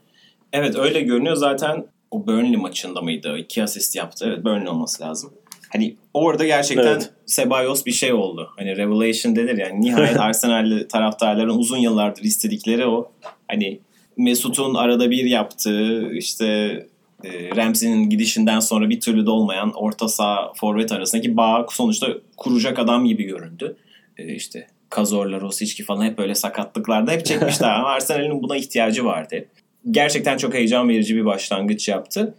Evet 0.53 0.79
öyle 0.79 1.01
görünüyor 1.01 1.37
zaten 1.37 1.85
o 2.11 2.27
Burnley 2.27 2.57
maçında 2.57 3.01
mıydı? 3.01 3.39
İki 3.39 3.63
asist 3.63 3.97
yaptı. 3.97 4.25
Evet 4.29 4.45
Burnley 4.45 4.69
olması 4.69 5.03
lazım. 5.03 5.33
Hani 5.73 5.97
orada 6.15 6.45
gerçekten 6.47 6.93
evet. 6.93 7.11
Sebayos 7.27 7.87
bir 7.87 7.93
şey 7.93 8.13
oldu. 8.13 8.51
Hani 8.57 8.77
revelation 8.77 9.37
denir 9.37 9.59
yani. 9.59 9.81
Nihayet 9.81 10.17
Arsenal'li 10.21 10.89
taraftarların 10.89 11.59
uzun 11.59 11.79
yıllardır 11.79 12.23
istedikleri 12.23 12.87
o. 12.87 13.13
Hani 13.49 13.81
Mesut'un 14.17 14.75
arada 14.75 15.11
bir 15.11 15.25
yaptığı 15.25 16.13
işte 16.13 16.47
e, 17.25 17.57
Ramsey'nin 17.57 18.11
gidişinden 18.11 18.61
sonra 18.61 18.91
bir 18.91 19.01
türlü 19.01 19.27
de 19.27 19.31
olmayan 19.31 19.73
orta 19.75 20.09
saha 20.09 20.53
forvet 20.57 20.93
arasındaki 20.93 21.37
bağ 21.37 21.67
sonuçta 21.71 22.07
kuracak 22.37 22.79
adam 22.79 23.05
gibi 23.05 23.25
göründü. 23.25 23.77
E, 24.17 24.35
işte 24.35 24.67
Kazorla, 24.91 25.41
Rosicki 25.41 25.85
falan 25.85 26.05
hep 26.05 26.19
böyle 26.19 26.35
sakatlıklarda 26.35 27.13
hep 27.13 27.25
çekmişler 27.25 27.71
ama 27.79 27.89
Arsenal'in 27.89 28.43
buna 28.43 28.57
ihtiyacı 28.57 29.05
vardı. 29.05 29.45
Gerçekten 29.91 30.37
çok 30.37 30.55
heyecan 30.55 30.89
verici 30.89 31.17
bir 31.17 31.25
başlangıç 31.25 31.89
yaptı. 31.89 32.35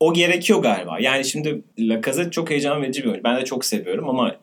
O 0.00 0.12
gerekiyor 0.12 0.62
galiba. 0.62 1.00
Yani 1.00 1.24
şimdi 1.24 1.62
Lacazette 1.78 2.30
çok 2.30 2.50
heyecan 2.50 2.82
verici 2.82 3.02
bir 3.02 3.08
oyuncu. 3.08 3.24
Ben 3.24 3.40
de 3.40 3.44
çok 3.44 3.64
seviyorum 3.64 4.08
ama 4.08 4.36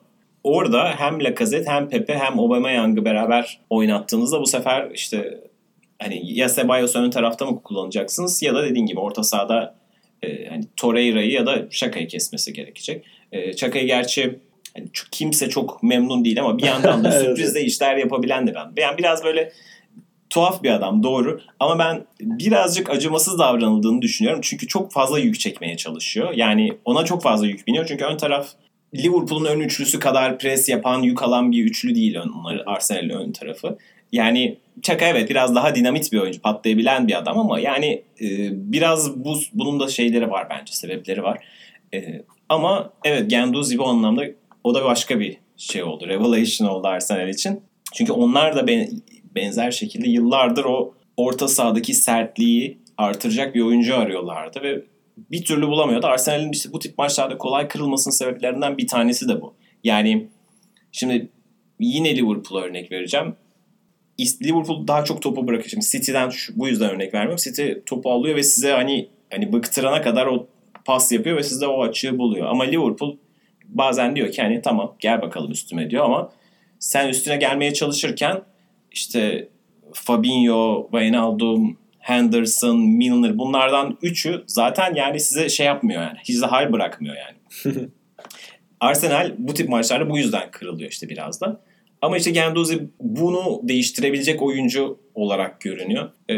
orada 0.44 0.94
hem 0.96 1.24
Lacazette 1.24 1.70
hem 1.70 1.88
Pepe 1.88 2.18
hem 2.18 2.38
Aubameyang'ı 2.38 3.04
beraber 3.04 3.60
oynattığınızda 3.70 4.40
bu 4.40 4.46
sefer 4.46 4.90
işte 4.94 5.40
hani 5.98 6.32
ya 6.32 6.48
Ceballos 6.48 6.96
ön 6.96 7.10
tarafta 7.10 7.46
mı 7.46 7.62
kullanacaksınız 7.62 8.42
ya 8.42 8.54
da 8.54 8.64
dediğin 8.64 8.86
gibi 8.86 9.00
orta 9.00 9.22
sahada 9.22 9.74
e, 10.22 10.46
hani 10.48 10.64
Torreira'yı 10.76 11.30
ya 11.30 11.46
da 11.46 11.66
Şaka'yı 11.70 12.08
kesmesi 12.08 12.52
gerekecek. 12.52 13.04
E, 13.32 13.56
Şaka'yı 13.56 13.86
gerçi 13.86 14.38
yani 14.76 14.88
kimse 15.10 15.48
çok 15.48 15.82
memnun 15.82 16.24
değil 16.24 16.40
ama 16.40 16.58
bir 16.58 16.64
yandan 16.64 17.04
da 17.04 17.12
sürprizle 17.20 17.62
işler 17.62 17.96
yapabilen 17.96 18.46
de 18.46 18.54
ben. 18.54 18.82
Yani 18.82 18.98
biraz 18.98 19.24
böyle 19.24 19.52
tuhaf 20.38 20.62
bir 20.62 20.70
adam 20.70 21.02
doğru 21.02 21.40
ama 21.60 21.78
ben 21.78 22.04
birazcık 22.20 22.90
acımasız 22.90 23.38
davranıldığını 23.38 24.02
düşünüyorum. 24.02 24.40
Çünkü 24.44 24.66
çok 24.66 24.92
fazla 24.92 25.18
yük 25.18 25.40
çekmeye 25.40 25.76
çalışıyor. 25.76 26.32
Yani 26.34 26.72
ona 26.84 27.04
çok 27.04 27.22
fazla 27.22 27.46
yük 27.46 27.66
biniyor. 27.66 27.86
Çünkü 27.86 28.04
ön 28.04 28.16
taraf 28.16 28.48
Liverpool'un 28.94 29.44
ön 29.44 29.60
üçlüsü 29.60 29.98
kadar 29.98 30.38
pres 30.38 30.68
yapan, 30.68 31.02
yük 31.02 31.22
alan 31.22 31.52
bir 31.52 31.64
üçlü 31.64 31.94
değil 31.94 32.18
onları 32.18 32.62
Arsenal'in 32.66 33.08
ön 33.08 33.32
tarafı. 33.32 33.78
Yani 34.12 34.56
Çaka 34.82 35.06
evet 35.06 35.30
biraz 35.30 35.54
daha 35.54 35.74
dinamit 35.74 36.12
bir 36.12 36.18
oyuncu, 36.18 36.40
patlayabilen 36.40 37.08
bir 37.08 37.18
adam 37.18 37.38
ama 37.38 37.60
yani 37.60 38.02
e, 38.20 38.26
biraz 38.52 39.24
bu 39.24 39.38
bunun 39.52 39.80
da 39.80 39.88
şeyleri 39.88 40.30
var 40.30 40.46
bence, 40.50 40.72
sebepleri 40.72 41.22
var. 41.22 41.44
E, 41.94 42.22
ama 42.48 42.92
evet 43.04 43.30
Genduzi 43.30 43.78
bu 43.78 43.86
anlamda 43.86 44.24
o 44.64 44.74
da 44.74 44.84
başka 44.84 45.20
bir 45.20 45.36
şey 45.56 45.82
oldu. 45.82 46.08
Revelation 46.08 46.68
oldu 46.68 46.88
Arsenal 46.88 47.28
için. 47.28 47.60
Çünkü 47.94 48.12
onlar 48.12 48.56
da 48.56 48.66
ben, 48.66 48.88
benzer 49.34 49.70
şekilde 49.70 50.08
yıllardır 50.08 50.64
o 50.64 50.94
orta 51.16 51.48
sahadaki 51.48 51.94
sertliği 51.94 52.78
artıracak 52.96 53.54
bir 53.54 53.60
oyuncu 53.60 53.96
arıyorlardı 53.96 54.62
ve 54.62 54.82
bir 55.30 55.44
türlü 55.44 55.66
bulamıyordu. 55.66 56.06
Arsenal'in 56.06 56.52
işte 56.52 56.72
bu 56.72 56.78
tip 56.78 56.98
maçlarda 56.98 57.38
kolay 57.38 57.68
kırılmasının 57.68 58.14
sebeplerinden 58.14 58.78
bir 58.78 58.86
tanesi 58.86 59.28
de 59.28 59.40
bu. 59.40 59.54
Yani 59.84 60.28
şimdi 60.92 61.28
yine 61.80 62.16
Liverpool'a 62.16 62.64
örnek 62.64 62.92
vereceğim. 62.92 63.34
Liverpool 64.20 64.86
daha 64.86 65.04
çok 65.04 65.22
topu 65.22 65.46
bırakıyor. 65.46 65.70
Şimdi 65.70 65.86
City'den 65.86 66.30
şu, 66.30 66.58
bu 66.58 66.68
yüzden 66.68 66.90
örnek 66.90 67.14
vermiyorum. 67.14 67.44
City 67.44 67.72
topu 67.86 68.10
alıyor 68.10 68.36
ve 68.36 68.42
size 68.42 68.72
hani 68.72 69.08
hani 69.30 69.52
bıktırana 69.52 70.02
kadar 70.02 70.26
o 70.26 70.46
pas 70.84 71.12
yapıyor 71.12 71.36
ve 71.36 71.42
sizde 71.42 71.66
o 71.66 71.82
açığı 71.82 72.18
buluyor. 72.18 72.46
Ama 72.46 72.64
Liverpool 72.64 73.16
bazen 73.64 74.16
diyor 74.16 74.32
ki 74.32 74.42
hani 74.42 74.62
tamam 74.62 74.94
gel 74.98 75.22
bakalım 75.22 75.50
üstüme 75.50 75.90
diyor 75.90 76.04
ama 76.04 76.32
sen 76.78 77.08
üstüne 77.08 77.36
gelmeye 77.36 77.74
çalışırken 77.74 78.42
işte 78.92 79.48
Fabinho, 79.92 80.88
Wijnaldum, 80.92 81.78
Henderson, 81.98 82.78
Milner 82.78 83.38
bunlardan 83.38 83.98
üçü 84.02 84.44
zaten 84.46 84.94
yani 84.94 85.20
size 85.20 85.48
şey 85.48 85.66
yapmıyor 85.66 86.02
yani. 86.02 86.18
Hiç 86.24 86.42
de 86.42 86.46
hal 86.46 86.72
bırakmıyor 86.72 87.16
yani. 87.16 87.36
Arsenal 88.80 89.32
bu 89.38 89.54
tip 89.54 89.68
maçlarda 89.68 90.10
bu 90.10 90.18
yüzden 90.18 90.50
kırılıyor 90.50 90.90
işte 90.90 91.08
biraz 91.08 91.40
da. 91.40 91.60
Ama 92.02 92.16
işte 92.16 92.30
Gendozi 92.30 92.88
bunu 93.00 93.60
değiştirebilecek 93.62 94.42
oyuncu 94.42 94.98
olarak 95.14 95.60
görünüyor. 95.60 96.10
E, 96.28 96.36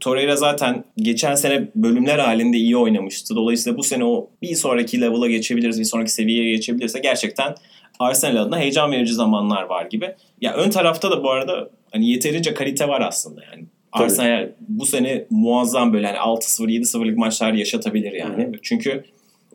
Torreira 0.00 0.36
zaten 0.36 0.84
geçen 0.96 1.34
sene 1.34 1.68
bölümler 1.74 2.18
halinde 2.18 2.56
iyi 2.56 2.76
oynamıştı. 2.76 3.36
Dolayısıyla 3.36 3.78
bu 3.78 3.82
sene 3.82 4.04
o 4.04 4.30
bir 4.42 4.54
sonraki 4.54 5.00
level'a 5.00 5.28
geçebiliriz, 5.28 5.80
bir 5.80 5.84
sonraki 5.84 6.12
seviyeye 6.12 6.50
geçebilirse 6.50 6.98
gerçekten 6.98 7.54
Arsenal 7.98 8.42
adına 8.42 8.58
heyecan 8.58 8.92
verici 8.92 9.14
zamanlar 9.14 9.62
var 9.62 9.86
gibi. 9.86 10.14
Ya 10.40 10.54
ön 10.54 10.70
tarafta 10.70 11.10
da 11.10 11.22
bu 11.24 11.30
arada 11.30 11.70
hani 11.92 12.10
yeterince 12.10 12.54
kalite 12.54 12.88
var 12.88 13.00
aslında 13.00 13.40
yani. 13.52 13.64
Arsenal 13.92 14.48
bu 14.68 14.86
sene 14.86 15.24
muazzam 15.30 15.92
böyle 15.92 16.06
hani 16.06 16.18
6-0 16.18 16.68
7-0'lık 16.68 17.18
maçlar 17.18 17.52
yaşatabilir 17.52 18.12
yani. 18.12 18.44
Hı. 18.44 18.52
Çünkü 18.62 19.04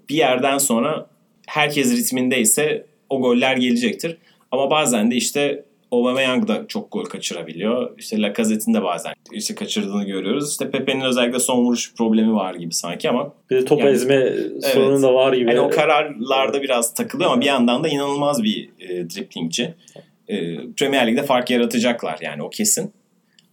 bir 0.09 0.15
yerden 0.15 0.57
sonra 0.57 1.07
herkes 1.47 1.97
ritmindeyse 1.97 2.85
o 3.09 3.21
goller 3.21 3.57
gelecektir. 3.57 4.17
Ama 4.51 4.71
bazen 4.71 5.11
de 5.11 5.15
işte 5.15 5.63
Aubameyang 5.93 6.47
da 6.47 6.65
çok 6.67 6.91
gol 6.91 7.05
kaçırabiliyor. 7.05 7.91
İşte 7.97 8.21
Lacazette'in 8.21 8.73
de 8.73 8.83
bazen 8.83 9.13
işte 9.31 9.55
kaçırdığını 9.55 10.03
görüyoruz. 10.03 10.51
İşte 10.51 10.71
Pepe'nin 10.71 11.01
özellikle 11.01 11.39
son 11.39 11.63
vuruş 11.63 11.93
problemi 11.93 12.33
var 12.33 12.55
gibi 12.55 12.73
sanki 12.73 13.09
ama. 13.09 13.33
Bir 13.49 13.55
de 13.55 13.65
top 13.65 13.79
yani, 13.79 13.91
ezme 13.91 14.15
evet, 14.15 14.65
sorunu 14.65 15.01
da 15.01 15.13
var 15.13 15.33
gibi. 15.33 15.49
Yani 15.49 15.59
o 15.59 15.69
kararlarda 15.69 16.61
biraz 16.61 16.93
takılıyor 16.93 17.31
ama 17.31 17.41
bir 17.41 17.45
yandan 17.45 17.83
da 17.83 17.87
inanılmaz 17.87 18.43
bir 18.43 18.69
e, 18.79 19.09
driplingci. 19.09 19.73
E, 20.27 20.55
Premier 20.77 21.07
Lig'de 21.07 21.23
fark 21.23 21.49
yaratacaklar 21.49 22.19
yani 22.21 22.43
o 22.43 22.49
kesin. 22.49 22.93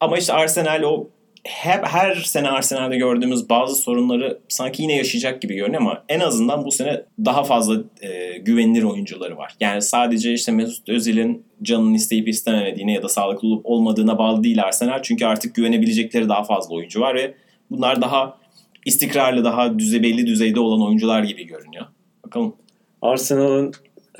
Ama 0.00 0.18
işte 0.18 0.32
Arsenal 0.32 0.82
o 0.82 1.08
hep 1.44 1.86
her 1.86 2.14
sene 2.14 2.50
Arsenal'de 2.50 2.96
gördüğümüz 2.96 3.48
bazı 3.48 3.74
sorunları 3.74 4.38
sanki 4.48 4.82
yine 4.82 4.96
yaşayacak 4.96 5.42
gibi 5.42 5.54
görünüyor 5.54 5.82
ama 5.82 6.04
en 6.08 6.20
azından 6.20 6.64
bu 6.64 6.70
sene 6.70 7.02
daha 7.24 7.44
fazla 7.44 7.74
e, 8.00 8.38
güvenilir 8.38 8.82
oyuncuları 8.82 9.36
var. 9.36 9.54
Yani 9.60 9.82
sadece 9.82 10.32
işte 10.32 10.52
Mesut 10.52 10.88
Özil'in 10.88 11.44
canını 11.62 11.96
isteyip 11.96 12.28
istememediğine 12.28 12.92
ya 12.92 13.02
da 13.02 13.08
sağlıklı 13.08 13.48
olup 13.48 13.66
olmadığına 13.66 14.18
bağlı 14.18 14.44
değil 14.44 14.62
Arsenal. 14.62 15.02
Çünkü 15.02 15.26
artık 15.26 15.54
güvenebilecekleri 15.54 16.28
daha 16.28 16.44
fazla 16.44 16.74
oyuncu 16.74 17.00
var 17.00 17.14
ve 17.14 17.34
bunlar 17.70 18.02
daha 18.02 18.38
istikrarlı, 18.86 19.44
daha 19.44 19.78
düze, 19.78 20.02
belli 20.02 20.26
düzeyde 20.26 20.60
olan 20.60 20.86
oyuncular 20.86 21.22
gibi 21.22 21.46
görünüyor. 21.46 21.86
Bakalım. 22.24 22.56
Arsenal'ın 23.02 23.72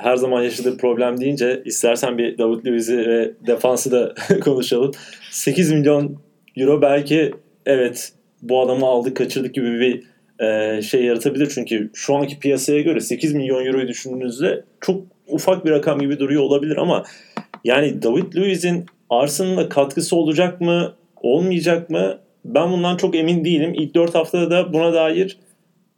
her 0.03 0.15
zaman 0.15 0.43
yaşadığı 0.43 0.77
problem 0.77 1.21
deyince 1.21 1.61
istersen 1.65 2.17
bir 2.17 2.37
David 2.37 2.65
Luiz'i 2.65 2.97
ve 2.97 3.31
defansı 3.47 3.91
da 3.91 4.13
konuşalım. 4.43 4.91
8 5.31 5.71
milyon 5.71 6.17
Euro 6.57 6.81
belki 6.81 7.33
evet 7.65 8.13
bu 8.41 8.61
adamı 8.61 8.85
aldık 8.85 9.17
kaçırdık 9.17 9.55
gibi 9.55 9.79
bir 9.79 10.03
e, 10.45 10.81
şey 10.81 11.03
yaratabilir. 11.03 11.51
Çünkü 11.55 11.89
şu 11.93 12.15
anki 12.15 12.39
piyasaya 12.39 12.81
göre 12.81 12.99
8 12.99 13.33
milyon 13.33 13.65
Euro'yu 13.65 13.87
düşündüğünüzde 13.87 14.63
çok 14.81 15.03
ufak 15.27 15.65
bir 15.65 15.71
rakam 15.71 15.99
gibi 15.99 16.19
duruyor 16.19 16.41
olabilir 16.41 16.77
ama 16.77 17.03
yani 17.63 18.03
David 18.03 18.35
Luiz'in 18.35 18.85
Arsenal'a 19.09 19.69
katkısı 19.69 20.15
olacak 20.15 20.61
mı 20.61 20.93
olmayacak 21.21 21.89
mı 21.89 22.17
ben 22.45 22.71
bundan 22.71 22.97
çok 22.97 23.15
emin 23.15 23.45
değilim. 23.45 23.73
İlk 23.73 23.95
4 23.95 24.15
haftada 24.15 24.51
da 24.51 24.73
buna 24.73 24.93
dair 24.93 25.37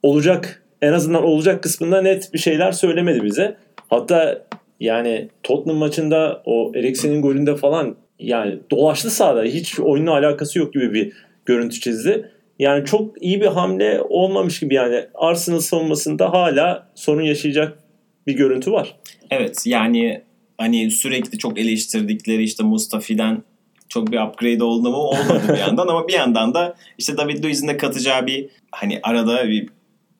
olacak 0.03 0.63
en 0.81 0.93
azından 0.93 1.23
olacak 1.23 1.63
kısmında 1.63 2.01
net 2.01 2.33
bir 2.33 2.39
şeyler 2.39 2.71
söylemedi 2.71 3.23
bize. 3.23 3.55
Hatta 3.89 4.45
yani 4.79 5.29
Tottenham 5.43 5.77
maçında 5.77 6.41
o 6.45 6.71
Eriksen'in 6.75 7.21
golünde 7.21 7.55
falan 7.55 7.95
yani 8.19 8.59
dolaştı 8.71 9.09
sahada 9.09 9.43
hiç 9.43 9.79
oyunla 9.79 10.11
alakası 10.11 10.59
yok 10.59 10.73
gibi 10.73 10.93
bir 10.93 11.13
görüntü 11.45 11.79
çizdi. 11.79 12.31
Yani 12.59 12.85
çok 12.85 13.23
iyi 13.23 13.41
bir 13.41 13.47
hamle 13.47 14.01
olmamış 14.09 14.59
gibi 14.59 14.73
yani 14.73 15.05
Arsenal 15.15 15.59
savunmasında 15.59 16.33
hala 16.33 16.87
sorun 16.95 17.21
yaşayacak 17.21 17.79
bir 18.27 18.33
görüntü 18.33 18.71
var. 18.71 18.95
Evet 19.31 19.63
yani 19.65 20.21
hani 20.57 20.91
sürekli 20.91 21.37
çok 21.37 21.59
eleştirdikleri 21.59 22.43
işte 22.43 22.63
Mustafi'den 22.63 23.43
çok 23.89 24.11
bir 24.11 24.19
upgrade 24.19 24.63
oldu 24.63 24.89
mu 24.89 24.97
olmadı 24.97 25.41
bir 25.49 25.57
yandan 25.57 25.87
ama 25.87 26.07
bir 26.07 26.13
yandan 26.13 26.53
da 26.53 26.75
işte 26.97 27.17
David 27.17 27.43
Luiz'in 27.43 27.67
de 27.67 27.77
katacağı 27.77 28.27
bir 28.27 28.49
hani 28.71 28.99
arada 29.03 29.47
bir 29.49 29.69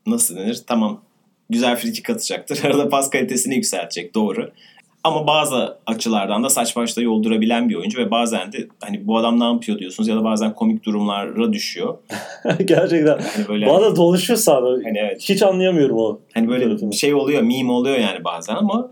nasıl 0.08 0.36
denir 0.36 0.62
tamam 0.68 1.02
güzel 1.54 1.76
friki 1.76 2.04
katacaktır. 2.04 2.60
Arada 2.66 2.90
pas 2.90 3.10
kalitesini 3.10 3.56
yükseltecek 3.56 4.16
doğru. 4.16 4.52
Ama 5.04 5.28
bazı 5.28 5.78
açılardan 5.86 6.44
da 6.44 6.50
saç 6.50 6.76
başta 6.76 7.02
yoldurabilen 7.02 7.70
bir 7.70 7.76
oyuncu 7.76 8.00
ve 8.00 8.12
bazen 8.12 8.52
de 8.52 8.68
hani 8.84 9.08
bu 9.08 9.18
adam 9.18 9.40
ne 9.40 9.44
yapıyor 9.44 9.80
diyorsunuz 9.80 10.10
ya 10.10 10.16
da 10.16 10.24
bazen 10.24 10.54
komik 10.54 10.84
durumlara 10.84 11.54
düşüyor. 11.54 11.98
Gerçekten. 12.66 13.20
Hani 13.36 13.48
böyle 13.48 13.68
Bana 13.68 13.96
dolaşıyor 13.96 14.40
sahada. 14.40 14.68
hani 14.68 15.00
evet 15.00 15.22
Hiç 15.30 15.42
anlayamıyorum 15.44 15.98
o. 15.98 16.20
Hani 16.34 16.48
böyle 16.48 16.66
tarafını. 16.66 16.94
şey 16.94 17.14
oluyor, 17.14 17.42
meme 17.42 17.72
oluyor 17.72 17.98
yani 17.98 18.24
bazen 18.24 18.56
ama 18.56 18.92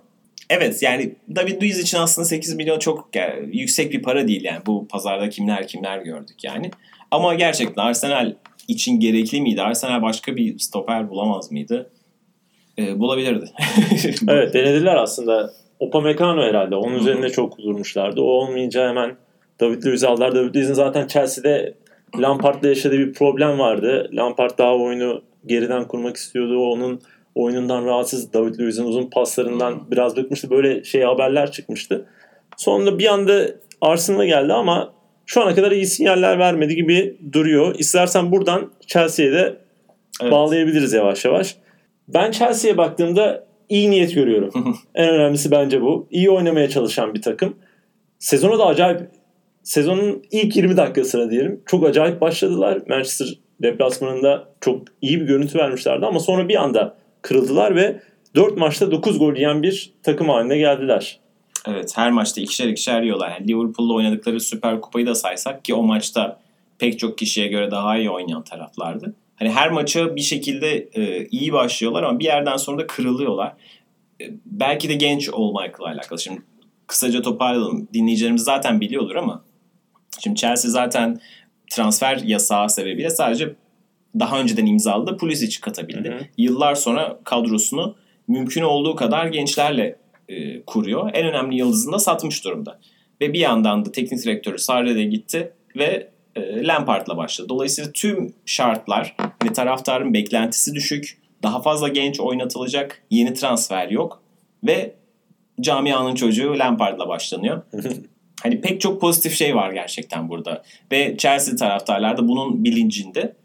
evet 0.50 0.84
yani 0.84 1.16
David 1.36 1.62
Luiz 1.62 1.80
için 1.80 1.98
aslında 1.98 2.26
8 2.26 2.56
milyon 2.56 2.80
çok 2.80 3.10
yani 3.16 3.58
yüksek 3.58 3.94
bir 3.94 4.02
para 4.02 4.28
değil 4.28 4.44
yani. 4.44 4.60
Bu 4.66 4.88
pazarda 4.88 5.30
kimler 5.30 5.68
kimler 5.68 5.98
gördük 6.00 6.44
yani. 6.44 6.72
Ama 7.12 7.34
gerçekten 7.36 7.84
Arsenal 7.84 8.34
için 8.68 9.00
gerekli 9.00 9.42
miydi? 9.42 9.62
Arsenal 9.62 10.02
başka 10.02 10.36
bir 10.36 10.60
stoper 10.60 11.10
bulamaz 11.10 11.52
mıydı? 11.52 11.90
Ee, 12.82 13.00
bulabilirdi. 13.00 13.46
Evet 14.28 14.54
denediler 14.54 14.96
aslında. 14.96 15.52
Upamecano 15.80 16.42
herhalde. 16.42 16.76
Onun 16.76 16.96
üzerinde 16.96 17.30
çok 17.30 17.58
durmuşlardı. 17.58 18.22
O 18.22 18.26
olmayınca 18.26 18.90
hemen 18.90 19.16
David 19.60 19.84
Luiz'i 19.86 20.08
aldılar. 20.08 20.36
David 20.36 20.56
Luiz'in 20.56 20.74
zaten 20.74 21.08
Chelsea'de 21.08 21.74
Lampard'la 22.20 22.68
yaşadığı 22.68 22.98
bir 22.98 23.14
problem 23.14 23.60
vardı. 23.60 24.10
Lampard 24.14 24.58
daha 24.58 24.76
oyunu 24.76 25.22
geriden 25.46 25.88
kurmak 25.88 26.16
istiyordu. 26.16 26.60
Onun 26.60 27.02
oyunundan 27.36 27.86
rahatsız. 27.86 28.34
David 28.34 28.60
Luiz'in 28.60 28.86
uzun 28.86 29.10
paslarından 29.10 29.92
biraz 29.92 30.18
bıkmıştı. 30.18 30.50
Böyle 30.50 30.84
şey 30.84 31.02
haberler 31.02 31.52
çıkmıştı. 31.52 32.06
Sonra 32.58 33.00
bir 33.00 33.06
anda 33.14 33.46
Arsenal'a 33.82 34.26
geldi 34.26 34.54
ama 34.54 34.94
şu 35.26 35.42
ana 35.42 35.56
kadar 35.56 35.72
iyi 35.72 35.86
sinyaller 35.86 36.40
vermedi 36.40 36.76
gibi 36.76 37.18
duruyor. 37.34 37.76
İstersen 37.80 38.32
buradan 38.32 38.72
Chelsea'ye 38.88 39.32
de 39.32 39.58
Evet. 40.22 40.32
bağlayabiliriz 40.32 40.94
yavaş 40.94 41.26
yavaş. 41.26 41.56
Ben 42.08 42.32
Chelsea'ye 42.32 42.78
baktığımda 42.78 43.48
iyi 43.70 43.92
niyet 43.92 44.16
görüyorum. 44.16 44.78
en 44.96 45.10
önemlisi 45.10 45.52
bence 45.52 45.82
bu. 45.82 46.08
İyi 46.12 46.30
oynamaya 46.30 46.70
çalışan 46.70 47.14
bir 47.14 47.22
takım. 47.22 47.56
Sezona 48.20 48.60
da 48.60 48.66
acayip 48.66 49.02
sezonun 49.64 50.24
ilk 50.32 50.56
20 50.56 50.78
dakikasına 50.78 51.32
diyelim. 51.32 51.62
Çok 51.66 51.86
acayip 51.86 52.22
başladılar. 52.22 52.82
Manchester 52.88 53.28
deplasmanında 53.62 54.48
çok 54.62 54.82
iyi 55.02 55.22
bir 55.22 55.26
görüntü 55.26 55.60
vermişlerdi 55.60 56.06
ama 56.06 56.20
sonra 56.20 56.50
bir 56.50 56.56
anda 56.56 56.98
kırıldılar 57.22 57.76
ve 57.76 58.00
4 58.36 58.58
maçta 58.58 58.92
9 58.92 59.20
gol 59.20 59.36
yiyen 59.36 59.64
bir 59.64 59.94
takım 60.04 60.30
haline 60.30 60.58
geldiler. 60.58 61.20
Evet 61.68 61.94
her 61.96 62.12
maçta 62.12 62.42
ikişer 62.42 62.68
ikişer 62.68 63.02
yiyorlar. 63.02 63.30
Yani 63.30 63.48
Liverpool'la 63.48 63.94
oynadıkları 63.94 64.40
Süper 64.40 64.82
Kupayı 64.82 65.06
da 65.06 65.16
saysak 65.16 65.66
ki 65.66 65.74
o 65.74 65.84
maçta 65.84 66.40
pek 66.80 67.00
çok 67.00 67.18
kişiye 67.18 67.48
göre 67.48 67.72
daha 67.72 67.98
iyi 67.98 68.10
oynayan 68.10 68.44
taraflardı. 68.44 69.14
Hani 69.42 69.52
her 69.52 69.72
maça 69.72 70.16
bir 70.16 70.22
şekilde 70.22 70.90
e, 70.94 71.28
iyi 71.28 71.54
başlıyorlar 71.54 72.04
ama 72.04 72.20
bir 72.20 72.26
yerden 72.26 72.58
sonra 72.58 72.78
da 72.78 72.88
kırılıyorlar. 72.88 73.54
E, 74.22 74.26
belki 74.46 74.90
de 74.90 74.94
genç 74.94 75.30
olmakla 75.30 75.86
alakalı. 75.86 76.20
Şimdi 76.20 76.42
kısaca 76.88 77.22
toparlayalım. 77.22 77.88
Dinleyicilerimiz 77.94 78.44
zaten 78.44 78.82
biliyordur 78.82 79.16
ama 79.16 79.44
şimdi 80.20 80.40
Chelsea 80.40 80.72
zaten 80.72 81.20
transfer 81.72 82.18
yasağı 82.18 82.70
sebebiyle 82.70 83.10
sadece 83.10 83.56
daha 84.20 84.40
önceden 84.40 84.66
imzaladı 84.66 85.18
Pulisic 85.18 85.62
katabildi. 85.62 86.10
Hı 86.10 86.16
hı. 86.16 86.20
Yıllar 86.38 86.76
sonra 86.76 87.20
kadrosunu 87.24 87.96
mümkün 88.28 88.62
olduğu 88.62 88.96
kadar 88.96 89.26
gençlerle 89.26 89.96
e, 90.30 90.62
kuruyor. 90.62 91.12
En 91.14 91.28
önemli 91.28 91.56
yıldızını 91.56 91.94
da 91.94 92.00
satmış 92.00 92.46
durumda. 92.46 92.80
Ve 93.22 93.34
bir 93.34 93.40
yandan 93.40 93.86
da 93.86 93.92
teknik 93.92 94.24
direktörü 94.24 94.60
Sarri 94.60 94.96
de 94.96 95.04
gitti 95.04 95.54
ve 95.78 96.12
e, 96.36 96.68
Lampard'la 96.68 97.18
başladı. 97.18 97.50
Dolayısıyla 97.50 97.92
tüm 97.92 98.34
şartlar 98.46 99.16
hani 99.40 99.54
taraftarın 99.54 100.14
beklentisi 100.14 100.76
düşük, 100.76 101.22
daha 101.44 101.62
fazla 101.62 101.88
genç 101.88 102.20
oynatılacak, 102.20 103.04
yeni 103.10 103.34
transfer 103.34 103.90
yok 103.90 104.22
ve 104.64 104.96
camianın 105.62 106.16
çocuğu 106.16 106.60
Lampard'la 106.60 107.08
başlanıyor. 107.08 107.62
hani 108.44 108.62
pek 108.62 108.82
çok 108.82 109.02
pozitif 109.02 109.36
şey 109.36 109.56
var 109.56 109.72
gerçekten 109.72 110.30
burada. 110.30 110.64
Ve 110.92 111.18
Chelsea 111.18 111.56
taraftarlar 111.56 112.18
da 112.18 112.28
bunun 112.28 112.64
bilincinde 112.64 113.36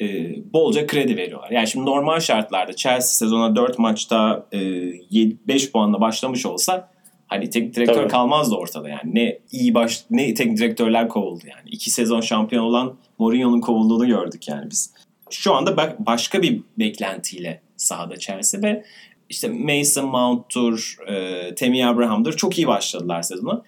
e, 0.00 0.06
bolca 0.52 0.86
kredi 0.86 1.16
veriyorlar. 1.16 1.50
Yani 1.50 1.68
şimdi 1.68 1.86
normal 1.86 2.20
şartlarda 2.20 2.76
Chelsea 2.76 3.00
sezona 3.00 3.56
4 3.56 3.78
maçta 3.78 4.46
e, 4.52 4.58
5 5.48 5.72
puanla 5.72 6.00
başlamış 6.00 6.46
olsa 6.46 6.93
hani 7.34 7.50
teknik 7.50 7.76
direktör 7.76 7.94
Tabii. 7.94 8.08
kalmazdı 8.08 8.54
ortada 8.54 8.88
yani. 8.88 9.14
Ne 9.14 9.38
iyi 9.52 9.74
baş 9.74 10.04
ne 10.10 10.34
teknik 10.34 10.58
direktörler 10.58 11.08
kovuldu 11.08 11.44
yani. 11.46 11.68
İki 11.70 11.90
sezon 11.90 12.20
şampiyon 12.20 12.64
olan 12.64 12.96
Mourinho'nun 13.18 13.60
kovulduğunu 13.60 14.06
gördük 14.06 14.48
yani 14.48 14.70
biz. 14.70 14.94
Şu 15.30 15.54
anda 15.54 15.76
bak 15.76 16.06
başka 16.06 16.42
bir 16.42 16.60
beklentiyle 16.78 17.60
sahada 17.76 18.16
Chelsea 18.16 18.62
ve 18.62 18.84
işte 19.28 19.48
Mason 19.48 20.06
Mount'tur, 20.06 20.96
e, 21.08 21.54
Temi 21.54 21.86
Abraham'dır 21.86 22.36
çok 22.36 22.58
iyi 22.58 22.66
başladılar 22.66 23.22
sezona. 23.22 23.62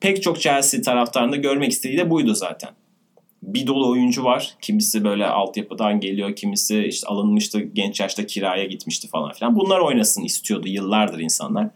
Pek 0.00 0.22
çok 0.22 0.40
Chelsea 0.40 0.80
taraftarında 0.80 1.36
görmek 1.36 1.72
istediği 1.72 1.98
de 1.98 2.10
buydu 2.10 2.34
zaten 2.34 2.70
bir 3.46 3.66
dolu 3.66 3.90
oyuncu 3.90 4.24
var. 4.24 4.54
Kimisi 4.60 5.04
böyle 5.04 5.26
altyapıdan 5.26 6.00
geliyor, 6.00 6.36
kimisi 6.36 6.84
işte 6.84 7.06
alınmıştı, 7.06 7.60
genç 7.60 8.00
yaşta 8.00 8.26
kiraya 8.26 8.64
gitmişti 8.64 9.08
falan 9.08 9.32
filan. 9.32 9.56
Bunlar 9.56 9.80
oynasın 9.80 10.22
istiyordu 10.22 10.68
yıllardır 10.68 11.18
insanlar. 11.18 11.68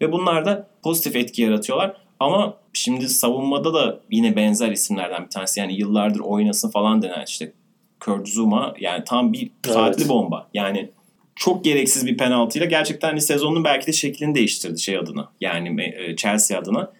Ve 0.00 0.12
bunlar 0.12 0.44
da 0.44 0.68
pozitif 0.82 1.16
etki 1.16 1.42
yaratıyorlar. 1.42 1.96
Ama 2.20 2.56
şimdi 2.72 3.08
savunmada 3.08 3.74
da 3.74 4.00
yine 4.10 4.36
benzer 4.36 4.70
isimlerden 4.70 5.24
bir 5.24 5.30
tanesi. 5.30 5.60
Yani 5.60 5.74
yıllardır 5.74 6.20
oynasın 6.20 6.70
falan 6.70 7.02
denen 7.02 7.24
işte 7.26 7.52
Kurt 8.00 8.28
Zuma 8.28 8.74
yani 8.80 9.04
tam 9.04 9.32
bir 9.32 9.50
saatli 9.66 10.02
Evet. 10.02 10.10
bomba. 10.10 10.48
Yani 10.54 10.90
çok 11.36 11.64
gereksiz 11.64 12.06
bir 12.06 12.16
penaltıyla 12.16 12.66
gerçekten 12.66 13.08
hani 13.08 13.20
sezonun 13.20 13.64
belki 13.64 13.86
de 13.86 13.92
şeklini 13.92 14.34
değiştirdi 14.34 14.80
şey 14.80 14.98
adına. 14.98 15.28
Yani 15.40 15.82
e, 15.82 16.16
Chelsea 16.16 16.58
adına 16.58 16.92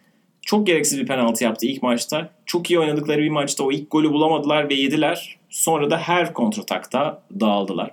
çok 0.42 0.66
gereksiz 0.66 0.98
bir 0.98 1.06
penaltı 1.06 1.44
yaptı 1.44 1.66
ilk 1.66 1.82
maçta. 1.82 2.30
Çok 2.46 2.70
iyi 2.70 2.78
oynadıkları 2.78 3.22
bir 3.22 3.30
maçta 3.30 3.64
o 3.64 3.72
ilk 3.72 3.90
golü 3.90 4.12
bulamadılar 4.12 4.68
ve 4.68 4.74
yediler. 4.74 5.38
Sonra 5.50 5.90
da 5.90 5.98
her 5.98 6.32
kontratakta 6.32 7.22
dağıldılar. 7.40 7.90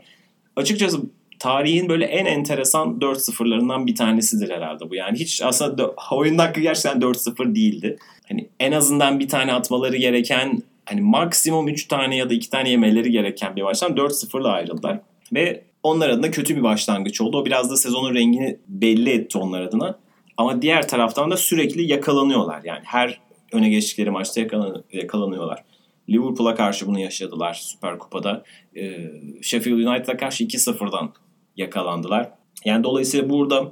Açıkçası 0.55 1.01
tarihin 1.41 1.89
böyle 1.89 2.05
en 2.05 2.25
enteresan 2.25 2.97
4-0'larından 2.99 3.87
bir 3.87 3.95
tanesidir 3.95 4.49
herhalde 4.49 4.89
bu. 4.89 4.95
Yani 4.95 5.19
hiç 5.19 5.41
aslında 5.41 5.93
oyun 6.11 6.37
hakkı 6.37 6.61
gerçekten 6.61 7.01
4-0 7.01 7.55
değildi. 7.55 7.97
Hani 8.29 8.49
en 8.59 8.71
azından 8.71 9.19
bir 9.19 9.27
tane 9.27 9.53
atmaları 9.53 9.97
gereken 9.97 10.63
hani 10.85 11.01
maksimum 11.01 11.67
3 11.67 11.87
tane 11.87 12.15
ya 12.15 12.29
da 12.29 12.33
2 12.33 12.49
tane 12.49 12.69
yemeleri 12.69 13.11
gereken 13.11 13.55
bir 13.55 13.61
maçtan 13.61 13.91
4-0'la 13.91 14.51
ayrıldılar. 14.51 14.99
Ve 15.33 15.63
onlar 15.83 16.09
adına 16.09 16.31
kötü 16.31 16.57
bir 16.57 16.63
başlangıç 16.63 17.21
oldu. 17.21 17.37
O 17.37 17.45
biraz 17.45 17.71
da 17.71 17.77
sezonun 17.77 18.15
rengini 18.15 18.57
belli 18.67 19.09
etti 19.09 19.37
onlar 19.37 19.61
adına. 19.61 19.99
Ama 20.37 20.61
diğer 20.61 20.87
taraftan 20.87 21.31
da 21.31 21.37
sürekli 21.37 21.91
yakalanıyorlar. 21.91 22.61
Yani 22.63 22.81
her 22.83 23.19
öne 23.51 23.69
geçtikleri 23.69 24.11
maçta 24.11 24.41
yakalan- 24.41 24.83
yakalanıyorlar. 24.93 25.63
Liverpool'a 26.09 26.55
karşı 26.55 26.87
bunu 26.87 26.99
yaşadılar 26.99 27.53
Süper 27.53 27.99
Kupa'da. 27.99 28.43
Ee, 28.77 29.11
Sheffield 29.41 29.77
United'a 29.77 30.17
karşı 30.17 30.43
2-0'dan 30.43 31.13
yakalandılar. 31.57 32.29
Yani 32.65 32.83
dolayısıyla 32.83 33.29
burada 33.29 33.71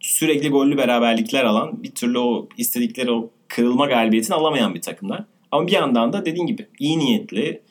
sürekli 0.00 0.48
gollü 0.48 0.76
beraberlikler 0.76 1.44
alan 1.44 1.82
bir 1.82 1.90
türlü 1.90 2.18
o 2.18 2.48
istedikleri 2.56 3.10
o 3.10 3.30
kırılma 3.48 3.86
galibiyetini 3.86 4.36
alamayan 4.36 4.74
bir 4.74 4.80
takımlar. 4.80 5.24
Ama 5.50 5.66
bir 5.66 5.72
yandan 5.72 6.12
da 6.12 6.24
dediğin 6.24 6.46
gibi 6.46 6.66
iyi 6.78 6.98
niyetli, 6.98 7.62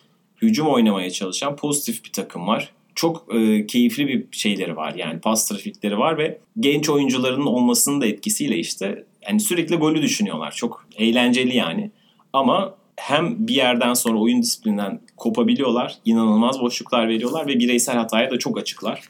hücum 0.42 0.68
oynamaya 0.68 1.10
çalışan 1.12 1.56
pozitif 1.56 2.04
bir 2.06 2.12
takım 2.12 2.48
var. 2.48 2.72
Çok 2.96 3.36
e, 3.36 3.68
keyifli 3.68 4.08
bir 4.08 4.28
şeyleri 4.32 4.76
var 4.76 4.94
yani 4.94 5.20
pas 5.20 5.48
trafikleri 5.48 5.98
var 5.98 6.18
ve 6.18 6.40
genç 6.60 6.90
oyuncuların 6.90 7.46
olmasının 7.46 8.02
da 8.02 8.06
etkisiyle 8.06 8.58
işte 8.58 9.04
yani 9.28 9.40
sürekli 9.40 9.76
golü 9.76 10.02
düşünüyorlar. 10.02 10.52
Çok 10.52 10.88
eğlenceli 10.98 11.58
yani. 11.58 11.92
Ama 12.34 12.76
hem 12.96 13.48
bir 13.48 13.56
yerden 13.56 13.94
sonra 13.94 14.18
oyun 14.18 14.42
disiplinden 14.42 15.00
kopabiliyorlar, 15.18 15.98
inanılmaz 16.06 16.62
boşluklar 16.62 17.08
veriyorlar 17.08 17.48
ve 17.48 17.60
bireysel 17.60 17.96
hataya 17.96 18.32
da 18.32 18.40
çok 18.40 18.58
açıklar. 18.58 19.02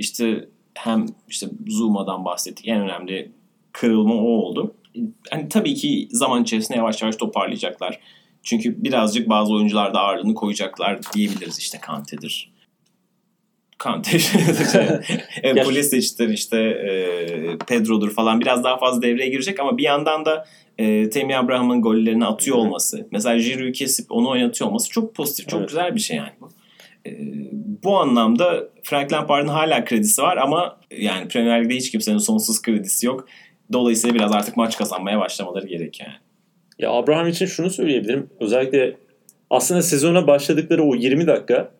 İşte 0.00 0.48
hem 0.74 1.06
işte 1.28 1.46
Zuma'dan 1.66 2.24
bahsettik. 2.24 2.68
En 2.68 2.80
önemli 2.80 3.32
kırılma 3.72 4.14
o 4.14 4.26
oldu. 4.26 4.74
Hani 5.30 5.48
tabii 5.48 5.74
ki 5.74 6.08
zaman 6.10 6.42
içerisinde 6.42 6.78
yavaş 6.78 7.02
yavaş 7.02 7.16
toparlayacaklar. 7.16 8.00
Çünkü 8.42 8.84
birazcık 8.84 9.28
bazı 9.28 9.52
oyuncularda 9.52 10.00
ağırlığını 10.00 10.34
koyacaklar 10.34 11.00
diyebiliriz 11.14 11.58
işte 11.58 11.78
Kante'dir. 11.80 12.50
Kante, 13.78 14.18
şey, 14.72 15.62
Pulisic'tir 15.64 16.28
işte 16.28 16.58
e, 16.58 17.58
Pedro'dur 17.68 18.10
falan 18.10 18.40
biraz 18.40 18.64
daha 18.64 18.78
fazla 18.78 19.02
devreye 19.02 19.28
girecek 19.28 19.60
ama 19.60 19.78
bir 19.78 19.82
yandan 19.82 20.24
da 20.24 20.46
e, 20.78 21.10
Temi 21.10 21.36
Abraham'ın 21.36 21.82
gollerini 21.82 22.26
atıyor 22.26 22.56
olması, 22.56 23.08
mesela 23.10 23.38
Giroud'u 23.38 23.72
kesip 23.72 24.12
onu 24.12 24.28
oynatıyor 24.28 24.70
olması 24.70 24.90
çok 24.90 25.14
pozitif, 25.14 25.48
çok 25.48 25.60
evet. 25.60 25.68
güzel 25.68 25.94
bir 25.94 26.00
şey 26.00 26.16
yani 26.16 26.30
bu. 26.40 26.48
E, 27.06 27.10
bu 27.84 27.98
anlamda 27.98 28.68
Frank 28.82 29.12
Lampard'ın 29.12 29.48
hala 29.48 29.84
kredisi 29.84 30.22
var 30.22 30.36
ama 30.36 30.80
yani 30.98 31.28
Premier 31.28 31.64
Lig'de 31.64 31.74
hiç 31.74 31.90
kimsenin 31.90 32.18
sonsuz 32.18 32.62
kredisi 32.62 33.06
yok. 33.06 33.28
Dolayısıyla 33.72 34.14
biraz 34.14 34.32
artık 34.32 34.56
maç 34.56 34.76
kazanmaya 34.76 35.20
başlamaları 35.20 35.66
gerek 35.66 36.00
yani. 36.00 36.14
Ya 36.78 36.90
Abraham 36.90 37.28
için 37.28 37.46
şunu 37.46 37.70
söyleyebilirim. 37.70 38.30
Özellikle 38.40 38.96
aslında 39.50 39.82
sezona 39.82 40.26
başladıkları 40.26 40.82
o 40.82 40.94
20 40.94 41.26
dakika 41.26 41.70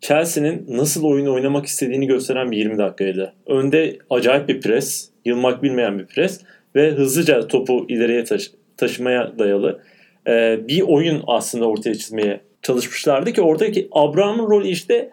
Chelsea'nin 0.00 0.66
nasıl 0.68 1.04
oyun 1.04 1.26
oynamak 1.26 1.66
istediğini 1.66 2.06
gösteren 2.06 2.50
bir 2.50 2.56
20 2.56 2.78
dakikaydı. 2.78 3.34
Önde 3.46 3.98
acayip 4.10 4.48
bir 4.48 4.60
pres, 4.60 5.10
yılmak 5.24 5.62
bilmeyen 5.62 5.98
bir 5.98 6.06
pres 6.06 6.40
ve 6.74 6.90
hızlıca 6.90 7.46
topu 7.48 7.86
ileriye 7.88 8.24
taşı- 8.24 8.52
taşımaya 8.76 9.38
dayalı 9.38 9.82
e, 10.26 10.60
bir 10.68 10.80
oyun 10.80 11.22
aslında 11.26 11.68
ortaya 11.68 11.94
çizmeye 11.94 12.40
çalışmışlardı 12.62 13.32
ki 13.32 13.42
oradaki 13.42 13.88
Abraham'ın 13.92 14.50
rolü 14.50 14.68
işte 14.68 15.10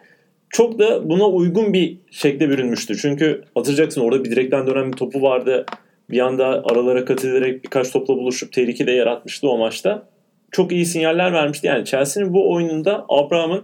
çok 0.50 0.78
da 0.78 1.08
buna 1.08 1.28
uygun 1.28 1.72
bir 1.72 1.96
şekle 2.10 2.48
bürünmüştü. 2.48 2.96
Çünkü 2.96 3.42
hatırlayacaksın 3.54 4.00
orada 4.00 4.24
bir 4.24 4.30
direkten 4.30 4.66
dönen 4.66 4.92
bir 4.92 4.96
topu 4.96 5.22
vardı. 5.22 5.66
Bir 6.10 6.20
anda 6.20 6.46
aralara 6.46 7.04
kat 7.04 7.24
birkaç 7.24 7.90
topla 7.90 8.16
buluşup 8.16 8.52
tehlike 8.52 8.86
de 8.86 8.92
yaratmıştı 8.92 9.48
o 9.48 9.58
maçta. 9.58 10.02
Çok 10.50 10.72
iyi 10.72 10.86
sinyaller 10.86 11.32
vermişti. 11.32 11.66
Yani 11.66 11.84
Chelsea'nin 11.84 12.34
bu 12.34 12.52
oyununda 12.52 13.06
Abraham'ın 13.08 13.62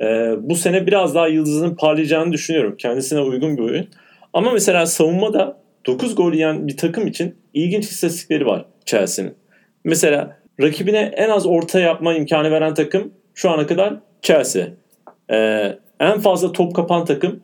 e, 0.00 0.34
bu 0.40 0.56
sene 0.56 0.86
biraz 0.86 1.14
daha 1.14 1.28
yıldızının 1.28 1.74
parlayacağını 1.74 2.32
düşünüyorum. 2.32 2.76
Kendisine 2.78 3.20
uygun 3.20 3.56
bir 3.56 3.62
oyun. 3.62 3.88
Ama 4.32 4.52
mesela 4.52 4.86
savunmada 4.86 5.58
9 5.86 6.14
gol 6.14 6.32
yiyen 6.32 6.68
bir 6.68 6.76
takım 6.76 7.06
için 7.06 7.34
ilginç 7.54 7.84
istatistikleri 7.84 8.46
var 8.46 8.64
Chelsea'nin. 8.84 9.34
Mesela 9.84 10.38
rakibine 10.60 11.12
en 11.16 11.30
az 11.30 11.46
orta 11.46 11.80
yapma 11.80 12.14
imkanı 12.14 12.50
veren 12.50 12.74
takım 12.74 13.12
şu 13.34 13.50
ana 13.50 13.66
kadar 13.66 13.94
Chelsea. 14.22 14.66
Ee, 15.30 15.78
en 16.00 16.20
fazla 16.20 16.52
top 16.52 16.76
kapan 16.76 17.04
takım 17.04 17.40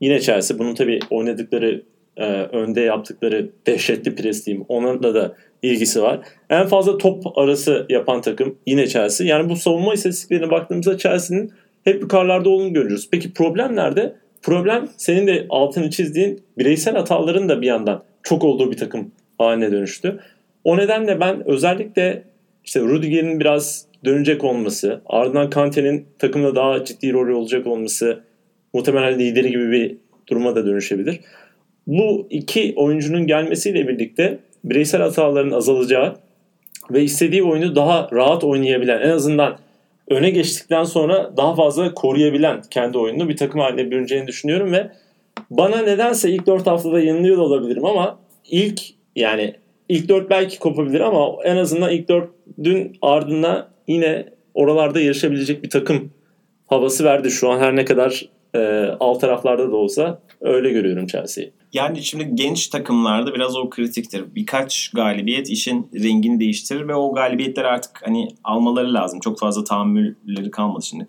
yine 0.00 0.20
Chelsea. 0.20 0.58
Bunun 0.58 0.74
tabii 0.74 0.98
oynadıkları 1.10 1.82
e, 2.16 2.24
önde 2.32 2.80
yaptıkları 2.80 3.50
dehşetli 3.66 4.14
pres 4.14 4.46
diyeyim. 4.46 4.64
Onunla 4.68 5.14
da 5.14 5.34
ilgisi 5.62 6.02
var. 6.02 6.20
En 6.50 6.66
fazla 6.66 6.98
top 6.98 7.38
arası 7.38 7.86
yapan 7.88 8.20
takım 8.20 8.58
yine 8.66 8.86
Chelsea. 8.86 9.26
Yani 9.26 9.48
bu 9.50 9.56
savunma 9.56 9.94
istatistiklerine 9.94 10.50
baktığımızda 10.50 10.98
Chelsea'nin 10.98 11.52
hep 11.84 12.02
yukarılarda 12.02 12.48
olduğunu 12.48 12.72
görüyoruz. 12.72 13.08
Peki 13.10 13.32
problem 13.32 13.76
nerede? 13.76 14.14
Problem 14.42 14.88
senin 14.96 15.26
de 15.26 15.46
altını 15.50 15.90
çizdiğin 15.90 16.42
bireysel 16.58 16.94
hataların 16.94 17.48
da 17.48 17.62
bir 17.62 17.66
yandan 17.66 18.02
çok 18.22 18.44
olduğu 18.44 18.70
bir 18.70 18.76
takım 18.76 19.12
haline 19.38 19.72
dönüştü. 19.72 20.20
O 20.64 20.76
nedenle 20.76 21.20
ben 21.20 21.48
özellikle 21.48 22.22
işte 22.70 22.80
Rudiger'in 22.80 23.40
biraz 23.40 23.86
dönecek 24.04 24.44
olması, 24.44 25.00
ardından 25.06 25.50
Kante'nin 25.50 26.06
takımda 26.18 26.54
daha 26.54 26.84
ciddi 26.84 27.12
rol 27.12 27.40
olacak 27.40 27.66
olması 27.66 28.20
muhtemelen 28.74 29.18
lideri 29.18 29.50
gibi 29.50 29.70
bir 29.70 29.96
duruma 30.28 30.56
da 30.56 30.66
dönüşebilir. 30.66 31.20
Bu 31.86 32.26
iki 32.30 32.72
oyuncunun 32.76 33.26
gelmesiyle 33.26 33.88
birlikte 33.88 34.38
bireysel 34.64 35.00
hataların 35.00 35.50
azalacağı 35.50 36.16
ve 36.90 37.02
istediği 37.02 37.42
oyunu 37.42 37.76
daha 37.76 38.08
rahat 38.12 38.44
oynayabilen, 38.44 39.00
en 39.00 39.10
azından 39.10 39.58
öne 40.08 40.30
geçtikten 40.30 40.84
sonra 40.84 41.36
daha 41.36 41.54
fazla 41.54 41.94
koruyabilen 41.94 42.62
kendi 42.70 42.98
oyununu 42.98 43.28
bir 43.28 43.36
takım 43.36 43.60
haline 43.60 43.90
bürüneceğini 43.90 44.26
düşünüyorum 44.26 44.72
ve 44.72 44.90
bana 45.50 45.76
nedense 45.76 46.30
ilk 46.30 46.46
4 46.46 46.66
haftada 46.66 47.00
yanılıyor 47.00 47.36
da 47.36 47.42
olabilirim 47.42 47.84
ama 47.84 48.18
ilk 48.50 48.80
yani 49.16 49.54
ilk 49.88 50.08
4 50.08 50.30
belki 50.30 50.58
kopabilir 50.58 51.00
ama 51.00 51.36
en 51.44 51.56
azından 51.56 51.90
ilk 51.90 52.08
4'ün 52.58 52.96
ardına 53.02 53.70
yine 53.88 54.28
oralarda 54.54 55.00
yarışabilecek 55.00 55.62
bir 55.62 55.70
takım 55.70 56.10
havası 56.66 57.04
verdi 57.04 57.30
şu 57.30 57.50
an 57.50 57.58
her 57.58 57.76
ne 57.76 57.84
kadar 57.84 58.28
e, 58.54 58.84
alt 59.00 59.20
taraflarda 59.20 59.72
da 59.72 59.76
olsa 59.76 60.22
öyle 60.40 60.70
görüyorum 60.70 61.06
Chelsea'yi. 61.06 61.52
Yani 61.72 62.02
şimdi 62.02 62.30
genç 62.34 62.68
takımlarda 62.68 63.34
biraz 63.34 63.56
o 63.56 63.70
kritiktir. 63.70 64.24
Birkaç 64.34 64.90
galibiyet 64.90 65.50
işin 65.50 65.90
rengini 65.94 66.40
değiştirir 66.40 66.88
ve 66.88 66.94
o 66.94 67.14
galibiyetler 67.14 67.64
artık 67.64 68.02
hani 68.06 68.28
almaları 68.44 68.94
lazım. 68.94 69.20
Çok 69.20 69.38
fazla 69.38 69.64
tahammülleri 69.64 70.50
kalmadı 70.50 70.84
şimdi. 70.84 71.06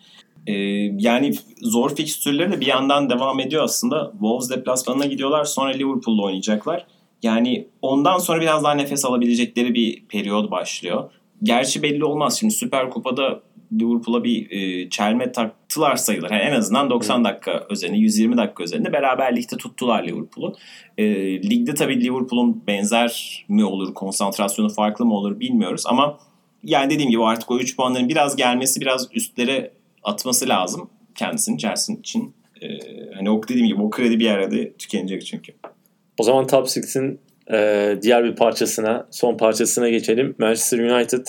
Ee, 0.48 0.54
yani 0.98 1.34
zor 1.62 1.96
fikstürleri 1.96 2.52
de 2.52 2.60
bir 2.62 2.66
yandan 2.66 3.10
devam 3.10 3.40
ediyor 3.40 3.64
aslında. 3.64 4.12
Wolves 4.12 4.50
deplasmanına 4.50 5.06
gidiyorlar 5.06 5.44
sonra 5.44 5.72
Liverpool'la 5.72 6.24
oynayacaklar. 6.24 6.88
Yani 7.24 7.68
ondan 7.82 8.18
sonra 8.18 8.42
biraz 8.42 8.64
daha 8.64 8.74
nefes 8.74 9.06
alabilecekleri 9.06 9.74
bir 9.74 10.06
periyod 10.06 10.52
başlıyor. 10.52 11.10
Gerçi 11.44 11.84
belli 11.84 12.06
olmaz. 12.06 12.40
Şimdi 12.40 12.54
Süper 12.54 12.90
Kupa'da 12.90 13.42
Liverpool'a 13.80 14.24
bir 14.24 14.52
e, 14.52 14.90
çelme 14.90 15.32
taktılar 15.32 15.96
sayılır. 15.96 16.32
Yani 16.32 16.42
en 16.42 16.54
azından 16.54 16.90
90 16.90 17.24
dakika 17.24 17.66
özelinde, 17.70 17.98
120 17.98 18.38
dakika 18.38 18.64
özelinde 18.64 18.94
beraberlikte 18.94 19.58
tuttular 19.58 20.04
Liverpool'u. 20.04 20.56
E, 20.98 21.06
ligde 21.50 21.74
tabii 21.74 22.04
Liverpool'un 22.04 22.64
benzer 22.68 23.46
mi 23.48 23.66
olur, 23.66 23.94
konsantrasyonu 23.94 24.70
farklı 24.70 25.06
mı 25.06 25.14
olur 25.14 25.40
bilmiyoruz 25.40 25.84
ama 25.86 26.20
yani 26.64 26.90
dediğim 26.94 27.12
gibi 27.12 27.24
artık 27.24 27.52
o 27.52 27.60
3 27.60 27.76
puanların 27.76 28.10
biraz 28.10 28.36
gelmesi, 28.36 28.82
biraz 28.82 29.08
üstlere 29.14 29.72
atması 30.04 30.50
lazım 30.50 30.90
kendisinin 31.16 31.58
Chelsea 31.58 31.96
için. 31.96 32.34
E, 32.62 32.68
hani 33.16 33.30
o 33.30 33.44
dediğim 33.44 33.68
gibi 33.68 33.82
o 33.82 33.90
kredi 33.90 34.20
bir 34.20 34.30
arada 34.30 34.56
tükenecek 34.78 35.26
çünkü. 35.26 35.54
O 36.18 36.24
zaman 36.24 36.48
Top 36.48 36.68
6'in 36.68 37.20
e, 37.52 37.98
diğer 38.02 38.24
bir 38.24 38.36
parçasına, 38.36 39.08
son 39.12 39.38
parçasına 39.38 39.90
geçelim. 39.90 40.36
Manchester 40.38 40.80
United 40.80 41.28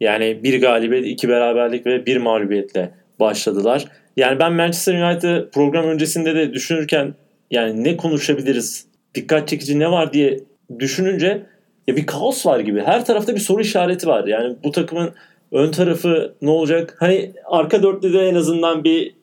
yani 0.00 0.40
bir 0.42 0.60
galibiyet, 0.60 1.06
iki 1.06 1.28
beraberlik 1.28 1.86
ve 1.86 2.06
bir 2.06 2.16
mağlubiyetle 2.16 2.90
başladılar. 3.20 3.84
Yani 4.16 4.38
ben 4.38 4.52
Manchester 4.52 5.02
United 5.02 5.50
program 5.52 5.84
öncesinde 5.84 6.34
de 6.34 6.52
düşünürken 6.52 7.14
yani 7.50 7.84
ne 7.84 7.96
konuşabiliriz, 7.96 8.86
dikkat 9.14 9.48
çekici 9.48 9.78
ne 9.78 9.90
var 9.90 10.12
diye 10.12 10.40
düşününce 10.78 11.42
ya 11.88 11.96
bir 11.96 12.06
kaos 12.06 12.46
var 12.46 12.60
gibi. 12.60 12.82
Her 12.82 13.04
tarafta 13.04 13.34
bir 13.34 13.40
soru 13.40 13.60
işareti 13.60 14.06
var. 14.06 14.26
Yani 14.26 14.56
bu 14.64 14.70
takımın 14.70 15.10
ön 15.52 15.70
tarafı 15.70 16.34
ne 16.42 16.50
olacak? 16.50 16.96
Hani 17.00 17.32
arka 17.44 17.82
dörtlüde 17.82 18.28
en 18.28 18.34
azından 18.34 18.84
bir 18.84 19.14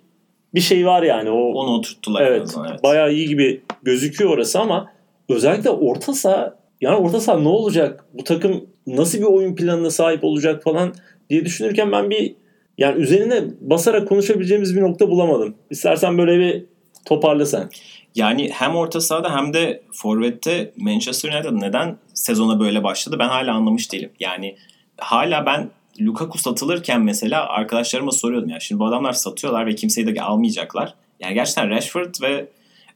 bir 0.54 0.62
şey 0.62 0.86
var 0.86 1.04
yani. 1.04 1.30
O, 1.30 1.54
Onu 1.54 1.70
oturttular. 1.72 2.22
Evet, 2.22 2.42
azından, 2.42 2.70
evet. 2.72 2.84
Bayağı 2.84 3.14
iyi 3.14 3.28
gibi 3.28 3.62
gözüküyor 3.84 4.32
orası 4.32 4.60
ama 4.60 4.92
özellikle 5.30 5.70
orta 5.70 6.14
saha 6.14 6.56
yani 6.82 6.96
orta 6.96 7.20
saha 7.20 7.40
ne 7.40 7.48
olacak? 7.48 8.06
Bu 8.14 8.24
takım 8.24 8.66
nasıl 8.88 9.18
bir 9.18 9.24
oyun 9.24 9.56
planına 9.56 9.90
sahip 9.90 10.24
olacak 10.24 10.64
falan 10.64 10.94
diye 11.30 11.46
düşünürken 11.46 11.92
ben 11.92 12.10
bir 12.10 12.36
yani 12.78 13.02
üzerine 13.02 13.44
basarak 13.62 14.08
konuşabileceğimiz 14.08 14.76
bir 14.76 14.82
nokta 14.82 15.10
bulamadım. 15.10 15.56
İstersen 15.70 16.18
böyle 16.18 16.40
bir 16.40 16.66
toparla 17.06 17.46
sen. 17.46 17.70
Yani 18.16 18.50
hem 18.54 18.76
orta 18.76 19.02
sahada 19.02 19.36
hem 19.36 19.54
de 19.54 19.82
forvette 19.92 20.72
Manchester 20.78 21.34
United 21.34 21.52
neden 21.52 21.98
sezona 22.14 22.60
böyle 22.60 22.84
başladı 22.84 23.16
ben 23.20 23.30
hala 23.30 23.54
anlamış 23.54 23.92
değilim. 23.92 24.10
Yani 24.20 24.56
hala 24.98 25.46
ben 25.46 25.70
Lukaku 26.02 26.38
satılırken 26.38 27.02
mesela 27.02 27.48
arkadaşlarıma 27.48 28.12
soruyordum 28.12 28.50
ya 28.50 28.60
şimdi 28.60 28.80
bu 28.80 28.86
adamlar 28.86 29.14
satıyorlar 29.14 29.66
ve 29.66 29.76
kimseyi 29.76 30.16
de 30.16 30.22
almayacaklar. 30.22 30.94
Yani 31.20 31.34
gerçekten 31.34 31.70
Rashford 31.70 32.16
ve 32.22 32.48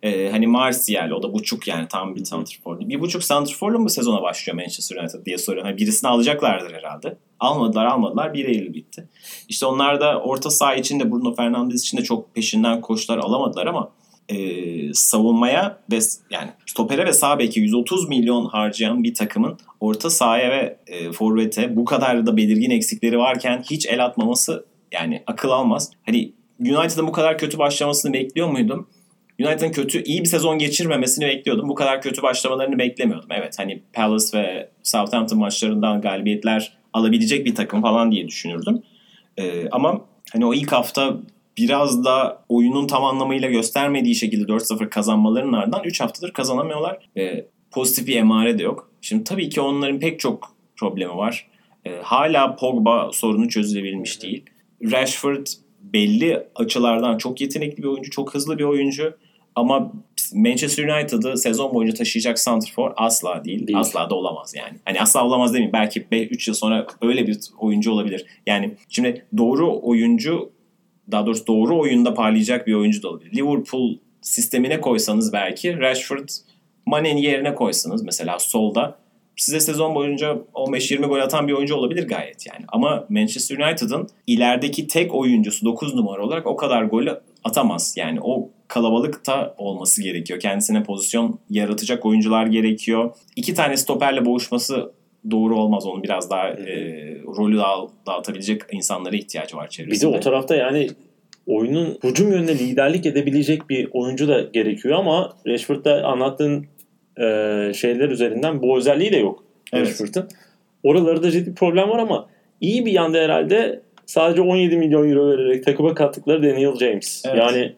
e, 0.05 0.29
hani 0.31 0.47
Martial 0.47 1.11
o 1.11 1.23
da 1.23 1.33
buçuk 1.33 1.67
yani 1.67 1.87
tam 1.87 2.15
bir 2.15 2.25
santrfor. 2.25 2.79
Bir 2.79 2.99
buçuk 2.99 3.23
santrforla 3.23 3.79
mı 3.79 3.89
sezona 3.89 4.21
başlıyor 4.21 4.55
Manchester 4.57 4.97
United 4.97 5.25
diye 5.25 5.37
soruyorum. 5.37 5.69
Hani 5.69 5.77
birisini 5.77 6.09
alacaklardır 6.09 6.73
herhalde. 6.73 7.17
Almadılar 7.39 7.85
almadılar 7.85 8.33
1 8.33 8.45
Eylül 8.45 8.73
bitti. 8.73 9.09
İşte 9.49 9.65
onlar 9.65 9.99
da 9.99 10.21
orta 10.21 10.49
saha 10.49 10.75
için 10.75 10.99
de 10.99 11.11
Bruno 11.11 11.35
Fernandes 11.35 11.81
için 11.81 11.97
de 11.97 12.03
çok 12.03 12.35
peşinden 12.35 12.81
koşular 12.81 13.17
alamadılar 13.17 13.67
ama 13.67 13.91
e, 14.29 14.93
savunmaya 14.93 15.79
ve 15.91 15.99
yani 16.29 16.49
stopere 16.65 17.05
ve 17.05 17.13
sağ 17.13 17.39
beki 17.39 17.59
130 17.59 18.09
milyon 18.09 18.45
harcayan 18.45 19.03
bir 19.03 19.13
takımın 19.13 19.57
orta 19.79 20.09
sahaya 20.09 20.51
ve 20.51 20.77
e, 20.87 21.11
forvete 21.11 21.75
bu 21.75 21.85
kadar 21.85 22.25
da 22.25 22.37
belirgin 22.37 22.71
eksikleri 22.71 23.17
varken 23.17 23.63
hiç 23.69 23.85
el 23.85 24.05
atmaması 24.05 24.65
yani 24.91 25.23
akıl 25.27 25.49
almaz. 25.49 25.91
Hani 26.05 26.33
United'ın 26.59 27.07
bu 27.07 27.11
kadar 27.11 27.37
kötü 27.37 27.57
başlamasını 27.57 28.13
bekliyor 28.13 28.49
muydum? 28.49 28.87
United'ın 29.39 29.71
kötü 29.71 30.03
iyi 30.03 30.19
bir 30.19 30.25
sezon 30.25 30.57
geçirmemesini 30.57 31.25
bekliyordum. 31.25 31.69
Bu 31.69 31.75
kadar 31.75 32.01
kötü 32.01 32.21
başlamalarını 32.21 32.79
beklemiyordum. 32.79 33.29
Evet 33.31 33.59
hani 33.59 33.83
Palace 33.93 34.37
ve 34.37 34.69
Southampton 34.83 35.39
maçlarından 35.39 36.01
galibiyetler 36.01 36.77
alabilecek 36.93 37.45
bir 37.45 37.55
takım 37.55 37.81
falan 37.81 38.11
diye 38.11 38.27
düşünürdüm. 38.27 38.81
Ee, 39.37 39.69
ama 39.71 40.01
hani 40.33 40.45
o 40.45 40.53
ilk 40.53 40.71
hafta 40.71 41.17
biraz 41.57 42.05
da 42.05 42.43
oyunun 42.49 42.87
tam 42.87 43.03
anlamıyla 43.03 43.49
göstermediği 43.49 44.15
şekilde 44.15 44.51
4-0 44.51 44.89
kazanmalarının 44.89 45.53
ardından 45.53 45.83
3 45.83 46.01
haftadır 46.01 46.31
kazanamıyorlar. 46.31 47.09
Ee, 47.17 47.45
pozitif 47.71 48.07
bir 48.07 48.15
emare 48.15 48.59
de 48.59 48.63
yok. 48.63 48.91
Şimdi 49.01 49.23
tabii 49.23 49.49
ki 49.49 49.61
onların 49.61 49.99
pek 49.99 50.19
çok 50.19 50.55
problemi 50.75 51.15
var. 51.15 51.47
Ee, 51.85 51.99
hala 52.03 52.55
Pogba 52.55 53.09
sorunu 53.13 53.49
çözülebilmiş 53.49 54.21
değil. 54.21 54.43
Rashford 54.91 55.47
belli 55.81 56.47
açılardan 56.55 57.17
çok 57.17 57.41
yetenekli 57.41 57.83
bir 57.83 57.87
oyuncu, 57.87 58.11
çok 58.11 58.33
hızlı 58.33 58.57
bir 58.57 58.63
oyuncu. 58.63 59.17
Ama 59.55 59.91
Manchester 60.33 60.83
United'ı 60.83 61.37
sezon 61.37 61.73
boyunca 61.73 61.93
taşıyacak 61.93 62.39
santrfor 62.39 62.91
asla 62.95 63.45
değil. 63.45 63.67
Değil. 63.67 63.79
Asla 63.79 64.09
da 64.09 64.15
olamaz 64.15 64.53
yani. 64.57 64.77
Hani 64.85 65.01
asla 65.01 65.25
olamaz 65.25 65.53
demeyeyim. 65.53 65.73
Belki 65.73 66.07
3 66.11 66.47
yıl 66.47 66.55
sonra 66.55 66.87
öyle 67.01 67.27
bir 67.27 67.37
oyuncu 67.59 67.91
olabilir. 67.91 68.25
Yani 68.47 68.75
şimdi 68.89 69.25
doğru 69.37 69.79
oyuncu 69.81 70.51
daha 71.11 71.25
doğrusu 71.25 71.47
doğru 71.47 71.79
oyunda 71.79 72.13
parlayacak 72.13 72.67
bir 72.67 72.73
oyuncu 72.73 73.03
da 73.03 73.09
olabilir. 73.09 73.35
Liverpool 73.37 73.97
sistemine 74.21 74.81
koysanız 74.81 75.33
belki 75.33 75.79
Rashford 75.79 76.29
Mane'nin 76.85 77.21
yerine 77.21 77.55
koysanız 77.55 78.03
mesela 78.03 78.39
solda 78.39 78.97
size 79.35 79.59
sezon 79.59 79.95
boyunca 79.95 80.37
15-20 80.53 81.05
gol 81.05 81.19
atan 81.19 81.47
bir 81.47 81.53
oyuncu 81.53 81.75
olabilir 81.75 82.07
gayet 82.07 82.47
yani. 82.47 82.65
Ama 82.67 83.05
Manchester 83.09 83.57
United'ın 83.57 84.07
ilerideki 84.27 84.87
tek 84.87 85.15
oyuncusu 85.15 85.65
9 85.65 85.95
numara 85.95 86.25
olarak 86.25 86.47
o 86.47 86.55
kadar 86.55 86.83
golü 86.83 87.21
atamaz. 87.43 87.93
Yani 87.97 88.19
o 88.21 88.49
kalabalıkta 88.67 89.55
olması 89.57 90.03
gerekiyor. 90.03 90.39
Kendisine 90.39 90.83
pozisyon 90.83 91.39
yaratacak 91.49 92.05
oyuncular 92.05 92.45
gerekiyor. 92.45 93.11
İki 93.35 93.53
tane 93.53 93.77
stoperle 93.77 94.25
boğuşması 94.25 94.91
doğru 95.31 95.59
olmaz. 95.59 95.85
Onun 95.85 96.03
biraz 96.03 96.29
daha 96.29 96.47
e, 96.47 96.75
rolü 97.37 97.57
dağ, 97.57 97.87
dağıtabilecek 98.07 98.61
insanlara 98.71 99.15
ihtiyacı 99.15 99.57
var 99.57 99.67
çevresinde. 99.67 100.13
de 100.13 100.17
o 100.17 100.19
tarafta 100.19 100.55
yani 100.55 100.87
oyunun 101.47 101.97
hücum 102.03 102.31
yönüne 102.31 102.59
liderlik 102.59 103.05
edebilecek 103.05 103.69
bir 103.69 103.89
oyuncu 103.91 104.27
da 104.27 104.41
gerekiyor 104.41 104.99
ama 104.99 105.33
Rashford'da 105.47 106.03
anlattığın 106.03 106.65
e, 107.17 107.71
şeyler 107.73 108.09
üzerinden 108.09 108.61
bu 108.61 108.77
özelliği 108.77 109.11
de 109.11 109.17
yok 109.17 109.43
Evet. 109.73 109.87
Rashford'un. 109.87 110.27
Oralarda 110.83 111.31
ciddi 111.31 111.53
problem 111.53 111.89
var 111.89 111.99
ama 111.99 112.29
iyi 112.61 112.85
bir 112.85 112.91
yanda 112.91 113.17
herhalde 113.17 113.81
sadece 114.05 114.41
17 114.41 114.77
milyon 114.77 115.09
euro 115.09 115.29
vererek 115.29 115.65
takıma 115.65 115.93
kattıkları 115.93 116.43
Daniel 116.43 116.75
James. 116.75 117.23
Evet. 117.25 117.37
Yani 117.37 117.73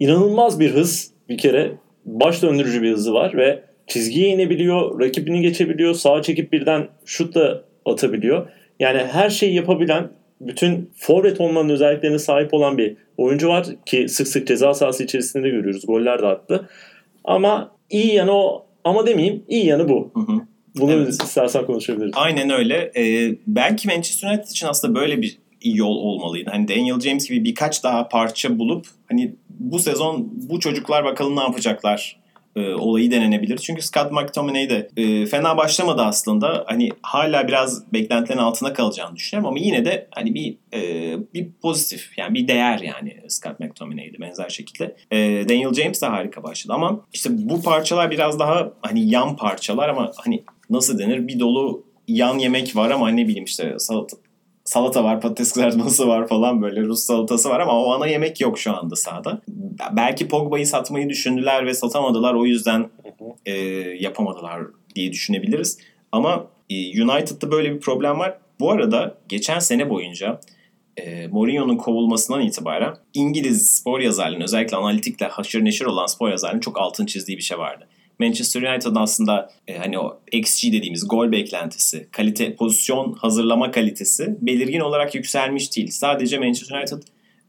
inanılmaz 0.00 0.60
bir 0.60 0.70
hız 0.70 1.10
bir 1.28 1.38
kere 1.38 1.72
baş 2.04 2.42
döndürücü 2.42 2.82
bir 2.82 2.92
hızı 2.92 3.14
var 3.14 3.36
ve 3.36 3.62
çizgiye 3.86 4.28
inebiliyor, 4.28 5.00
rakibini 5.00 5.42
geçebiliyor, 5.42 5.94
sağa 5.94 6.22
çekip 6.22 6.52
birden 6.52 6.88
şut 7.04 7.34
da 7.34 7.62
atabiliyor. 7.84 8.48
Yani 8.80 8.98
her 8.98 9.30
şeyi 9.30 9.54
yapabilen, 9.54 10.08
bütün 10.40 10.90
forvet 10.96 11.40
olmanın 11.40 11.68
özelliklerine 11.68 12.18
sahip 12.18 12.54
olan 12.54 12.78
bir 12.78 12.96
oyuncu 13.16 13.48
var 13.48 13.66
ki 13.86 14.08
sık 14.08 14.28
sık 14.28 14.46
ceza 14.46 14.74
sahası 14.74 15.04
içerisinde 15.04 15.42
de 15.42 15.48
görüyoruz. 15.48 15.86
Goller 15.86 16.22
de 16.22 16.26
attı. 16.26 16.68
Ama 17.24 17.72
iyi 17.90 18.14
yanı 18.14 18.32
o 18.32 18.66
ama 18.84 19.06
demeyeyim 19.06 19.44
iyi 19.48 19.66
yanı 19.66 19.88
bu. 19.88 20.10
Hı 20.14 20.20
hı. 20.20 20.40
Bunu 20.76 20.92
Evet. 20.92 21.08
istersen 21.08 21.66
konuşabiliriz. 21.66 22.12
Aynen 22.14 22.50
öyle. 22.50 22.92
Ee, 22.96 23.34
belki 23.46 23.88
Manchester 23.88 24.28
United 24.28 24.50
için 24.50 24.66
aslında 24.66 24.94
böyle 24.94 25.22
bir 25.22 25.38
yol 25.64 25.96
olmalıydı. 25.96 26.50
Hani 26.50 26.68
Daniel 26.68 27.00
James 27.00 27.28
gibi 27.28 27.44
birkaç 27.44 27.84
daha 27.84 28.08
parça 28.08 28.58
bulup 28.58 28.86
hani 29.08 29.34
bu 29.58 29.78
sezon 29.78 30.28
bu 30.32 30.60
çocuklar 30.60 31.04
bakalım 31.04 31.36
ne 31.36 31.40
yapacaklar 31.40 32.26
e, 32.56 32.74
olayı 32.74 33.10
denenebilir. 33.10 33.58
Çünkü 33.58 33.82
Scott 33.82 34.12
McTominay 34.12 34.70
de 34.70 34.88
e, 34.96 35.26
fena 35.26 35.56
başlamadı 35.56 36.02
aslında. 36.02 36.64
Hani 36.66 36.88
hala 37.02 37.48
biraz 37.48 37.92
beklentilerin 37.92 38.38
altına 38.38 38.72
kalacağını 38.72 39.16
düşünüyorum 39.16 39.48
ama 39.48 39.58
yine 39.58 39.84
de 39.84 40.08
hani 40.10 40.34
bir 40.34 40.56
e, 40.74 40.80
bir 41.34 41.48
pozitif 41.62 42.18
yani 42.18 42.34
bir 42.34 42.48
değer 42.48 42.78
yani 42.78 43.16
Scott 43.28 43.60
McTominay'di 43.60 44.20
benzer 44.20 44.48
şekilde. 44.48 44.96
E, 45.10 45.18
Daniel 45.48 45.74
James 45.74 46.02
de 46.02 46.06
harika 46.06 46.42
başladı 46.42 46.72
ama 46.74 47.00
işte 47.12 47.30
bu 47.32 47.62
parçalar 47.62 48.10
biraz 48.10 48.38
daha 48.38 48.72
hani 48.82 49.10
yan 49.10 49.36
parçalar 49.36 49.88
ama 49.88 50.12
hani 50.16 50.44
nasıl 50.70 50.98
denir 50.98 51.28
bir 51.28 51.40
dolu 51.40 51.84
yan 52.08 52.38
yemek 52.38 52.76
var 52.76 52.90
ama 52.90 53.08
ne 53.08 53.28
bileyim 53.28 53.44
işte 53.44 53.74
salata, 53.78 54.16
salata 54.66 55.04
var, 55.04 55.20
patates 55.20 55.52
kızartması 55.52 56.08
var 56.08 56.28
falan 56.28 56.62
böyle 56.62 56.80
Rus 56.80 57.00
salatası 57.00 57.48
var 57.48 57.60
ama 57.60 57.84
o 57.84 57.92
ana 57.92 58.06
yemek 58.06 58.40
yok 58.40 58.58
şu 58.58 58.76
anda 58.76 58.96
sahada. 58.96 59.42
Belki 59.92 60.28
Pogba'yı 60.28 60.66
satmayı 60.66 61.08
düşündüler 61.08 61.66
ve 61.66 61.74
satamadılar 61.74 62.34
o 62.34 62.46
yüzden 62.46 62.90
e, 63.46 63.52
yapamadılar 64.00 64.62
diye 64.94 65.12
düşünebiliriz. 65.12 65.78
Ama 66.12 66.46
e, 66.70 67.02
United'da 67.02 67.50
böyle 67.50 67.74
bir 67.74 67.80
problem 67.80 68.18
var. 68.18 68.38
Bu 68.60 68.70
arada 68.70 69.18
geçen 69.28 69.58
sene 69.58 69.90
boyunca 69.90 70.40
e, 70.96 71.26
Mourinho'nun 71.26 71.76
kovulmasından 71.76 72.40
itibaren 72.40 72.94
İngiliz 73.14 73.70
spor 73.70 74.00
yazarlarının 74.00 74.44
özellikle 74.44 74.76
analitikle 74.76 75.26
haşır 75.26 75.64
neşir 75.64 75.84
olan 75.84 76.06
spor 76.06 76.30
yazarlarının 76.30 76.60
çok 76.60 76.78
altın 76.78 77.06
çizdiği 77.06 77.38
bir 77.38 77.42
şey 77.42 77.58
vardı. 77.58 77.88
Manchester 78.18 78.62
United'ın 78.62 78.94
aslında 78.94 79.50
e, 79.68 79.78
hani 79.78 79.98
o 79.98 80.20
XG 80.32 80.72
dediğimiz 80.72 81.08
gol 81.08 81.32
beklentisi, 81.32 82.08
kalite, 82.12 82.54
pozisyon 82.54 83.12
hazırlama 83.12 83.70
kalitesi 83.70 84.36
belirgin 84.40 84.80
olarak 84.80 85.14
yükselmiş 85.14 85.76
değil. 85.76 85.90
Sadece 85.90 86.38
Manchester 86.38 86.78
United 86.78 87.02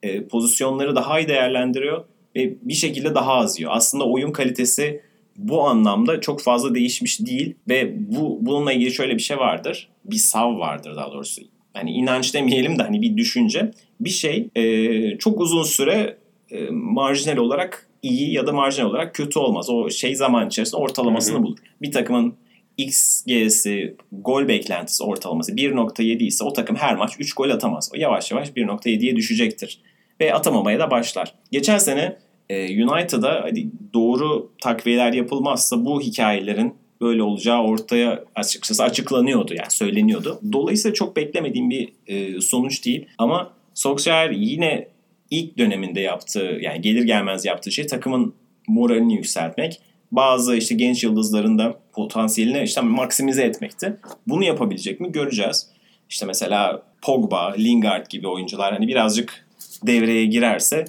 e, 0.03 0.27
pozisyonları 0.27 0.95
daha 0.95 1.19
iyi 1.19 1.27
değerlendiriyor 1.27 2.05
ve 2.35 2.53
bir 2.61 2.73
şekilde 2.73 3.15
daha 3.15 3.33
az 3.33 3.59
yiyor. 3.59 3.71
Aslında 3.75 4.03
oyun 4.03 4.31
kalitesi 4.31 5.01
bu 5.37 5.63
anlamda 5.63 6.21
çok 6.21 6.41
fazla 6.41 6.75
değişmiş 6.75 7.19
değil 7.19 7.55
ve 7.69 7.93
bu 7.97 8.37
bununla 8.41 8.73
ilgili 8.73 8.91
şöyle 8.91 9.15
bir 9.15 9.21
şey 9.21 9.37
vardır. 9.37 9.89
Bir 10.05 10.15
sav 10.15 10.59
vardır 10.59 10.95
daha 10.95 11.11
doğrusu. 11.11 11.41
Hani 11.73 11.91
inanç 11.91 12.33
demeyelim 12.33 12.79
de 12.79 12.83
hani 12.83 13.01
bir 13.01 13.17
düşünce. 13.17 13.71
Bir 13.99 14.09
şey 14.09 14.49
e, 14.55 15.17
çok 15.17 15.41
uzun 15.41 15.63
süre 15.63 16.17
e, 16.51 16.69
marjinal 16.69 17.37
olarak 17.37 17.86
iyi 18.01 18.33
ya 18.33 18.47
da 18.47 18.51
marjinal 18.51 18.89
olarak 18.89 19.15
kötü 19.15 19.39
olmaz. 19.39 19.69
O 19.69 19.89
şey 19.89 20.15
zaman 20.15 20.47
içerisinde 20.47 20.81
ortalamasını 20.81 21.43
bulur. 21.43 21.57
Bir 21.81 21.91
takımın 21.91 22.35
XG'si 22.77 23.95
gol 24.11 24.47
beklentisi 24.47 25.03
ortalaması 25.03 25.51
1.7 25.51 26.23
ise 26.23 26.43
o 26.43 26.53
takım 26.53 26.75
her 26.75 26.95
maç 26.95 27.11
3 27.19 27.33
gol 27.33 27.49
atamaz. 27.49 27.91
O 27.93 27.97
yavaş 27.97 28.31
yavaş 28.31 28.49
1.7'ye 28.49 29.15
düşecektir. 29.15 29.81
Ve 30.21 30.33
atamamaya 30.33 30.79
da 30.79 30.91
başlar. 30.91 31.33
Geçen 31.51 31.77
sene 31.77 32.17
e, 32.49 32.85
United'a 32.85 33.43
hani 33.43 33.67
doğru 33.93 34.51
takviyeler 34.61 35.13
yapılmazsa 35.13 35.85
bu 35.85 36.01
hikayelerin 36.01 36.75
böyle 37.01 37.23
olacağı 37.23 37.63
ortaya 37.63 38.23
açıkçası 38.35 38.83
açıklanıyordu 38.83 39.53
yani 39.53 39.71
söyleniyordu. 39.71 40.39
Dolayısıyla 40.51 40.93
çok 40.93 41.15
beklemediğim 41.15 41.69
bir 41.69 41.89
e, 42.07 42.41
sonuç 42.41 42.85
değil 42.85 43.05
ama 43.17 43.51
Solskjaer 43.73 44.31
yine 44.31 44.87
ilk 45.31 45.57
döneminde 45.57 46.01
yaptığı 46.01 46.57
yani 46.61 46.81
gelir 46.81 47.03
gelmez 47.03 47.45
yaptığı 47.45 47.71
şey 47.71 47.87
takımın 47.87 48.33
moralini 48.67 49.15
yükseltmek. 49.15 49.79
Bazı 50.11 50.55
işte 50.55 50.75
genç 50.75 51.03
yıldızların 51.03 51.59
da 51.59 51.79
potansiyelini 51.93 52.63
işte 52.63 52.81
maksimize 52.81 53.43
etmekti. 53.43 53.97
Bunu 54.27 54.43
yapabilecek 54.43 54.99
mi 54.99 55.11
göreceğiz. 55.11 55.67
İşte 56.09 56.25
mesela 56.25 56.83
Pogba, 57.01 57.53
Lingard 57.53 58.05
gibi 58.09 58.27
oyuncular 58.27 58.73
hani 58.73 58.87
birazcık 58.87 59.47
devreye 59.87 60.25
girerse 60.25 60.85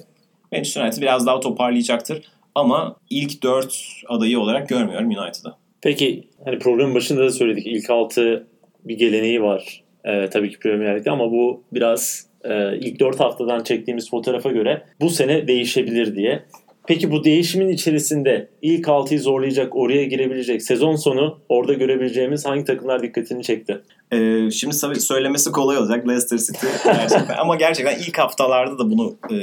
Manchester 0.51 0.83
United 0.83 1.01
biraz 1.01 1.25
daha 1.25 1.39
toparlayacaktır. 1.39 2.23
Ama 2.55 2.95
ilk 3.09 3.43
dört 3.43 3.83
adayı 4.07 4.39
olarak 4.39 4.69
görmüyorum 4.69 5.07
United'ı. 5.07 5.55
Peki 5.81 6.27
hani 6.45 6.59
programın 6.59 6.95
başında 6.95 7.21
da 7.21 7.29
söyledik 7.29 7.67
ilk 7.67 7.89
altı 7.89 8.47
bir 8.85 8.97
geleneği 8.97 9.41
var. 9.41 9.83
Ee, 10.05 10.29
tabii 10.29 10.49
ki 10.49 10.59
Premier 10.59 10.99
Lig'de 10.99 11.11
ama 11.11 11.31
bu 11.31 11.63
biraz 11.73 12.28
e, 12.43 12.77
ilk 12.77 12.99
4 12.99 13.19
haftadan 13.19 13.63
çektiğimiz 13.63 14.09
fotoğrafa 14.09 14.51
göre 14.51 14.81
bu 15.01 15.09
sene 15.09 15.47
değişebilir 15.47 16.15
diye. 16.15 16.43
Peki 16.87 17.11
bu 17.11 17.23
değişimin 17.23 17.69
içerisinde 17.69 18.47
ilk 18.61 18.85
6'yı 18.85 19.19
zorlayacak, 19.19 19.75
oraya 19.75 20.05
girebilecek 20.05 20.61
sezon 20.63 20.95
sonu 20.95 21.39
orada 21.49 21.73
görebileceğimiz 21.73 22.45
hangi 22.45 22.63
takımlar 22.65 23.03
dikkatini 23.03 23.43
çekti? 23.43 23.81
Ee, 24.11 24.51
şimdi 24.51 24.77
tabii 24.77 24.99
söylemesi 24.99 25.51
kolay 25.51 25.77
olacak 25.77 26.07
Leicester 26.07 26.37
City 26.37 26.67
gerçekten. 26.85 27.37
Ama 27.37 27.55
gerçekten 27.55 27.99
ilk 27.99 28.17
haftalarda 28.17 28.79
da 28.79 28.91
bunu 28.91 29.15
e, 29.31 29.39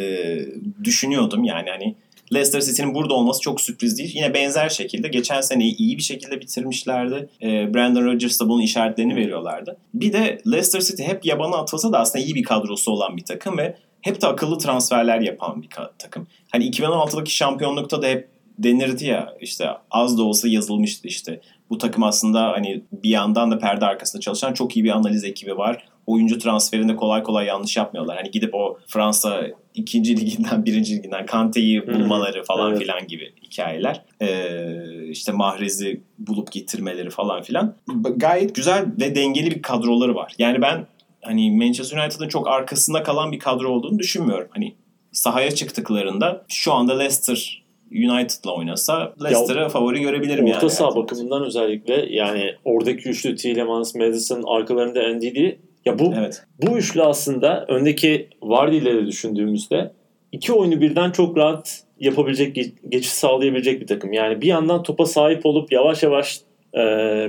düşünüyordum 0.85 1.45
yani 1.45 1.71
hani 1.71 1.95
Leicester 2.35 2.61
City'nin 2.61 2.95
burada 2.95 3.15
olması 3.15 3.41
çok 3.41 3.61
sürpriz 3.61 3.99
değil. 3.99 4.13
Yine 4.15 4.35
benzer 4.35 4.69
şekilde 4.69 5.09
geçen 5.09 5.41
seneyi 5.41 5.77
iyi 5.77 5.97
bir 5.97 6.03
şekilde 6.03 6.41
bitirmişlerdi. 6.41 7.29
Ee, 7.43 7.75
Brandon 7.75 8.05
Rodgers 8.05 8.41
da 8.41 8.49
bunun 8.49 8.63
işaretlerini 8.63 9.17
veriyorlardı. 9.17 9.77
Bir 9.95 10.13
de 10.13 10.39
Leicester 10.47 10.81
City 10.81 11.03
hep 11.03 11.25
yabana 11.25 11.57
atılsa 11.57 11.93
da 11.93 11.99
aslında 11.99 12.25
iyi 12.25 12.35
bir 12.35 12.43
kadrosu 12.43 12.93
olan 12.93 13.17
bir 13.17 13.25
takım 13.25 13.59
ve 13.59 13.77
hep 14.01 14.23
de 14.23 14.27
akıllı 14.27 14.59
transferler 14.59 15.21
yapan 15.21 15.63
bir 15.63 15.69
takım. 15.99 16.27
Hani 16.53 16.71
2016'daki 16.71 17.31
şampiyonlukta 17.31 18.03
da 18.03 18.07
hep 18.07 18.29
denirdi 18.59 19.07
ya 19.07 19.35
işte 19.41 19.69
az 19.91 20.19
da 20.19 20.23
olsa 20.23 20.49
yazılmıştı 20.49 21.09
işte. 21.09 21.41
Bu 21.71 21.79
takım 21.79 22.03
aslında 22.03 22.43
hani 22.53 22.83
bir 22.93 23.11
yandan 23.11 23.51
da 23.51 23.59
perde 23.59 23.87
arkasında 23.87 24.21
çalışan 24.21 24.53
çok 24.53 24.77
iyi 24.77 24.85
bir 24.85 24.91
analiz 24.91 25.25
ekibi 25.25 25.57
var. 25.57 25.89
Oyuncu 26.07 26.39
transferinde 26.39 26.97
kolay 26.97 27.23
kolay 27.23 27.47
yanlış 27.47 27.77
yapmıyorlar. 27.77 28.17
Hani 28.17 28.31
gidip 28.31 28.55
o 28.55 28.79
Fransa 28.87 29.47
ikinci 29.75 30.17
liginden 30.21 30.65
birinci 30.65 30.97
liginden 30.97 31.27
Kante'yi 31.27 31.87
bulmaları 31.87 32.45
falan 32.45 32.71
Evet. 32.71 32.81
filan 32.81 33.07
gibi 33.07 33.33
hikayeler. 33.43 34.03
Ee, 34.23 35.09
işte 35.09 35.33
Mahrez'i 35.33 36.01
bulup 36.19 36.53
getirmeleri 36.53 37.11
falan 37.11 37.43
filan. 37.43 37.75
Gayet 38.17 38.55
güzel 38.55 38.87
ve 39.01 39.15
dengeli 39.15 39.51
bir 39.51 39.63
kadroları 39.63 40.15
var. 40.15 40.33
Yani 40.39 40.63
ben 40.63 40.87
hani 41.23 41.51
Manchester 41.51 41.99
United'ın 41.99 42.29
çok 42.29 42.49
arkasında 42.49 43.03
kalan 43.03 43.33
bir 43.33 43.39
kadro 43.39 43.69
olduğunu 43.69 43.99
düşünmüyorum. 43.99 44.49
Hani 44.51 44.75
sahaya 45.13 45.51
çıktıklarında 45.51 46.45
şu 46.49 46.73
anda 46.73 46.99
Leicester 46.99 47.67
United'la 47.93 48.55
oynasa 48.55 49.15
Leicester'ı 49.25 49.69
favori 49.69 50.01
görebilirim 50.01 50.47
yani. 50.47 50.57
Orta 50.57 50.69
saha 50.69 50.97
bakımından 50.97 51.45
özellikle 51.45 52.07
yani 52.11 52.55
oradaki 52.65 53.09
üçlü 53.09 53.37
Tielemans, 53.37 53.95
Madison 53.95 54.43
arkalarında 54.47 55.09
Ndidi 55.09 55.59
Ya 55.87 55.99
bu 55.99 56.15
Evet. 56.19 56.43
bu 56.63 56.79
üçlü 56.79 57.03
aslında 57.03 57.65
öndeki 57.69 58.29
Vardy 58.43 58.77
ile 58.77 58.95
de 58.95 59.07
düşündüğümüzde 59.07 59.91
iki 60.33 60.53
oyunu 60.53 60.81
birden 60.81 61.11
çok 61.11 61.37
rahat 61.37 61.83
yapabilecek, 62.01 62.57
ge- 62.57 62.73
geçiş 62.89 63.13
sağlayabilecek 63.13 63.81
bir 63.81 63.87
takım. 63.87 64.13
Yani 64.13 64.41
bir 64.43 64.47
yandan 64.47 64.83
topa 64.83 65.07
sahip 65.07 65.47
olup 65.47 65.73
yavaş 65.73 66.03
yavaş 66.03 66.41
e, 66.75 66.83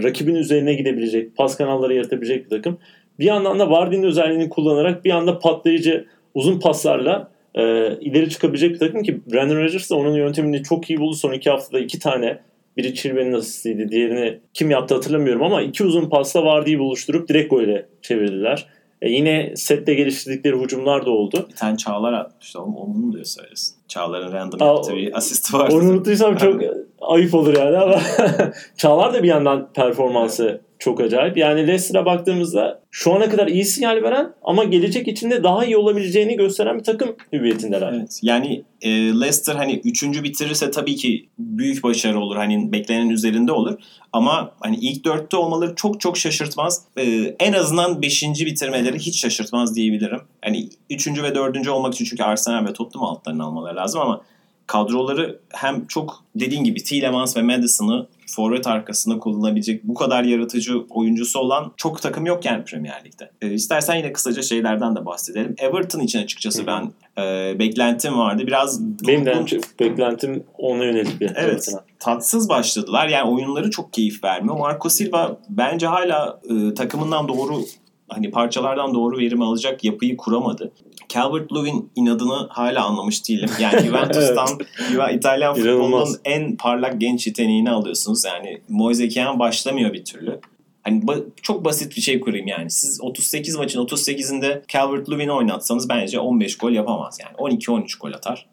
rakibin 0.03 0.35
üzerine 0.35 0.73
gidebilecek, 0.73 1.35
pas 1.37 1.57
kanalları 1.57 1.93
yaratabilecek 1.93 2.45
bir 2.45 2.49
takım. 2.49 2.77
Bir 3.19 3.25
yandan 3.25 3.59
da 3.59 3.69
Vardy'nin 3.69 4.03
özelliğini 4.03 4.49
kullanarak 4.49 5.05
bir 5.05 5.11
anda 5.11 5.39
patlayıcı 5.39 6.05
uzun 6.33 6.59
paslarla 6.59 7.31
e, 7.55 7.61
ileri 7.99 8.29
çıkabilecek 8.29 8.73
bir 8.73 8.79
takım 8.79 9.03
ki 9.03 9.21
Brandon 9.33 9.55
Rodgers 9.55 9.89
da 9.91 9.95
onun 9.95 10.15
yöntemini 10.15 10.63
çok 10.63 10.89
iyi 10.89 10.99
buldu. 10.99 11.15
Son 11.15 11.33
iki 11.33 11.49
haftada 11.49 11.79
iki 11.79 11.99
tane 11.99 12.39
biri 12.77 12.95
Chilwell'in 12.95 13.33
asistiydi. 13.33 13.89
Diğerini 13.89 14.39
kim 14.53 14.71
yaptı 14.71 14.95
hatırlamıyorum 14.95 15.43
ama 15.43 15.61
iki 15.61 15.83
uzun 15.83 16.09
pasla 16.09 16.45
Vardy'yi 16.45 16.79
buluşturup 16.79 17.29
direkt 17.29 17.49
gole 17.49 17.85
çevirdiler. 18.01 18.67
E 19.01 19.09
yine 19.09 19.53
sette 19.55 19.93
geliştirdikleri 19.93 20.59
hücumlar 20.59 21.05
da 21.05 21.09
oldu. 21.11 21.45
Bir 21.49 21.55
tane 21.55 21.77
Çağlar 21.77 22.13
atmıştı. 22.13 22.61
Onu, 22.61 22.75
onu 22.75 23.13
diyor 23.13 23.25
söylesin. 23.25 23.75
Çağlar'ın 23.87 24.33
random 24.33 24.61
Aa, 24.61 24.65
yaptığı 24.65 24.95
bir 24.95 25.17
asisti 25.17 25.53
vardı. 25.53 25.75
Onu 25.75 25.89
unuttuysam 25.89 26.35
çok 26.35 26.61
ayıp 27.01 27.33
olur 27.33 27.57
yani 27.57 27.77
ama 27.77 27.99
Çağlar 28.77 29.13
da 29.13 29.23
bir 29.23 29.27
yandan 29.27 29.73
performansı 29.73 30.61
çok 30.79 31.01
acayip. 31.01 31.37
Yani 31.37 31.67
Leicester'a 31.67 32.05
baktığımızda 32.05 32.81
şu 32.91 33.13
ana 33.13 33.29
kadar 33.29 33.47
iyi 33.47 33.65
sinyal 33.65 34.03
veren 34.03 34.33
ama 34.43 34.63
gelecek 34.63 35.07
içinde 35.07 35.43
daha 35.43 35.65
iyi 35.65 35.77
olabileceğini 35.77 36.35
gösteren 36.35 36.79
bir 36.79 36.83
takım 36.83 37.15
hüviyetindeler. 37.33 37.93
Evet. 37.93 38.19
Yani 38.21 38.63
e, 38.81 38.89
Leicester 38.91 39.55
hani 39.55 39.81
üçüncü 39.83 40.23
bitirirse 40.23 40.71
tabii 40.71 40.95
ki 40.95 41.29
büyük 41.39 41.83
başarı 41.83 42.19
olur. 42.19 42.35
Hani 42.35 42.71
beklenen 42.71 43.09
üzerinde 43.09 43.51
olur. 43.51 43.79
Ama 44.13 44.51
hani 44.59 44.75
ilk 44.75 45.05
dörtte 45.05 45.37
olmaları 45.37 45.75
çok 45.75 46.01
çok 46.01 46.17
şaşırtmaz. 46.17 46.83
E, 46.97 47.35
en 47.39 47.53
azından 47.53 48.01
beşinci 48.01 48.45
bitirmeleri 48.45 48.99
hiç 48.99 49.21
şaşırtmaz 49.21 49.75
diyebilirim. 49.75 50.21
Hani 50.41 50.69
üçüncü 50.89 51.23
ve 51.23 51.35
dördüncü 51.35 51.69
olmak 51.69 51.93
için 51.93 52.05
çünkü 52.05 52.23
Arsenal 52.23 52.65
ve 52.65 52.73
Tottenham 52.73 53.09
altlarını 53.09 53.43
almaları 53.43 53.75
lazım 53.75 54.01
ama 54.01 54.21
kadroları 54.67 55.39
hem 55.49 55.87
çok 55.87 56.23
dediğin 56.35 56.63
gibi 56.63 56.83
Tielemans 56.83 57.37
ve 57.37 57.41
Madison'ı 57.41 58.07
forvet 58.27 58.67
arkasında 58.67 59.19
kullanabilecek 59.19 59.83
bu 59.83 59.93
kadar 59.93 60.23
yaratıcı 60.23 60.85
oyuncusu 60.89 61.39
olan 61.39 61.71
çok 61.77 62.01
takım 62.01 62.25
yok 62.25 62.45
yani 62.45 62.63
Premier 62.63 63.05
Lig'de. 63.05 63.31
E, 63.41 63.53
istersen 63.53 63.95
yine 63.95 64.13
kısaca 64.13 64.41
şeylerden 64.41 64.95
de 64.95 65.05
bahsedelim. 65.05 65.55
Everton 65.57 65.99
için 65.99 66.23
açıkçası 66.23 66.61
Hı 66.61 66.67
ben 66.67 66.91
e, 67.23 67.59
beklentim 67.59 68.17
vardı. 68.17 68.47
Biraz 68.47 68.81
Benim 69.07 69.25
de 69.25 69.45
çok 69.45 69.79
beklentim 69.79 70.43
ona 70.57 70.83
yönelik 70.83 71.21
bir 71.21 71.31
Evet. 71.35 71.73
tatsız 71.99 72.49
başladılar. 72.49 73.07
Yani 73.07 73.29
oyunları 73.31 73.71
çok 73.71 73.93
keyif 73.93 74.23
vermiyor. 74.23 74.57
Marco 74.57 74.89
Silva 74.89 75.37
bence 75.49 75.87
hala 75.87 76.39
e, 76.49 76.73
takımından 76.73 77.27
doğru 77.27 77.61
hani 78.09 78.31
parçalardan 78.31 78.93
doğru 78.93 79.17
verim 79.17 79.41
alacak 79.41 79.83
yapıyı 79.83 80.17
kuramadı. 80.17 80.71
Calvert 81.09 81.53
Lewin 81.53 81.91
inadını 81.95 82.47
hala 82.49 82.85
anlamış 82.85 83.29
değilim. 83.29 83.49
Yani 83.59 83.79
Juventus'tan 83.85 84.47
Juve- 84.91 85.15
İtalyan 85.17 85.55
futbolunun 85.55 85.99
en 86.25 86.55
parlak 86.57 87.01
genç 87.01 87.27
yeteneğini 87.27 87.69
alıyorsunuz. 87.71 88.25
Yani 88.25 88.61
Moise 88.69 89.07
Kean 89.09 89.39
başlamıyor 89.39 89.93
bir 89.93 90.05
türlü. 90.05 90.39
Hani 90.83 91.01
ba- 91.03 91.23
çok 91.41 91.65
basit 91.65 91.95
bir 91.97 92.01
şey 92.01 92.19
kurayım 92.19 92.47
yani. 92.47 92.71
Siz 92.71 92.99
38 93.01 93.55
maçın 93.55 93.85
38'inde 93.85 94.61
Calvert 94.67 95.09
Lewin'i 95.09 95.31
oynatsanız 95.31 95.89
bence 95.89 96.19
15 96.19 96.57
gol 96.57 96.71
yapamaz 96.71 97.17
yani. 97.23 97.55
12-13 97.57 97.99
gol 97.99 98.11
atar. 98.13 98.45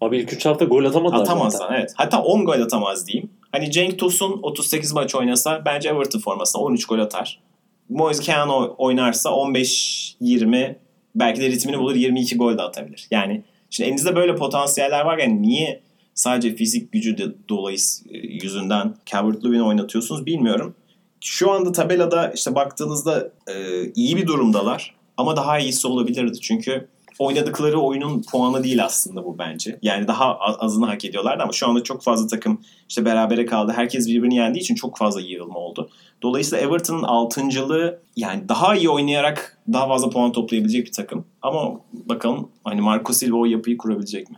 Abi 0.00 0.18
ilk 0.18 0.32
3 0.32 0.46
hafta 0.46 0.64
gol 0.64 0.84
atamadılar. 0.84 1.18
Zaten. 1.58 1.74
evet. 1.74 1.92
Hatta 1.96 2.22
10 2.22 2.44
gol 2.44 2.60
atamaz 2.60 3.06
diyeyim. 3.06 3.30
Hani 3.52 3.70
Cenk 3.70 3.98
Tosun 3.98 4.38
38 4.42 4.92
maç 4.92 5.14
oynasa 5.14 5.62
bence 5.66 5.88
Everton 5.88 6.20
formasına 6.20 6.62
13 6.62 6.86
gol 6.86 6.98
atar. 6.98 7.40
Moise 7.88 8.22
Kean 8.22 8.48
oynarsa 8.78 9.30
15-20 9.30 10.76
belki 11.14 11.40
de 11.40 11.50
ritmini 11.50 11.78
bulur 11.78 11.94
22 11.94 12.36
gol 12.36 12.58
de 12.58 12.62
atabilir. 12.62 13.06
Yani 13.10 13.42
şimdi 13.70 13.88
elinizde 13.88 14.16
böyle 14.16 14.36
potansiyeller 14.36 15.00
varken 15.00 15.42
niye 15.42 15.82
sadece 16.14 16.56
fizik 16.56 16.92
gücü 16.92 17.18
de 17.18 17.24
dolayısıyla 17.48 18.20
yüzünden 18.22 18.94
Calvert-Lewin'i 19.06 19.62
oynatıyorsunuz 19.62 20.26
bilmiyorum. 20.26 20.74
Şu 21.20 21.50
anda 21.50 21.72
tabelada 21.72 22.32
işte 22.34 22.54
baktığınızda 22.54 23.30
e, 23.46 23.84
iyi 23.94 24.16
bir 24.16 24.26
durumdalar 24.26 24.94
ama 25.16 25.36
daha 25.36 25.58
iyisi 25.58 25.86
olabilirdi. 25.86 26.40
Çünkü 26.40 26.88
oynadıkları 27.18 27.80
oyunun 27.80 28.22
puanı 28.22 28.64
değil 28.64 28.84
aslında 28.84 29.24
bu 29.24 29.38
bence. 29.38 29.78
Yani 29.82 30.08
daha 30.08 30.38
azını 30.38 30.86
hak 30.86 31.04
ediyorlardı 31.04 31.42
ama 31.42 31.52
şu 31.52 31.68
anda 31.68 31.82
çok 31.82 32.02
fazla 32.02 32.26
takım 32.26 32.60
işte 32.88 33.04
berabere 33.04 33.46
kaldı. 33.46 33.72
Herkes 33.76 34.08
birbirini 34.08 34.36
yendiği 34.36 34.62
için 34.62 34.74
çok 34.74 34.98
fazla 34.98 35.20
yığılma 35.20 35.58
oldu. 35.58 35.90
Dolayısıyla 36.22 36.66
Everton'ın 36.66 37.02
altıncılığı 37.02 38.00
yani 38.16 38.48
daha 38.48 38.74
iyi 38.74 38.90
oynayarak 38.90 39.58
daha 39.72 39.88
fazla 39.88 40.10
puan 40.10 40.32
toplayabilecek 40.32 40.86
bir 40.86 40.92
takım. 40.92 41.24
Ama 41.42 41.80
bakalım 41.92 42.48
hani 42.64 42.80
Marco 42.80 43.12
Silva 43.12 43.36
o 43.36 43.44
yapıyı 43.44 43.78
kurabilecek 43.78 44.30
mi? 44.30 44.36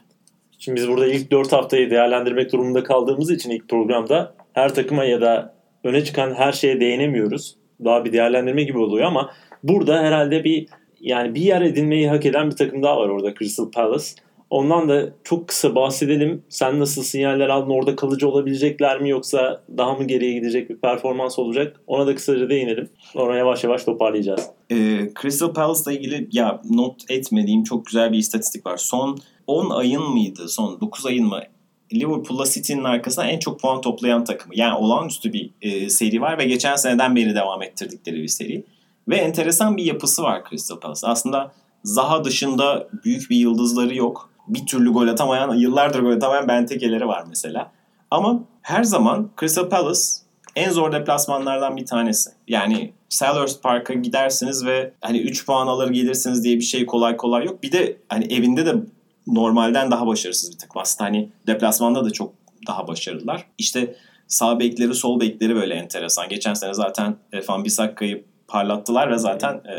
Şimdi 0.59 0.81
biz 0.81 0.89
burada 0.89 1.07
ilk 1.07 1.31
4 1.31 1.53
haftayı 1.53 1.91
değerlendirmek 1.91 2.53
durumunda 2.53 2.83
kaldığımız 2.83 3.31
için 3.31 3.51
ilk 3.51 3.69
programda 3.69 4.35
her 4.53 4.75
takıma 4.75 5.05
ya 5.05 5.21
da 5.21 5.55
öne 5.85 6.05
çıkan 6.05 6.35
her 6.35 6.53
şeye 6.53 6.81
değinemiyoruz. 6.81 7.57
Daha 7.85 8.05
bir 8.05 8.13
değerlendirme 8.13 8.63
gibi 8.63 8.79
oluyor 8.79 9.07
ama 9.07 9.31
burada 9.63 10.03
herhalde 10.03 10.45
bir 10.45 10.67
yani 11.01 11.35
bir 11.35 11.41
yer 11.41 11.63
edinmeyi 11.63 12.09
hak 12.09 12.27
eden 12.27 12.51
bir 12.51 12.57
takım 12.57 12.83
daha 12.83 12.97
var 12.97 13.09
orada 13.09 13.35
Crystal 13.35 13.71
Palace. 13.71 14.07
Ondan 14.51 14.89
da 14.89 15.09
çok 15.25 15.49
kısa 15.49 15.75
bahsedelim. 15.75 16.43
Sen 16.49 16.81
nasıl 16.81 17.03
sinyaller 17.03 17.49
aldın? 17.49 17.71
Orada 17.71 17.97
kalıcı 17.97 18.29
olabilecekler 18.29 19.01
mi 19.01 19.11
yoksa 19.11 19.63
daha 19.77 19.95
mı 19.95 20.05
geriye 20.05 20.33
gidecek 20.33 20.71
bir 20.71 20.77
performans 20.77 21.39
olacak? 21.39 21.81
Ona 21.87 22.07
da 22.07 22.15
kısaca 22.15 22.51
değinelim. 22.51 22.89
Sonra 23.13 23.37
yavaş 23.37 23.65
yavaş 23.65 23.85
toparlayacağız. 23.85 24.47
Ee, 24.73 25.11
Crystal 25.23 25.53
Palace'la 25.53 25.93
ilgili 25.93 26.29
ya 26.33 26.63
not 26.71 27.11
etmediğim 27.11 27.63
çok 27.63 27.87
güzel 27.87 28.13
bir 28.13 28.19
istatistik 28.19 28.67
var. 28.67 28.77
Son 28.77 29.19
10 29.47 29.71
ayın 29.71 30.03
mıydı? 30.03 30.49
Son 30.49 30.81
9 30.81 31.07
ayın 31.07 31.27
mı? 31.27 31.41
Liverpool'la 31.95 32.47
City'nin 32.47 32.85
arkasına 32.85 33.27
en 33.27 33.39
çok 33.39 33.61
puan 33.61 33.81
toplayan 33.81 34.25
takımı. 34.25 34.55
Yani 34.57 34.75
olağanüstü 34.75 35.33
bir 35.33 35.51
e, 35.63 35.89
seri 35.89 36.21
var 36.21 36.39
ve 36.39 36.45
geçen 36.45 36.77
seneden 36.77 37.17
beri 37.17 37.35
devam 37.35 37.63
ettirdikleri 37.63 38.23
bir 38.23 38.29
seri. 38.29 38.65
Ve 39.09 39.17
enteresan 39.17 39.77
bir 39.77 39.85
yapısı 39.85 40.23
var 40.23 40.43
Crystal 40.51 40.81
Palace. 40.81 41.07
Aslında 41.07 41.53
Zaha 41.85 42.25
dışında 42.25 42.89
büyük 43.05 43.31
bir 43.31 43.37
yıldızları 43.37 43.95
yok. 43.95 44.31
Bir 44.49 44.67
türlü 44.67 44.93
gol 44.93 45.09
atamayan, 45.09 45.55
yıllardır 45.55 46.01
gol 46.01 46.13
atamayan 46.13 46.49
Benteke'leri 46.49 47.09
var 47.09 47.25
mesela. 47.29 47.73
Ama 48.11 48.41
her 48.63 48.85
zaman 48.85 49.31
Crystal 49.41 49.69
Palace 49.69 50.01
en 50.57 50.71
zor 50.71 50.93
deplasmanlardan 50.93 51.77
bir 51.77 51.87
tanesi. 51.87 52.31
Yani 52.49 52.93
Selhurst 53.09 53.63
Park'a 53.63 53.95
gidersiniz 53.95 54.67
ve 54.67 54.93
hani 55.01 55.19
3 55.19 55.47
puan 55.47 55.67
alır 55.67 55.91
gelirsiniz 55.91 56.45
diye 56.45 56.57
bir 56.57 56.63
şey 56.63 56.87
kolay 56.87 57.17
kolay 57.17 57.45
yok. 57.45 57.63
Bir 57.63 57.73
de 57.73 57.97
hani 58.09 58.33
evinde 58.33 58.67
de 58.67 58.75
normalden 59.27 59.91
daha 59.91 60.07
başarısız 60.07 60.53
bir 60.53 60.59
takım. 60.59 60.81
Aslında 60.81 61.11
hani 61.11 61.31
deplasmanda 61.47 62.05
da 62.05 62.11
çok 62.11 62.33
daha 62.67 62.89
başarılılar. 62.89 63.47
İşte 63.59 63.97
sağ 64.29 64.61
bekleri, 64.61 64.95
sol 64.95 65.21
bekleri 65.21 65.57
böyle 65.57 65.75
enteresan. 65.75 66.29
Geçen 66.29 66.55
sene 66.55 66.75
zaten 66.75 67.17
Van 67.49 67.65
Bissakka'yı 67.65 68.25
parlattılar 68.49 69.11
ve 69.11 69.19
zaten 69.19 69.55
e, 69.55 69.77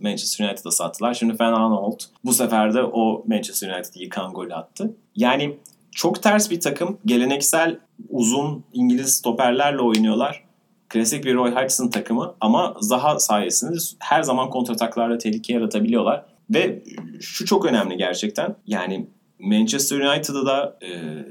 Manchester 0.00 0.48
United'a 0.48 0.70
sattılar. 0.70 1.14
Şimdi 1.14 1.34
Van 1.40 1.52
Aanholt 1.52 2.04
bu 2.24 2.32
sefer 2.32 2.74
de 2.74 2.82
o 2.82 3.24
Manchester 3.26 3.76
United'ı 3.76 3.98
yıkan 4.02 4.32
golü 4.32 4.54
attı. 4.54 4.96
Yani 5.16 5.58
çok 5.92 6.22
ters 6.22 6.50
bir 6.50 6.60
takım. 6.60 6.98
Geleneksel 7.06 7.78
uzun 8.08 8.64
İngiliz 8.72 9.14
stoperlerle 9.14 9.80
oynuyorlar. 9.80 10.44
Klasik 10.88 11.24
bir 11.24 11.34
Roy 11.34 11.50
Hodgson 11.50 11.88
takımı 11.88 12.34
ama 12.40 12.76
Zaha 12.80 13.18
sayesinde 13.18 13.76
her 13.98 14.22
zaman 14.22 14.50
kontrataklarla 14.50 15.18
tehlike 15.18 15.52
yaratabiliyorlar. 15.52 16.24
Ve 16.50 16.82
şu 17.20 17.46
çok 17.46 17.64
önemli 17.64 17.96
gerçekten. 17.96 18.56
Yani 18.66 19.06
Manchester 19.38 20.00
United'ı 20.00 20.46
da 20.46 20.78
e, 20.82 20.88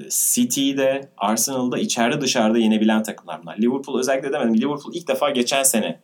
City'yi 0.09 0.77
de 0.77 1.09
Arsenal'ı 1.17 1.71
da 1.71 1.77
içeride 1.77 2.21
dışarıda 2.21 2.57
yenebilen 2.57 3.03
takımlar 3.03 3.41
bunlar. 3.41 3.57
Liverpool 3.57 3.99
özellikle 3.99 4.33
demedim. 4.33 4.57
Liverpool 4.57 4.93
ilk 4.93 5.07
defa 5.07 5.29
geçen 5.29 5.63
sene 5.63 5.99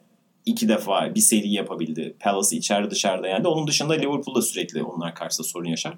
iki 0.49 0.69
defa 0.69 1.15
bir 1.15 1.19
seri 1.19 1.49
yapabildi. 1.53 2.15
Palace'ı 2.19 2.59
içeride 2.59 2.91
dışarıda 2.91 3.27
yendi. 3.27 3.47
Onun 3.47 3.67
dışında 3.67 3.93
Liverpool 3.93 4.35
da 4.35 4.41
sürekli 4.41 4.83
onlar 4.83 5.15
karşısında 5.15 5.47
sorun 5.47 5.65
yaşar. 5.65 5.93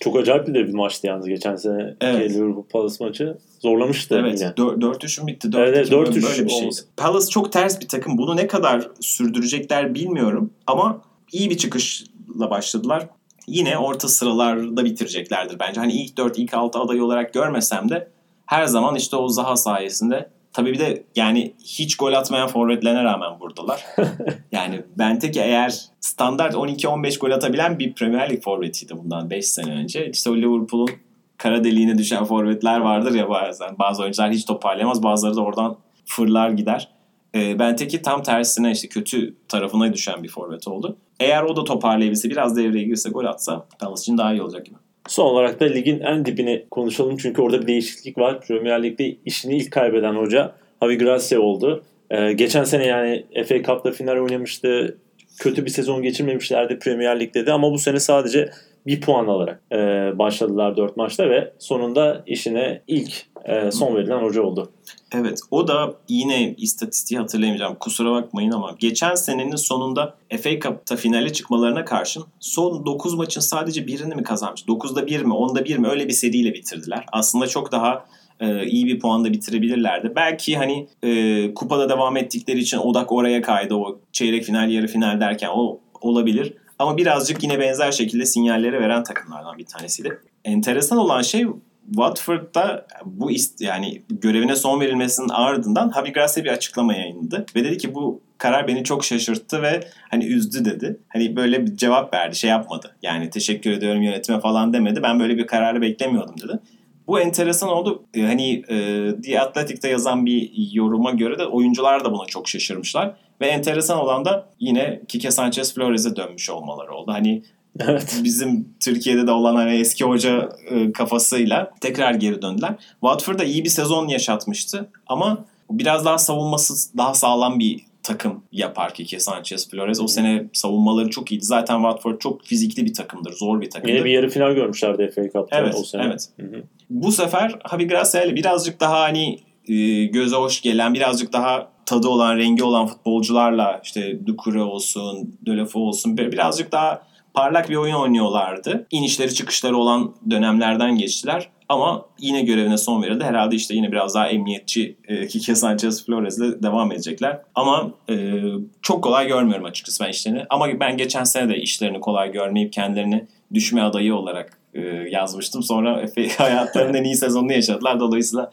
Çok 0.00 0.16
acayip 0.16 0.48
bir 0.48 0.54
de 0.54 0.68
bir 0.68 0.74
maçtı 0.74 1.06
yalnız 1.06 1.26
geçen 1.28 1.56
sene 1.56 1.94
Evet. 2.00 2.30
Liverpool 2.30 2.64
Palace 2.64 3.04
maçı. 3.04 3.38
Zorlamıştı 3.60 4.18
Evet. 4.20 4.40
yine. 4.40 4.48
4-3'ün 4.50 5.26
bitti. 5.26 5.52
4 5.52 5.68
Evet, 5.68 5.76
evet, 5.76 5.92
4-3 5.92 6.22
böyle 6.22 6.46
bir 6.46 6.52
olması. 6.52 6.84
Palace 6.96 7.26
çok 7.26 7.52
ters 7.52 7.80
bir 7.80 7.88
takım. 7.88 8.18
Bunu 8.18 8.36
ne 8.36 8.46
kadar 8.46 8.88
sürdürecekler 9.00 9.94
bilmiyorum. 9.94 10.50
Ama 10.66 11.02
iyi 11.32 11.50
bir 11.50 11.56
çıkışla 11.56 12.50
başladılar. 12.50 13.08
Yine 13.46 13.78
orta 13.78 14.08
sıralarda 14.08 14.84
bitireceklerdir 14.84 15.58
bence. 15.58 15.80
Hani 15.80 15.92
ilk 15.92 16.16
4, 16.16 16.38
ilk 16.38 16.54
6 16.54 16.78
aday 16.78 17.00
olarak 17.00 17.34
görmesem 17.34 17.88
de 17.88 18.08
her 18.46 18.64
zaman 18.64 18.94
işte 18.94 19.16
o 19.16 19.28
Zaha 19.28 19.56
sayesinde 19.56 20.30
Tabii 20.56 20.72
bir 20.72 20.78
de 20.78 21.04
yani 21.16 21.54
hiç 21.64 21.96
gol 21.96 22.12
atmayan 22.12 22.48
forvetlerine 22.48 23.04
rağmen 23.04 23.40
buradalar. 23.40 23.84
yani 24.52 24.82
Benteke 24.98 25.40
eğer 25.40 25.80
standart 26.00 26.54
12-15 26.54 27.18
gol 27.18 27.30
atabilen 27.30 27.78
bir 27.78 27.94
Premier 27.94 28.30
Lig 28.30 28.42
forvetiydi 28.42 28.98
bundan 28.98 29.30
5 29.30 29.46
sene 29.46 29.72
önce. 29.72 30.10
İşte 30.10 30.30
o 30.30 30.36
Liverpool'un 30.36 30.90
kara 31.38 31.64
deliğine 31.64 31.98
düşen 31.98 32.24
forvetler 32.24 32.80
vardır 32.80 33.14
ya 33.14 33.28
bazen. 33.28 33.78
Bazı 33.78 34.02
oyuncular 34.02 34.30
hiç 34.32 34.44
toparlayamaz 34.44 35.02
bazıları 35.02 35.36
da 35.36 35.40
oradan 35.40 35.76
fırlar 36.04 36.50
gider. 36.50 36.88
E, 37.34 37.58
Benteke 37.58 38.02
tam 38.02 38.22
tersine 38.22 38.70
işte 38.70 38.88
kötü 38.88 39.36
tarafına 39.48 39.92
düşen 39.92 40.22
bir 40.22 40.28
forvet 40.28 40.68
oldu. 40.68 40.96
Eğer 41.20 41.42
o 41.42 41.56
da 41.56 41.64
toparlayabilse 41.64 42.30
biraz 42.30 42.56
devreye 42.56 42.84
girse 42.84 43.10
gol 43.10 43.24
atsa 43.24 43.66
Palace 43.78 44.00
için 44.00 44.18
daha 44.18 44.32
iyi 44.32 44.42
olacak 44.42 44.66
gibi. 44.66 44.76
Son 45.08 45.24
olarak 45.24 45.60
da 45.60 45.64
ligin 45.64 46.00
en 46.00 46.24
dibini 46.24 46.64
konuşalım 46.70 47.16
çünkü 47.16 47.42
orada 47.42 47.62
bir 47.62 47.66
değişiklik 47.66 48.18
var. 48.18 48.40
Premier 48.40 48.82
Lig'de 48.82 49.16
işini 49.24 49.56
ilk 49.56 49.70
kaybeden 49.70 50.14
hoca 50.14 50.52
Javi 50.82 50.98
Gracia 50.98 51.40
oldu. 51.40 51.84
Ee, 52.10 52.32
geçen 52.32 52.64
sene 52.64 52.86
yani 52.86 53.24
FA 53.48 53.62
Cup'ta 53.62 53.90
final 53.90 54.16
oynamıştı. 54.16 54.98
Kötü 55.38 55.64
bir 55.64 55.70
sezon 55.70 56.02
geçirmemişlerdi 56.02 56.78
Premier 56.78 57.20
Lig'de 57.20 57.46
de 57.46 57.52
ama 57.52 57.72
bu 57.72 57.78
sene 57.78 58.00
sadece 58.00 58.50
bir 58.86 59.00
puan 59.00 59.26
alarak 59.26 59.62
e, 59.72 59.78
başladılar 60.18 60.76
dört 60.76 60.96
maçta 60.96 61.30
ve 61.30 61.52
sonunda 61.58 62.22
işine 62.26 62.82
ilk 62.86 63.26
e, 63.44 63.70
son 63.70 63.96
verilen 63.96 64.22
hoca 64.22 64.42
oldu. 64.42 64.70
Evet 65.14 65.40
o 65.50 65.68
da 65.68 65.94
yine 66.08 66.54
istatistiği 66.54 67.20
hatırlayamayacağım 67.20 67.74
kusura 67.74 68.12
bakmayın 68.12 68.50
ama 68.50 68.74
geçen 68.78 69.14
senenin 69.14 69.56
sonunda 69.56 70.14
FA 70.40 70.60
Cup'ta 70.60 70.96
finale 70.96 71.32
çıkmalarına 71.32 71.84
karşın 71.84 72.24
son 72.40 72.86
9 72.86 73.14
maçın 73.14 73.40
sadece 73.40 73.86
birini 73.86 74.14
mi 74.14 74.22
kazanmış? 74.22 74.62
9'da 74.62 75.06
1 75.06 75.22
mi 75.22 75.34
10'da 75.34 75.64
1 75.64 75.78
mi 75.78 75.88
öyle 75.88 76.08
bir 76.08 76.12
seriyle 76.12 76.54
bitirdiler. 76.54 77.06
Aslında 77.12 77.46
çok 77.46 77.72
daha 77.72 78.06
e, 78.40 78.66
iyi 78.66 78.86
bir 78.86 79.00
puanda 79.00 79.32
bitirebilirlerdi. 79.32 80.12
Belki 80.16 80.56
hani 80.56 80.86
e, 81.02 81.54
kupada 81.54 81.88
devam 81.88 82.16
ettikleri 82.16 82.58
için 82.58 82.78
odak 82.78 83.12
oraya 83.12 83.42
kaydı 83.42 83.74
o 83.74 83.98
çeyrek 84.12 84.44
final 84.44 84.70
yarı 84.70 84.86
final 84.86 85.20
derken 85.20 85.48
o 85.54 85.78
olabilir. 86.00 86.52
Ama 86.78 86.96
birazcık 86.96 87.42
yine 87.42 87.60
benzer 87.60 87.92
şekilde 87.92 88.26
sinyalleri 88.26 88.80
veren 88.80 89.02
takımlardan 89.02 89.58
bir 89.58 89.66
tanesiydi. 89.66 90.20
Enteresan 90.44 90.98
olan 90.98 91.22
şey 91.22 91.46
Watford'da 91.86 92.86
bu 93.04 93.30
ist 93.30 93.60
yani 93.60 94.02
görevine 94.10 94.56
son 94.56 94.80
verilmesinin 94.80 95.28
ardından 95.28 95.92
Javi 95.94 96.12
Gracia 96.12 96.44
bir 96.44 96.50
açıklama 96.50 96.94
yayınladı 96.94 97.46
ve 97.56 97.64
dedi 97.64 97.78
ki 97.78 97.94
bu 97.94 98.20
karar 98.38 98.68
beni 98.68 98.84
çok 98.84 99.04
şaşırttı 99.04 99.62
ve 99.62 99.80
hani 100.10 100.24
üzdü 100.24 100.64
dedi. 100.64 101.00
Hani 101.08 101.36
böyle 101.36 101.66
bir 101.66 101.76
cevap 101.76 102.14
verdi, 102.14 102.36
şey 102.36 102.50
yapmadı. 102.50 102.96
Yani 103.02 103.30
teşekkür 103.30 103.70
ediyorum 103.70 104.02
yönetime 104.02 104.40
falan 104.40 104.72
demedi. 104.72 105.02
Ben 105.02 105.20
böyle 105.20 105.36
bir 105.38 105.46
kararı 105.46 105.80
beklemiyordum 105.80 106.34
dedi. 106.38 106.60
Bu 107.06 107.20
enteresan 107.20 107.68
oldu. 107.68 108.04
Ee, 108.14 108.22
hani 108.22 108.62
e, 108.68 108.76
The 109.22 109.40
Athletic'te 109.40 109.88
yazan 109.88 110.26
bir 110.26 110.50
yoruma 110.72 111.10
göre 111.10 111.38
de 111.38 111.46
oyuncular 111.46 112.04
da 112.04 112.12
buna 112.12 112.26
çok 112.26 112.48
şaşırmışlar. 112.48 113.16
Ve 113.40 113.46
enteresan 113.46 113.98
olan 113.98 114.24
da 114.24 114.48
yine 114.60 115.00
Kike 115.08 115.30
Sanchez 115.30 115.74
Flores'e 115.74 116.16
dönmüş 116.16 116.50
olmaları 116.50 116.92
oldu. 116.94 117.12
Hani 117.12 117.42
Evet. 117.80 118.20
bizim 118.24 118.68
Türkiye'de 118.84 119.26
de 119.26 119.30
olan 119.30 119.56
hani 119.56 119.78
eski 119.80 120.04
hoca 120.04 120.48
e, 120.70 120.92
kafasıyla 120.92 121.70
tekrar 121.80 122.14
geri 122.14 122.42
döndüler. 122.42 122.74
Watford'a 123.00 123.44
iyi 123.44 123.64
bir 123.64 123.68
sezon 123.68 124.08
yaşatmıştı 124.08 124.88
ama 125.06 125.44
biraz 125.70 126.04
daha 126.04 126.18
savunması 126.18 126.96
daha 126.96 127.14
sağlam 127.14 127.58
bir 127.58 127.80
takım 128.02 128.42
yapar 128.52 128.94
Kike 128.94 129.20
Sanchez 129.20 129.70
Flores. 129.70 130.00
O 130.00 130.08
sene 130.08 130.44
savunmaları 130.52 131.10
çok 131.10 131.32
iyiydi. 131.32 131.44
Zaten 131.44 131.74
Watford 131.76 132.18
çok 132.18 132.44
fizikli 132.44 132.84
bir 132.84 132.94
takımdır. 132.94 133.32
Zor 133.32 133.60
bir 133.60 133.70
takımdır. 133.70 133.94
Yine 133.94 134.04
bir 134.04 134.10
yarı 134.10 134.28
final 134.28 134.52
görmüşlerdi 134.52 135.10
FA 135.14 135.22
Cup'ta 135.22 135.58
Evet, 135.58 135.74
o 135.80 135.84
sene. 135.84 136.02
evet. 136.06 136.28
Hı 136.40 136.46
hı. 136.46 136.62
Bu 136.90 137.12
sefer 137.12 137.58
Javi 137.70 137.86
Gracia 137.88 138.22
ile 138.22 138.34
birazcık 138.34 138.80
daha 138.80 139.00
hani 139.00 139.38
e, 139.68 140.04
göze 140.04 140.36
hoş 140.36 140.60
gelen, 140.60 140.94
birazcık 140.94 141.32
daha 141.32 141.68
tadı 141.86 142.08
olan, 142.08 142.36
rengi 142.36 142.64
olan 142.64 142.86
futbolcularla 142.86 143.80
işte 143.84 144.26
Dukure 144.26 144.62
olsun, 144.62 145.38
Dölefo 145.46 145.80
olsun 145.80 146.16
birazcık 146.16 146.72
daha 146.72 147.02
parlak 147.34 147.70
bir 147.70 147.76
oyun 147.76 147.94
oynuyorlardı. 147.94 148.86
İnişleri 148.90 149.34
çıkışları 149.34 149.76
olan 149.76 150.14
dönemlerden 150.30 150.98
geçtiler. 150.98 151.48
Ama 151.68 152.06
yine 152.18 152.42
görevine 152.42 152.78
son 152.78 153.02
verildi. 153.02 153.24
Herhalde 153.24 153.56
işte 153.56 153.74
yine 153.74 153.92
biraz 153.92 154.14
daha 154.14 154.28
emniyetçi 154.28 154.96
e, 155.08 155.26
Kike 155.28 155.54
Sanchez 155.54 156.06
Flores'le 156.06 156.62
devam 156.62 156.92
edecekler. 156.92 157.40
Ama 157.54 157.90
e, 158.10 158.42
çok 158.82 159.04
kolay 159.04 159.26
görmüyorum 159.26 159.64
açıkçası 159.64 160.04
ben 160.04 160.10
işlerini. 160.10 160.44
Ama 160.50 160.80
ben 160.80 160.96
geçen 160.96 161.24
sene 161.24 161.48
de 161.48 161.56
işlerini 161.56 162.00
kolay 162.00 162.32
görmeyip 162.32 162.72
kendilerini 162.72 163.26
düşme 163.54 163.82
adayı 163.82 164.14
olarak 164.14 164.58
e, 164.74 164.80
yazmıştım. 165.10 165.62
Sonra 165.62 166.00
Efe 166.00 166.28
hayatlarının 166.38 166.94
en 166.94 167.04
iyi 167.04 167.16
sezonunu 167.16 167.52
yaşadılar. 167.52 168.00
Dolayısıyla 168.00 168.50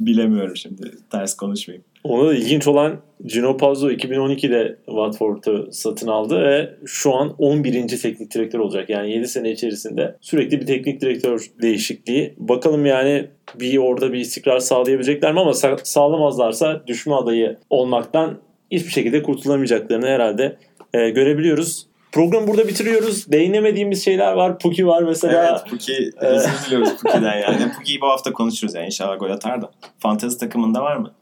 bilemiyorum 0.00 0.56
şimdi. 0.56 0.90
Ters 1.10 1.36
konuşmayayım. 1.36 1.84
Ona 2.04 2.28
da 2.28 2.34
ilginç 2.34 2.66
olan 2.68 2.96
Gino 3.26 3.56
Pazzo 3.56 3.90
2012'de 3.90 4.76
Watford'u 4.86 5.68
satın 5.72 6.06
aldı 6.08 6.42
ve 6.44 6.74
şu 6.86 7.14
an 7.14 7.34
11. 7.38 7.88
teknik 7.88 8.34
direktör 8.34 8.58
olacak. 8.58 8.90
Yani 8.90 9.10
7 9.12 9.28
sene 9.28 9.50
içerisinde 9.50 10.16
sürekli 10.20 10.60
bir 10.60 10.66
teknik 10.66 11.00
direktör 11.00 11.46
değişikliği. 11.62 12.34
Bakalım 12.38 12.86
yani 12.86 13.26
bir 13.60 13.78
orada 13.78 14.12
bir 14.12 14.18
istikrar 14.18 14.58
sağlayabilecekler 14.58 15.32
mi 15.32 15.40
ama 15.40 15.50
sa- 15.50 15.80
sağlamazlarsa 15.82 16.82
düşme 16.86 17.14
adayı 17.14 17.58
olmaktan 17.70 18.38
hiçbir 18.70 18.90
şekilde 18.90 19.22
kurtulamayacaklarını 19.22 20.06
herhalde 20.06 20.56
e, 20.94 21.10
görebiliyoruz. 21.10 21.86
Programı 22.12 22.46
burada 22.48 22.68
bitiriyoruz. 22.68 23.32
Değinemediğimiz 23.32 24.04
şeyler 24.04 24.32
var. 24.32 24.58
Puki 24.58 24.86
var 24.86 25.02
mesela. 25.02 25.48
Evet 25.50 25.70
Puki 25.70 26.10
özür 26.20 26.50
diliyoruz 26.66 26.90
Puki'den 27.02 27.38
yani. 27.48 27.72
Puki'yi 27.78 28.00
bu 28.00 28.06
hafta 28.06 28.32
konuşuruz 28.32 28.74
yani 28.74 28.86
inşallah 28.86 29.18
gol 29.18 29.30
atar 29.30 29.62
da. 29.62 29.70
Fantezi 29.98 30.38
takımında 30.38 30.82
var 30.82 30.96
mı? 30.96 31.12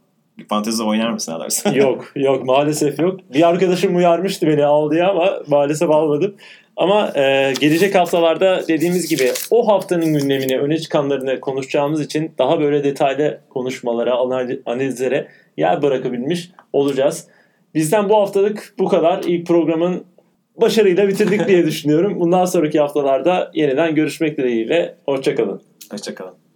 Fantezi 0.48 0.82
oynar 0.82 1.10
mısın 1.10 1.32
Adarsın? 1.32 1.72
yok 1.74 2.12
yok 2.16 2.44
maalesef 2.46 2.98
yok. 2.98 3.20
Bir 3.34 3.48
arkadaşım 3.48 3.96
uyarmıştı 3.96 4.46
beni 4.46 4.64
al 4.64 4.90
diye 4.90 5.04
ama 5.04 5.42
maalesef 5.48 5.90
almadım. 5.90 6.34
Ama 6.76 7.12
e, 7.16 7.52
gelecek 7.60 7.94
haftalarda 7.94 8.62
dediğimiz 8.68 9.08
gibi 9.08 9.30
o 9.50 9.68
haftanın 9.68 10.14
gündemini 10.18 10.58
öne 10.58 10.78
çıkanlarını 10.78 11.40
konuşacağımız 11.40 12.00
için 12.00 12.32
daha 12.38 12.60
böyle 12.60 12.84
detaylı 12.84 13.40
konuşmalara, 13.50 14.14
anal- 14.14 14.58
analizlere 14.66 15.28
yer 15.56 15.82
bırakabilmiş 15.82 16.50
olacağız. 16.72 17.26
Bizden 17.74 18.08
bu 18.08 18.16
haftalık 18.16 18.74
bu 18.78 18.88
kadar. 18.88 19.22
İlk 19.26 19.46
programın 19.46 20.04
başarıyla 20.56 21.08
bitirdik 21.08 21.48
diye 21.48 21.66
düşünüyorum. 21.66 22.20
Bundan 22.20 22.44
sonraki 22.44 22.80
haftalarda 22.80 23.50
yeniden 23.54 23.94
görüşmek 23.94 24.38
dileğiyle. 24.38 24.94
Hoşçakalın. 25.06 25.60
Hoşçakalın. 25.92 26.49